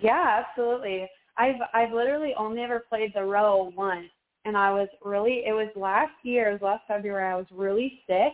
Yeah, 0.00 0.42
absolutely. 0.46 1.08
I've 1.36 1.56
I've 1.72 1.92
literally 1.92 2.34
only 2.36 2.62
ever 2.62 2.84
played 2.88 3.12
the 3.14 3.24
row 3.24 3.72
once 3.76 4.06
and 4.44 4.56
I 4.56 4.72
was 4.72 4.88
really 5.02 5.42
it 5.46 5.52
was 5.52 5.68
last 5.76 6.12
year, 6.22 6.50
it 6.50 6.52
was 6.52 6.62
last 6.62 6.84
February, 6.88 7.32
I 7.32 7.36
was 7.36 7.46
really 7.52 8.00
sick 8.06 8.32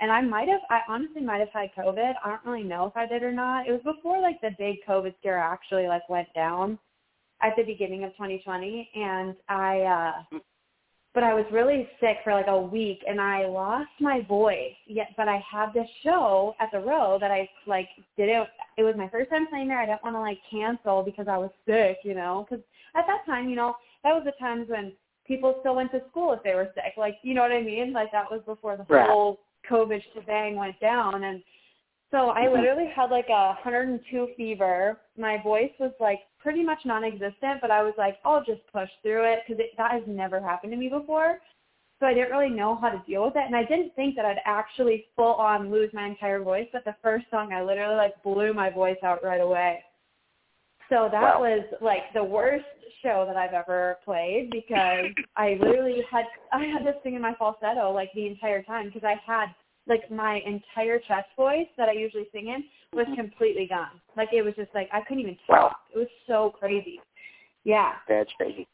and 0.00 0.12
I 0.12 0.20
might 0.20 0.48
have 0.48 0.60
I 0.70 0.80
honestly 0.88 1.22
might 1.22 1.40
have 1.40 1.48
had 1.52 1.70
COVID. 1.76 2.12
I 2.24 2.28
don't 2.28 2.44
really 2.44 2.66
know 2.66 2.86
if 2.86 2.96
I 2.96 3.06
did 3.06 3.22
or 3.22 3.32
not. 3.32 3.66
It 3.66 3.72
was 3.72 3.94
before 3.96 4.20
like 4.20 4.40
the 4.40 4.50
big 4.58 4.76
COVID 4.88 5.14
scare 5.20 5.38
actually 5.38 5.86
like 5.86 6.08
went 6.08 6.32
down 6.34 6.78
at 7.42 7.54
the 7.56 7.62
beginning 7.62 8.04
of 8.04 8.12
2020 8.12 8.90
and 8.94 9.34
I 9.48 9.80
uh 9.80 10.38
but 11.14 11.22
I 11.22 11.34
was 11.34 11.46
really 11.50 11.88
sick 12.00 12.18
for 12.22 12.32
like 12.32 12.46
a 12.48 12.60
week 12.60 13.00
and 13.08 13.20
I 13.20 13.46
lost 13.46 13.90
my 13.98 14.20
voice. 14.28 14.76
Yet, 14.86 15.08
but 15.16 15.26
I 15.26 15.42
had 15.50 15.72
this 15.72 15.88
show 16.04 16.54
at 16.60 16.70
the 16.70 16.78
row 16.78 17.18
that 17.20 17.30
I 17.30 17.48
like 17.66 17.88
didn't. 18.16 18.46
It 18.76 18.84
was 18.84 18.94
my 18.96 19.08
first 19.08 19.30
time 19.30 19.48
playing 19.48 19.66
there. 19.68 19.80
I 19.80 19.86
didn't 19.86 20.04
want 20.04 20.14
to 20.14 20.20
like 20.20 20.38
cancel 20.48 21.02
because 21.02 21.26
I 21.26 21.36
was 21.36 21.50
sick, 21.66 21.98
you 22.04 22.14
know. 22.14 22.46
Because 22.48 22.64
at 22.94 23.04
that 23.08 23.26
time, 23.26 23.48
you 23.48 23.56
know, 23.56 23.74
that 24.04 24.12
was 24.12 24.22
the 24.24 24.32
times 24.38 24.68
when 24.68 24.92
people 25.28 25.56
still 25.60 25.76
went 25.76 25.92
to 25.92 26.02
school 26.10 26.32
if 26.32 26.42
they 26.42 26.54
were 26.54 26.72
sick. 26.74 26.94
Like, 26.96 27.18
you 27.22 27.34
know 27.34 27.42
what 27.42 27.52
I 27.52 27.60
mean? 27.60 27.92
Like 27.92 28.10
that 28.12 28.30
was 28.30 28.40
before 28.46 28.76
the 28.76 28.86
Right. 28.88 29.06
whole 29.08 29.38
COVID 29.70 30.02
shebang 30.14 30.56
went 30.56 30.80
down 30.80 31.22
and. 31.24 31.42
So 32.10 32.30
I 32.30 32.46
Mhm. 32.46 32.52
literally 32.52 32.86
had 32.86 33.10
like 33.10 33.28
a 33.28 33.52
102 33.52 34.28
fever. 34.28 34.98
My 35.18 35.36
voice 35.36 35.72
was 35.78 35.92
like 36.00 36.20
pretty 36.38 36.62
much 36.62 36.86
non-existent, 36.86 37.60
but 37.60 37.70
I 37.70 37.82
was 37.82 37.92
like, 37.98 38.16
I'll 38.24 38.42
just 38.42 38.66
push 38.72 38.88
through 39.02 39.24
it 39.24 39.40
because 39.46 39.62
that 39.76 39.90
has 39.90 40.06
never 40.06 40.40
happened 40.40 40.72
to 40.72 40.78
me 40.78 40.88
before. 40.88 41.38
So 42.00 42.06
I 42.06 42.14
didn't 42.14 42.30
really 42.30 42.48
know 42.48 42.76
how 42.76 42.88
to 42.88 43.02
deal 43.06 43.24
with 43.24 43.36
it, 43.36 43.44
and 43.44 43.54
I 43.54 43.64
didn't 43.64 43.94
think 43.94 44.16
that 44.16 44.24
I'd 44.24 44.40
actually 44.46 45.08
full 45.16 45.34
on 45.34 45.70
lose 45.70 45.92
my 45.92 46.06
entire 46.06 46.40
voice. 46.40 46.68
But 46.72 46.86
the 46.86 46.94
first 47.02 47.26
song, 47.30 47.52
I 47.52 47.62
literally 47.62 47.96
like 47.96 48.22
blew 48.22 48.54
my 48.54 48.70
voice 48.70 49.02
out 49.02 49.22
right 49.22 49.42
away. 49.42 49.84
So 50.88 51.08
that 51.10 51.22
Wow. 51.22 51.40
was 51.40 51.64
like 51.80 52.12
the 52.14 52.24
worst 52.24 52.64
show 53.02 53.24
that 53.26 53.36
I've 53.36 53.52
ever 53.52 53.98
played 54.04 54.50
because 54.50 55.06
I 55.36 55.58
literally 55.60 56.02
had 56.10 56.24
I 56.52 56.64
had 56.64 56.84
to 56.84 56.94
sing 57.02 57.14
in 57.14 57.22
my 57.22 57.34
falsetto 57.34 57.92
like 57.92 58.10
the 58.14 58.26
entire 58.26 58.62
time 58.62 58.86
because 58.86 59.04
I 59.04 59.20
had 59.24 59.54
like 59.86 60.10
my 60.10 60.40
entire 60.46 60.98
chest 60.98 61.28
voice 61.36 61.68
that 61.76 61.88
I 61.88 61.92
usually 61.92 62.28
sing 62.32 62.48
in 62.48 62.64
was 62.92 63.06
Mhm. 63.06 63.16
completely 63.16 63.66
gone. 63.66 64.00
Like 64.16 64.32
it 64.32 64.42
was 64.42 64.54
just 64.54 64.74
like 64.74 64.88
I 64.92 65.00
couldn't 65.02 65.20
even 65.20 65.38
Wow. 65.48 65.68
talk. 65.68 65.80
It 65.94 65.98
was 65.98 66.08
so 66.26 66.50
crazy. 66.50 67.00
Yeah, 67.64 67.96
That's 68.08 68.32
crazy. 68.34 68.66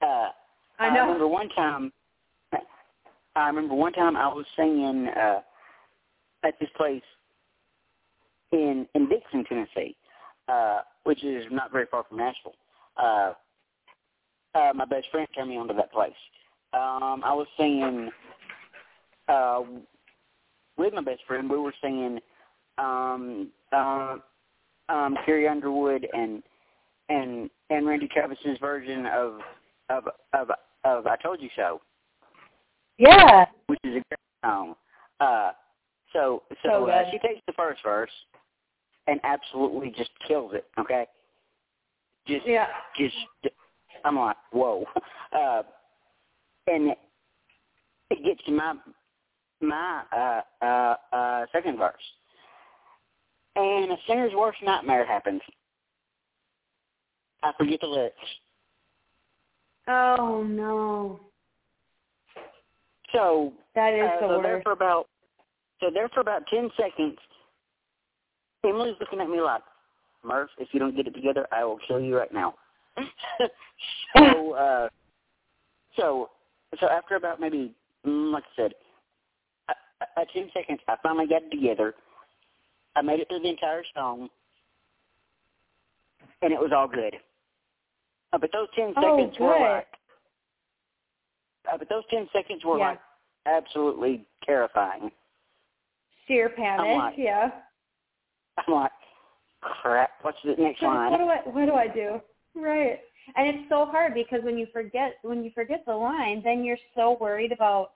Uh, 0.00 0.30
I 0.78 0.90
know. 0.90 1.00
I 1.00 1.06
remember 1.06 1.26
one 1.26 1.48
time. 1.50 1.92
I 3.34 3.46
remember 3.46 3.74
one 3.74 3.92
time 3.92 4.16
I 4.16 4.28
was 4.28 4.46
singing 4.56 5.08
uh, 5.08 5.42
at 6.44 6.58
this 6.58 6.70
place 6.76 7.02
in 8.52 8.88
in 8.94 9.08
Dickson, 9.08 9.44
Tennessee, 9.44 9.96
uh, 10.48 10.80
which 11.04 11.24
is 11.24 11.44
not 11.50 11.72
very 11.72 11.86
far 11.90 12.04
from 12.08 12.18
Nashville. 12.18 12.54
Uh, 12.96 13.32
uh, 14.54 14.72
my 14.74 14.84
best 14.84 15.06
friend 15.10 15.28
turned 15.34 15.50
me 15.50 15.56
onto 15.56 15.74
that 15.74 15.92
place. 15.92 16.10
Um, 16.72 17.22
I 17.24 17.32
was 17.32 17.46
singing 17.56 18.10
uh, 19.28 19.62
with 20.76 20.94
my 20.94 21.02
best 21.02 21.20
friend. 21.26 21.48
We 21.48 21.58
were 21.58 21.74
singing 21.82 22.18
um, 22.78 23.50
uh, 23.72 24.16
um, 24.88 25.16
Carrie 25.24 25.48
Underwood 25.48 26.06
and 26.12 26.42
and 27.08 27.50
and 27.70 27.86
Randy 27.86 28.08
Travis's 28.08 28.58
version 28.60 29.06
of 29.06 29.40
of 29.90 30.04
of 30.32 30.50
of 30.84 31.06
I 31.06 31.16
Told 31.16 31.40
You 31.40 31.48
So, 31.56 31.80
Yeah. 32.98 33.46
which 33.66 33.80
is 33.84 33.90
a 33.96 34.02
great 34.08 34.44
song. 34.44 34.74
Uh, 35.20 35.52
so 36.12 36.42
so, 36.62 36.68
So 36.70 36.88
uh, 36.88 37.10
she 37.10 37.18
takes 37.18 37.40
the 37.46 37.52
first 37.54 37.80
verse 37.82 38.10
and 39.08 39.18
absolutely 39.24 39.90
just 39.96 40.10
kills 40.26 40.52
it. 40.54 40.66
Okay, 40.78 41.06
just 42.26 42.46
Yeah. 42.46 42.68
just 42.96 43.16
I'm 44.04 44.16
like 44.16 44.36
whoa, 44.52 44.84
uh, 45.32 45.62
and 46.68 46.94
it 48.10 48.24
gets 48.24 48.44
to 48.44 48.52
my 48.52 48.74
my 49.60 50.02
uh, 50.12 50.64
uh, 50.64 50.94
uh, 51.12 51.46
second 51.52 51.78
verse, 51.78 51.94
and 53.56 53.90
a 53.90 53.96
sinner's 54.06 54.34
worst 54.34 54.58
nightmare 54.62 55.04
happens. 55.04 55.40
I 57.42 57.52
forget 57.58 57.80
the 57.80 57.86
lyrics. 57.86 58.16
Oh 59.88 60.42
no. 60.42 61.20
So 63.12 63.52
That 63.74 63.94
is 63.94 64.04
uh, 64.04 64.20
the 64.20 64.36
so 64.36 64.42
there 64.42 64.62
for 64.62 64.72
about 64.72 65.08
so 65.80 65.90
there 65.92 66.08
for 66.10 66.20
about 66.20 66.46
ten 66.48 66.70
seconds, 66.76 67.16
Emily's 68.64 68.96
looking 69.00 69.20
at 69.20 69.28
me 69.28 69.40
like, 69.40 69.62
Murph, 70.24 70.50
if 70.58 70.68
you 70.72 70.80
don't 70.80 70.96
get 70.96 71.06
it 71.06 71.14
together, 71.14 71.46
I 71.52 71.64
will 71.64 71.78
kill 71.86 72.00
you 72.00 72.16
right 72.16 72.32
now. 72.32 72.54
so 74.16 74.52
uh, 74.54 74.88
so 75.96 76.30
so 76.80 76.88
after 76.88 77.14
about 77.14 77.40
maybe 77.40 77.72
mm, 78.04 78.32
like 78.32 78.42
I 78.44 78.62
said, 78.62 78.72
uh, 79.68 79.74
uh, 80.16 80.24
ten 80.34 80.50
seconds, 80.52 80.80
I 80.88 80.96
finally 81.02 81.26
got 81.26 81.42
it 81.42 81.50
together. 81.50 81.94
I 82.96 83.02
made 83.02 83.20
it 83.20 83.28
through 83.28 83.40
the 83.40 83.48
entire 83.48 83.84
song, 83.94 84.28
and 86.42 86.52
it 86.52 86.58
was 86.58 86.72
all 86.74 86.88
good. 86.88 87.14
Uh, 88.32 88.38
but 88.38 88.50
those 88.52 88.68
ten 88.74 88.92
seconds 88.94 89.36
were 89.38 89.56
good. 89.56 89.62
like, 89.62 89.86
uh, 91.72 91.78
but 91.78 91.88
those 91.88 92.04
ten 92.10 92.28
seconds 92.32 92.64
were 92.64 92.78
Yeah. 92.78 92.88
like 92.88 93.00
absolutely 93.46 94.26
terrifying. 94.44 95.12
Sheer 96.26 96.48
panic. 96.50 96.98
like- 96.98 97.14
yeah. 97.16 97.50
I'm 98.66 98.74
like, 98.74 98.90
crap. 99.60 100.10
What's 100.22 100.38
the 100.44 100.54
next 100.58 100.82
line? 100.82 101.10
what 101.10 101.18
do 101.18 101.24
I 101.24 101.38
what 101.44 101.66
do 101.66 101.74
I 101.74 101.88
do? 101.88 102.20
Right. 102.54 103.00
And 103.36 103.46
it's 103.46 103.68
so 103.68 103.86
hard 103.86 104.14
because 104.14 104.40
when 104.42 104.56
you 104.56 104.66
forget 104.72 105.14
when 105.22 105.44
you 105.44 105.50
forget 105.54 105.84
the 105.86 105.94
line, 105.94 106.42
then 106.44 106.64
you're 106.64 106.78
so 106.94 107.16
worried 107.20 107.52
about 107.52 107.92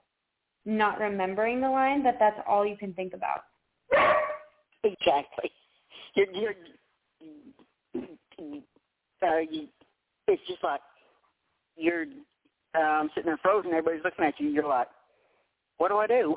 not 0.64 1.00
remembering 1.00 1.60
the 1.60 1.68
line 1.68 2.02
that 2.04 2.16
that's 2.18 2.38
all 2.46 2.66
you 2.66 2.76
can 2.76 2.92
think 2.94 3.14
about. 3.14 3.44
Exactly. 4.84 5.50
You're, 6.14 6.26
you're, 6.32 6.54
uh, 9.22 9.38
you, 9.50 9.68
it's 10.28 10.42
just 10.46 10.62
like 10.62 10.80
you're 11.76 12.04
um, 12.74 13.10
sitting 13.14 13.26
there 13.26 13.38
frozen. 13.42 13.72
Everybody's 13.72 14.04
looking 14.04 14.24
at 14.24 14.34
you. 14.38 14.48
You're 14.48 14.68
like, 14.68 14.88
what 15.78 15.88
do 15.88 15.98
I 15.98 16.06
do? 16.06 16.36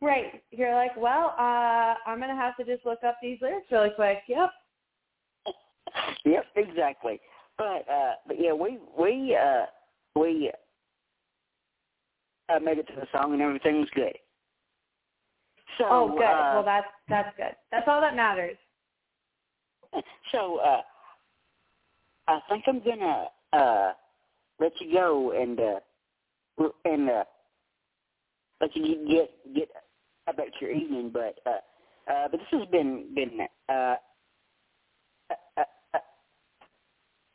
Right. 0.00 0.42
You're 0.50 0.74
like, 0.74 0.96
well, 0.96 1.34
uh, 1.38 1.94
I'm 2.06 2.20
gonna 2.20 2.36
have 2.36 2.56
to 2.56 2.64
just 2.64 2.86
look 2.86 3.02
up 3.04 3.16
these 3.20 3.38
lyrics 3.40 3.66
really 3.70 3.90
quick. 3.90 4.18
Yep. 4.28 4.50
yep, 6.24 6.44
exactly. 6.56 7.20
But 7.56 7.88
uh, 7.90 8.12
but 8.26 8.40
yeah, 8.40 8.52
we 8.52 8.78
we 8.98 9.36
uh, 9.36 9.66
we 10.14 10.52
uh, 12.48 12.58
made 12.60 12.78
it 12.78 12.86
to 12.88 12.94
the 12.94 13.06
song 13.12 13.32
and 13.32 13.42
everything 13.42 13.80
was 13.80 13.88
good. 13.94 14.16
So 15.78 15.84
Oh, 15.88 16.08
good. 16.16 16.24
Uh, 16.24 16.50
well, 16.54 16.64
that's 16.64 16.86
that's 17.08 17.36
good. 17.36 17.54
That's 17.70 17.86
all 17.86 18.00
that 18.00 18.16
matters. 18.16 18.56
So 20.32 20.58
uh 20.58 20.82
I 22.28 22.40
think 22.50 22.64
I'm 22.66 22.80
gonna 22.84 23.28
uh 23.54 23.92
let 24.60 24.72
you 24.78 24.92
go 24.92 25.32
and 25.32 25.58
uh 25.58 26.68
and 26.84 27.08
uh 27.08 27.24
let 28.60 28.76
you 28.76 29.08
get 29.08 29.54
get 29.54 29.68
about 30.28 30.48
your 30.60 30.70
evening, 30.70 31.10
but 31.12 31.38
uh 31.46 32.10
uh 32.10 32.28
but 32.30 32.38
this 32.38 32.60
has 32.60 32.68
been 32.68 33.14
been 33.14 33.40
uh 33.68 33.96
uh, 35.30 35.34
uh, 35.56 35.62
uh, 35.94 35.98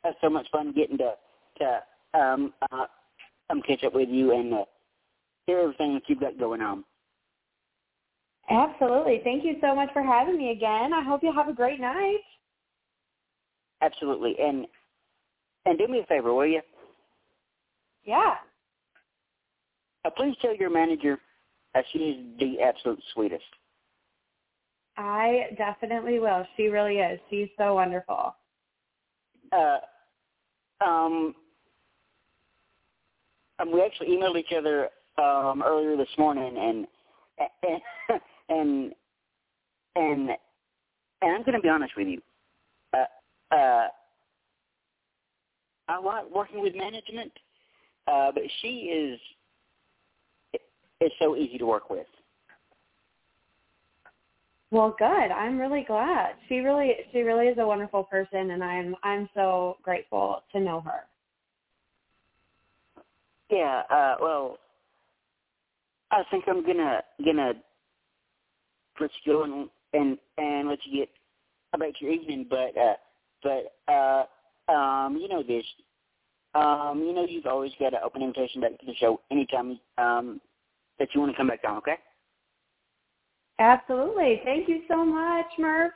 uh 0.04 0.12
so 0.20 0.30
much 0.30 0.46
fun 0.50 0.72
getting 0.72 0.98
to 0.98 1.14
to 1.58 2.18
um 2.18 2.52
uh 2.72 2.86
um 3.50 3.62
catch 3.62 3.84
up 3.84 3.94
with 3.94 4.08
you 4.08 4.32
and 4.32 4.54
uh 4.54 4.64
hear 5.46 5.60
everything 5.60 5.94
that 5.94 6.02
you've 6.08 6.20
got 6.20 6.38
going 6.38 6.60
on. 6.60 6.84
Absolutely. 8.50 9.20
Thank 9.24 9.44
you 9.44 9.56
so 9.60 9.74
much 9.74 9.88
for 9.92 10.02
having 10.02 10.36
me 10.36 10.50
again. 10.50 10.92
I 10.92 11.02
hope 11.02 11.22
you 11.22 11.32
have 11.32 11.48
a 11.48 11.54
great 11.54 11.80
night. 11.80 12.20
Absolutely. 13.80 14.36
And 14.40 14.66
and 15.66 15.78
do 15.78 15.88
me 15.88 16.00
a 16.00 16.06
favor, 16.06 16.32
will 16.34 16.46
you? 16.46 16.60
Yeah. 18.04 18.34
Uh, 20.04 20.10
please 20.10 20.36
tell 20.42 20.54
your 20.54 20.70
manager 20.70 21.18
she 21.92 21.98
is 21.98 22.38
the 22.38 22.60
absolute 22.60 23.02
sweetest. 23.12 23.44
I 24.96 25.48
definitely 25.58 26.20
will. 26.20 26.46
She 26.56 26.68
really 26.68 26.98
is. 26.98 27.18
She's 27.30 27.48
so 27.58 27.74
wonderful. 27.74 28.34
Uh, 29.52 29.78
um, 30.84 31.34
um, 33.58 33.72
we 33.72 33.82
actually 33.82 34.08
emailed 34.08 34.38
each 34.38 34.52
other 34.56 34.88
um, 35.18 35.62
earlier 35.64 35.96
this 35.96 36.08
morning, 36.18 36.56
and 36.56 36.86
and 37.62 38.20
and 38.48 38.92
and, 39.96 40.30
and 41.22 41.32
I'm 41.32 41.42
going 41.42 41.54
to 41.54 41.60
be 41.60 41.68
honest 41.68 41.92
with 41.96 42.08
you. 42.08 42.20
Uh, 42.92 43.54
uh, 43.54 43.86
I 45.88 45.98
like 46.00 46.30
working 46.30 46.62
with 46.62 46.74
management, 46.74 47.32
uh, 48.06 48.32
but 48.32 48.42
she 48.62 48.68
is 48.68 49.20
is 51.04 51.12
so 51.18 51.36
easy 51.36 51.58
to 51.58 51.66
work 51.66 51.90
with. 51.90 52.06
Well, 54.70 54.94
good. 54.98 55.06
I'm 55.06 55.58
really 55.58 55.84
glad. 55.86 56.34
She 56.48 56.58
really 56.58 56.94
she 57.12 57.20
really 57.20 57.46
is 57.46 57.58
a 57.58 57.66
wonderful 57.66 58.04
person 58.04 58.50
and 58.50 58.64
I'm 58.64 58.96
I'm 59.04 59.28
so 59.34 59.76
grateful 59.82 60.42
to 60.52 60.60
know 60.60 60.80
her. 60.80 61.02
Yeah, 63.50 63.82
uh, 63.90 64.16
well, 64.20 64.58
I 66.10 66.24
think 66.30 66.44
I'm 66.48 66.66
gonna 66.66 67.02
gonna 67.24 67.52
let 69.00 69.10
you 69.24 69.32
go 69.32 69.44
and 69.44 69.68
and, 69.92 70.18
and 70.38 70.68
let 70.68 70.78
you 70.84 71.00
get 71.00 71.10
about 71.72 72.00
your 72.00 72.10
evening, 72.10 72.46
but 72.48 72.76
uh, 72.76 72.94
but 73.42 73.92
uh, 73.92 74.72
um, 74.72 75.16
you 75.16 75.28
know 75.28 75.42
this, 75.42 75.64
um, 76.54 77.02
you 77.06 77.12
know 77.12 77.26
you've 77.28 77.46
always 77.46 77.72
got 77.78 77.92
an 77.94 78.00
open 78.02 78.22
invitation 78.22 78.60
back 78.60 78.78
to 78.80 78.86
the 78.86 78.94
show 78.96 79.20
anytime 79.30 79.78
um 79.98 80.40
that 80.98 81.08
you 81.14 81.20
want 81.20 81.32
to 81.32 81.36
come 81.36 81.48
back 81.48 81.60
on. 81.66 81.76
Okay. 81.78 81.96
Absolutely. 83.58 84.40
Thank 84.44 84.68
you 84.68 84.82
so 84.88 85.04
much, 85.04 85.46
Murph. 85.58 85.92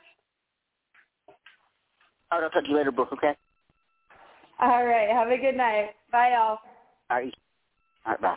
All 2.31 2.39
right, 2.39 2.45
I'll 2.45 2.51
talk 2.51 2.63
to 2.63 2.69
you 2.69 2.77
later, 2.77 2.91
Brooke. 2.91 3.11
Okay. 3.13 3.33
All 4.61 4.85
right. 4.85 5.09
Have 5.09 5.29
a 5.29 5.37
good 5.37 5.55
night. 5.55 5.91
Bye 6.11 6.31
y'all. 6.31 6.59
All 7.09 7.17
right. 7.17 7.33
All 8.05 8.13
right. 8.13 8.21
Bye. 8.21 8.35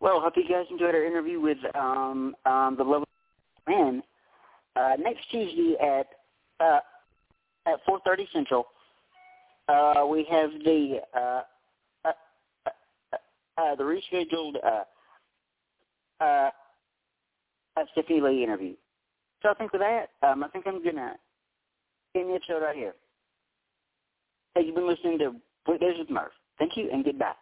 Well, 0.00 0.20
hope 0.20 0.34
you 0.36 0.48
guys 0.48 0.66
enjoyed 0.70 0.94
our 0.94 1.04
interview 1.04 1.40
with 1.40 1.58
um, 1.74 2.36
um, 2.46 2.76
the 2.78 2.84
lovely 2.84 3.06
man. 3.66 4.02
Uh, 4.76 4.92
next 4.98 5.28
Tuesday 5.30 5.74
at 5.82 6.06
uh, 6.60 6.80
at 7.66 7.84
4:30 7.88 8.26
Central, 8.32 8.66
uh, 9.68 10.06
we 10.08 10.24
have 10.30 10.50
the 10.64 11.00
uh, 11.14 11.18
uh, 11.18 11.42
uh, 13.58 13.74
the 13.74 13.82
rescheduled 13.82 14.54
uh, 14.64 16.24
uh, 16.24 16.50
Stephanie 17.92 18.20
Lee 18.20 18.44
interview. 18.44 18.74
So 19.42 19.50
I 19.50 19.54
think 19.54 19.72
with 19.72 19.82
that, 19.82 20.06
um, 20.26 20.42
I 20.42 20.48
think 20.48 20.66
I'm 20.66 20.82
gonna 20.82 21.14
end 22.14 22.30
the 22.30 22.34
episode 22.34 22.62
right 22.62 22.76
here. 22.76 22.94
Hey, 24.54 24.62
you've 24.64 24.74
been 24.74 24.88
listening 24.88 25.18
to 25.18 25.34
Weekdays 25.66 25.98
with 25.98 26.10
Murph. 26.10 26.32
Thank 26.58 26.76
you 26.76 26.88
and 26.92 27.04
goodbye. 27.04 27.34